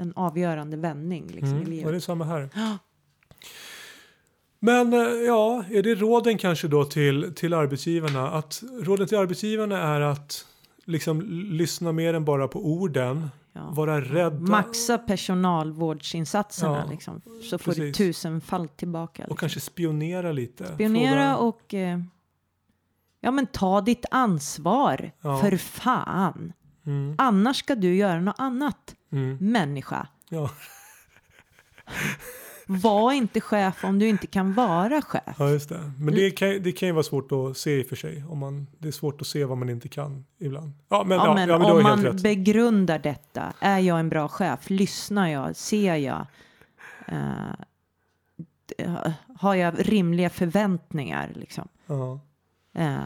en 0.02 0.12
avgörande 0.16 0.76
vändning 0.76 1.26
liksom, 1.26 1.48
i 1.48 1.50
Mm. 1.50 1.60
Och 1.62 1.66
det 1.70 1.80
är 1.80 1.84
livet. 1.86 2.04
samma 2.04 2.24
här. 2.24 2.48
Men 4.60 4.92
eh, 4.92 4.98
ja, 5.00 5.64
är 5.70 5.82
det 5.82 5.94
råden 5.94 6.38
kanske 6.38 6.68
då 6.68 6.84
till, 6.84 7.32
till 7.36 7.54
arbetsgivarna? 7.54 8.30
Att 8.30 8.62
råden 8.82 9.06
till 9.08 9.18
arbetsgivarna 9.18 9.78
är 9.82 10.00
att 10.00 10.46
liksom 10.84 11.20
lyssna 11.52 11.92
mer 11.92 12.14
än 12.14 12.24
bara 12.24 12.48
på 12.48 12.66
orden. 12.66 13.30
Ja. 13.52 13.70
Vara 13.70 14.00
rädda 14.00 14.30
Maxa 14.40 14.98
personalvårdsinsatserna 14.98 16.82
Ja, 16.84 16.90
liksom, 16.90 17.20
så 17.50 17.58
får 17.58 17.72
du 17.72 17.76
precis. 17.80 17.96
tusenfalt 17.96 18.76
tillbaka. 18.76 19.22
och 19.22 19.28
Liksom. 19.28 19.36
kanske 19.36 19.60
spionera 19.60 20.32
lite. 20.32 20.74
Spionera 20.74 21.10
Fråga- 21.10 21.36
och 21.36 21.74
eh, 21.74 22.00
ja, 23.20 23.30
men 23.30 23.46
ta 23.46 23.80
ditt 23.80 24.04
ansvar 24.10 25.10
Ja. 25.20 25.38
för 25.38 25.56
fan. 25.56 26.52
Mm, 26.86 27.14
Annars 27.18 27.56
ska 27.56 27.74
du 27.74 27.94
göra 27.94 28.20
något 28.20 28.34
annat. 28.38 28.94
mm, 29.12 29.36
Människa, 29.40 30.06
ja. 30.28 30.50
var 32.66 33.12
inte 33.12 33.40
chef 33.40 33.84
om 33.84 33.98
du 33.98 34.08
inte 34.08 34.26
kan 34.26 34.52
vara 34.52 35.02
chef. 35.02 35.36
ja, 35.38 35.50
just 35.50 35.68
det. 35.68 35.92
Men 35.98 36.14
det 36.14 36.30
kan, 36.30 36.62
det 36.62 36.72
kan 36.72 36.88
ju 36.88 36.92
vara 36.92 37.02
svårt 37.02 37.32
att 37.32 37.56
se 37.56 37.80
i 37.80 37.82
och 37.82 37.86
för 37.86 37.96
sig. 37.96 38.24
Om 38.28 38.38
man, 38.38 38.66
det 38.78 38.88
är 38.88 38.92
svårt 38.92 39.20
att 39.20 39.26
se 39.26 39.44
vad 39.44 39.58
man 39.58 39.68
inte 39.68 39.88
kan 39.88 40.24
ibland. 40.38 40.72
Ja, 40.88 41.04
men, 41.06 41.18
Ja, 41.18 41.26
ja, 41.26 41.34
men 41.34 41.48
ja, 41.48 41.58
men 41.58 41.70
om 41.70 41.82
man 41.82 42.02
rätt. 42.04 42.22
begrundar 42.22 42.98
detta, 42.98 43.52
är 43.60 43.78
jag 43.78 44.00
en 44.00 44.08
bra 44.08 44.28
chef? 44.28 44.70
Lyssnar 44.70 45.28
jag? 45.28 45.56
Ser 45.56 45.94
jag? 45.96 46.26
D- 48.66 49.02
har 49.38 49.54
jag 49.54 49.88
rimliga 49.88 50.30
förväntningar? 50.30 51.32
Liksom? 51.34 51.68
Eh, 52.74 52.98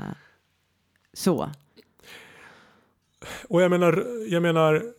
så. 1.13 1.51
Och 3.49 3.63
jag 3.63 3.71
menar, 3.71 4.25
jag 4.29 4.43
menar 4.43 4.93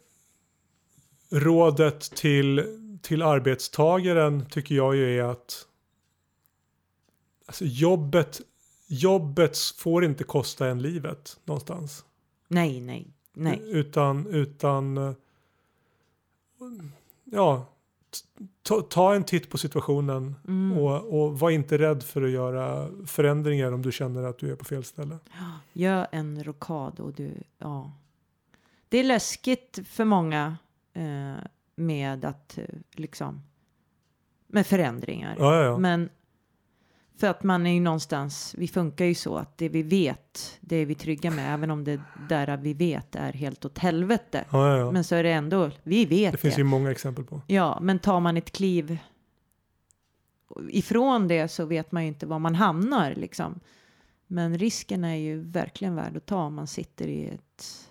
rådet 1.30 2.01
till, 2.01 2.65
till 3.01 3.21
arbetstagaren 3.21 4.45
tycker 4.49 4.75
jag 4.75 4.95
ju 4.95 5.19
är 5.19 5.23
att 5.23 5.67
alltså 7.45 7.65
jobbet, 7.65 8.41
jobbet 8.88 9.57
får 9.78 10.05
inte 10.05 10.23
kosta 10.23 10.67
en 10.67 10.82
livet 10.82 11.39
någonstans. 11.45 12.05
Nej, 12.47 12.82
nej, 12.82 13.07
nej. 13.34 13.61
Utan, 13.65 14.28
utan 14.28 15.15
ja, 17.23 17.65
ta, 18.61 18.82
ta 18.82 19.15
en 19.15 19.23
titt 19.23 19.49
på 19.49 19.57
situationen 19.57 20.36
Mm. 20.47 20.78
och, 20.78 21.21
och 21.21 21.39
var 21.39 21.49
inte 21.49 21.78
rädd 21.78 22.03
för 22.03 22.21
att 22.21 22.30
göra 22.30 22.89
förändringar 23.05 23.71
om 23.71 23.82
du 23.82 23.91
känner 23.91 24.23
att 24.23 24.38
du 24.38 24.51
är 24.51 24.55
på 24.55 24.65
fel 24.65 24.84
ställe. 24.84 25.17
Gör 25.73 26.07
en 26.11 26.43
rockad 26.43 26.99
och 26.99 27.13
du, 27.13 27.32
ja. 27.57 27.91
Det 28.89 28.97
är 28.97 29.03
läskigt 29.03 29.79
för 29.88 30.05
många 30.05 30.57
eh, 30.93 31.43
med 31.75 32.25
att 32.25 32.57
eh, 32.57 32.63
liksom 32.91 33.41
med 34.47 34.67
förändringar. 34.67 35.35
Ja, 35.39 35.55
ja, 35.55 35.63
ja. 35.63 35.77
Men 35.77 36.09
för 37.17 37.27
att 37.27 37.43
man 37.43 37.65
är 37.67 37.73
ju 37.73 37.79
någonstans, 37.79 38.55
vi 38.57 38.67
funkar 38.67 39.05
ju 39.05 39.15
så 39.15 39.35
att 39.38 39.57
det 39.57 39.69
vi 39.69 39.83
vet, 39.83 40.57
det 40.61 40.75
är 40.75 40.85
vi 40.85 40.95
trygga 40.95 41.31
med, 41.31 41.53
även 41.53 41.71
om 41.71 41.83
det 41.83 42.01
där 42.29 42.57
vi 42.57 42.73
vet 42.73 43.15
är 43.15 43.33
helt 43.33 43.65
åt 43.65 43.77
helvete. 43.77 44.45
ja, 44.51 44.69
ja, 44.69 44.77
ja. 44.77 44.91
Men 44.91 45.03
så 45.03 45.15
är 45.15 45.23
det 45.23 45.31
ändå, 45.31 45.71
vi 45.83 46.05
vet 46.05 46.31
Det 46.31 46.38
det. 46.38 46.38
finns 46.41 46.59
ju 46.59 46.63
många 46.63 46.91
exempel 46.91 47.25
på. 47.25 47.41
Ja, 47.47 47.79
men 47.81 47.99
tar 47.99 48.19
man 48.19 48.38
ett 48.38 48.51
kliv 48.51 48.97
ifrån 50.69 51.27
det 51.27 51.47
så 51.47 51.65
vet 51.65 51.91
man 51.91 52.03
ju 52.03 52.07
inte 52.07 52.25
var 52.25 52.39
man 52.39 52.55
hamnar 52.55 53.15
liksom. 53.15 53.59
Men 54.27 54.57
risken 54.57 55.03
är 55.03 55.15
ju 55.15 55.41
verkligen 55.41 55.95
värd 55.95 56.17
att 56.17 56.25
ta 56.25 56.38
om 56.38 56.53
man 56.55 56.67
sitter 56.67 57.07
i, 57.07 57.27
ett, 57.27 57.89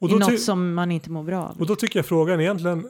Och 0.00 0.10
i 0.10 0.14
något 0.14 0.40
som 0.40 0.74
man 0.74 0.90
inte 0.90 1.10
mår 1.10 1.22
bra 1.22 1.42
av. 1.42 1.60
och 1.60 1.66
då 1.66 1.76
tycker 1.76 1.98
jag 1.98 2.06
frågan 2.06 2.40
egentligen, 2.40 2.88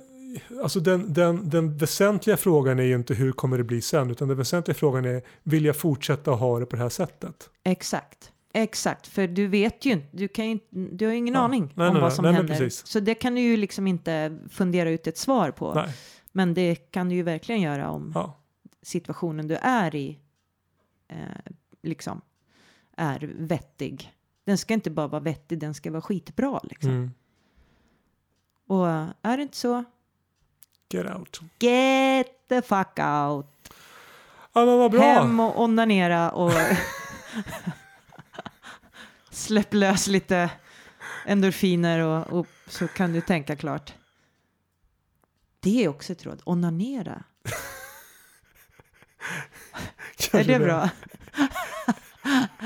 alltså 0.63 0.81
den, 0.81 1.13
den, 1.13 1.51
den 1.51 1.77
väsentliga 1.79 2.37
frågan 2.37 2.79
är 2.79 2.83
ju 2.83 2.95
inte 2.95 3.15
hur 3.15 3.33
kommer 3.33 3.59
det 3.59 3.65
bli 3.65 3.81
sen, 3.81 4.11
utan 4.11 4.29
den 4.29 4.37
väsentliga 4.37 4.75
frågan 4.75 5.05
är, 5.05 5.23
vill 5.43 5.65
jag 5.65 5.77
fortsätta 5.77 6.31
ha 6.31 6.59
det 6.59 6.67
på 6.67 6.77
det 6.77 6.83
här 6.83 6.89
sättet? 6.89 7.51
Exakt. 7.65 8.33
Exakt, 8.53 9.07
för 9.07 9.27
du 9.27 9.47
vet 9.47 9.87
ju 9.87 9.93
inte, 9.93 10.17
du, 10.17 10.29
kan 10.29 10.51
ju, 10.51 10.59
du 10.71 11.05
har 11.05 11.13
ju 11.13 11.19
ingen 11.19 11.35
Ja. 11.35 11.41
aning 11.41 11.73
Nej, 11.75 11.89
om 11.89 11.95
nej, 11.95 12.03
vad 12.03 12.13
som 12.13 12.25
Nej, 12.25 12.35
händer. 12.35 12.69
Så 12.69 13.01
det 13.01 13.15
kan 13.15 13.35
du 13.35 13.41
ju 13.41 13.57
liksom 13.57 13.87
inte 13.87 14.39
fundera 14.51 14.91
ut 14.91 15.07
ett 15.07 15.19
svar 15.19 15.51
på. 15.51 15.85
Men 16.33 16.55
det 16.55 16.75
kan 16.75 17.09
du 17.09 17.15
ju 17.15 17.23
verkligen 17.23 17.61
göra 17.61 17.91
om 17.91 18.13
ja. 18.15 18.39
situationen 18.83 19.49
du 19.49 19.55
är 19.55 19.95
i 19.95 20.19
eh, 21.09 21.17
liksom 21.83 22.21
är 22.97 23.33
vettig. 23.39 24.13
Den 24.51 24.59
ska 24.59 24.75
inte 24.75 24.91
bara 24.91 25.07
vara 25.07 25.21
vettig, 25.21 25.59
den 25.59 25.75
ska 25.75 25.91
vara 25.91 26.03
skitbra 26.03 26.61
liksom. 26.63 26.91
Mm. 26.91 27.11
Och 28.67 28.87
är 29.23 29.37
det 29.37 29.43
inte 29.43 29.57
så, 29.57 29.85
Get 30.89 31.17
out. 31.17 31.41
get 31.59 32.49
the 32.49 32.63
fuck 32.63 32.99
out. 32.99 33.73
Ja 34.53 34.67
men 34.67 34.79
vad 34.79 34.91
bra. 34.91 35.03
Hem 35.03 35.41
och 35.41 35.61
onanera 35.61 36.31
och 36.31 36.53
släpp 39.31 39.75
lös 39.75 40.07
lite 40.07 40.51
endorfiner 41.27 42.01
och, 42.01 42.39
och 42.39 42.47
så 42.67 42.89
kan 42.89 43.13
du 43.13 43.21
tänka 43.21 43.57
klart. 43.57 43.95
Det 45.61 45.85
är 45.85 45.89
också 45.89 46.13
ett 46.13 46.27
råd, 46.27 46.43
onanera. 46.45 47.25
Är 50.33 50.45
det 50.45 50.59
bra? 50.59 50.91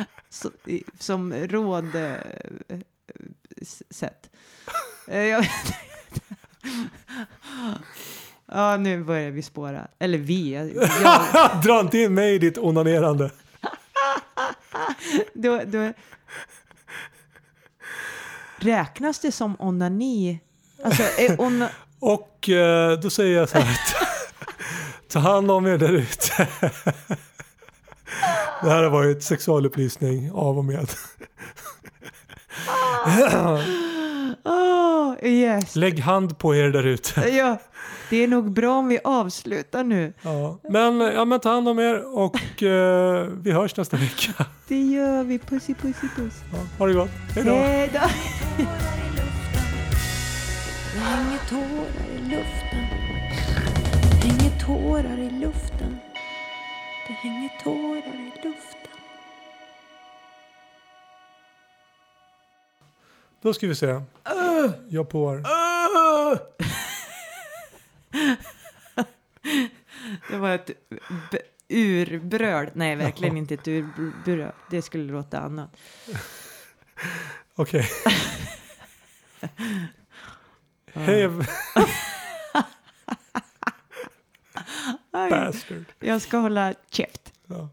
Så, 0.35 0.51
som 0.99 1.33
råd 1.33 1.95
eh, 1.95 2.79
sätt. 3.91 4.31
Eh. 5.09 5.47
Ja, 8.47 8.77
nu 8.77 9.05
börjar 9.05 9.31
vi 9.31 9.43
spåra. 9.43 9.89
Eller 9.99 10.19
vi. 10.19 10.53
Jag, 10.53 10.67
Dra 11.63 11.81
inte 11.81 11.99
in 11.99 12.15
mig 12.15 12.35
i 12.35 12.39
ditt 12.39 12.59
onanerande. 12.59 13.31
då, 15.35 15.63
då, 15.67 15.93
räknas 18.59 19.19
det 19.19 19.33
som 19.33 19.57
onani? 19.59 20.41
Alltså, 20.85 21.03
ona, 21.39 21.69
Och 22.01 22.49
eh, 22.49 22.99
då 22.99 23.11
säger 23.11 23.39
jag 23.39 23.49
så 23.49 23.59
här. 23.59 23.79
Ta 25.09 25.19
hand 25.19 25.51
om 25.51 25.67
er 25.67 25.79
där 25.79 25.93
ute. 25.93 26.49
Det 28.65 28.71
här 28.71 28.83
har 28.83 28.91
varit 28.91 29.23
sexualupplysning 29.23 30.33
av 30.33 30.59
och 30.59 30.65
med. 30.65 30.89
oh, 34.45 35.15
yes. 35.23 35.77
Lägg 35.77 36.01
hand 36.01 36.39
på 36.39 36.55
er 36.55 36.71
där 36.71 36.87
ute. 36.87 37.29
Ja, 37.29 37.59
det 38.11 38.17
är 38.17 38.29
nog 38.29 38.53
bra 38.53 38.79
om 38.79 38.89
vi 38.89 38.99
avslutar 39.05 39.85
nu. 39.85 40.13
Ja. 40.23 40.59
Men, 40.71 41.01
ja, 41.01 41.25
men 41.25 41.41
ta 41.41 41.51
hand 41.51 41.69
om 41.69 41.79
er 41.79 42.19
och 42.19 42.63
eh, 42.63 43.27
vi 43.43 43.53
hörs 43.53 43.77
nästa 43.77 43.97
vecka. 43.97 44.47
Det 44.69 44.83
gör 44.83 45.25
vi. 45.25 45.39
Pussy, 45.39 45.75
pussy, 45.75 46.09
puss. 46.17 46.35
Ja, 46.53 46.59
ha 46.79 46.87
det 46.87 46.95
gott. 46.95 47.11
Hej 47.35 47.45
då. 47.45 47.53
Hej 47.55 47.91
då. 47.93 48.01
Det 50.95 51.01
hänger 51.01 51.39
tårar 51.49 52.07
i 52.15 52.19
luften. 52.31 52.85
Det 54.23 54.29
hänger 54.29 54.61
tårar 54.61 55.19
i 55.19 55.31
luften. 55.31 55.99
Hänger 57.25 57.51
tårar 57.65 58.15
i 58.15 58.33
luften. 58.45 58.91
Då 63.43 63.55
ska 63.55 63.67
vi 63.67 63.75
se. 63.75 64.01
Jag 64.89 65.09
på. 65.09 65.41
Det 70.31 70.37
var 70.37 70.51
ett 70.51 70.71
urbröl. 71.69 72.71
Nej, 72.75 72.97
verkligen 72.97 73.37
inte 73.37 73.55
ett 73.55 73.69
urbröl. 73.69 74.53
Det 74.71 74.83
skulle 74.83 75.13
låta 75.13 75.39
annat. 75.41 75.77
Okej. 77.55 77.89
Hej. 80.93 81.31
Bastard. 85.15 85.85
jag 86.01 86.23
ska 86.23 86.39
hålla 86.39 86.75
käft. 86.91 87.33
Ja. 87.47 87.69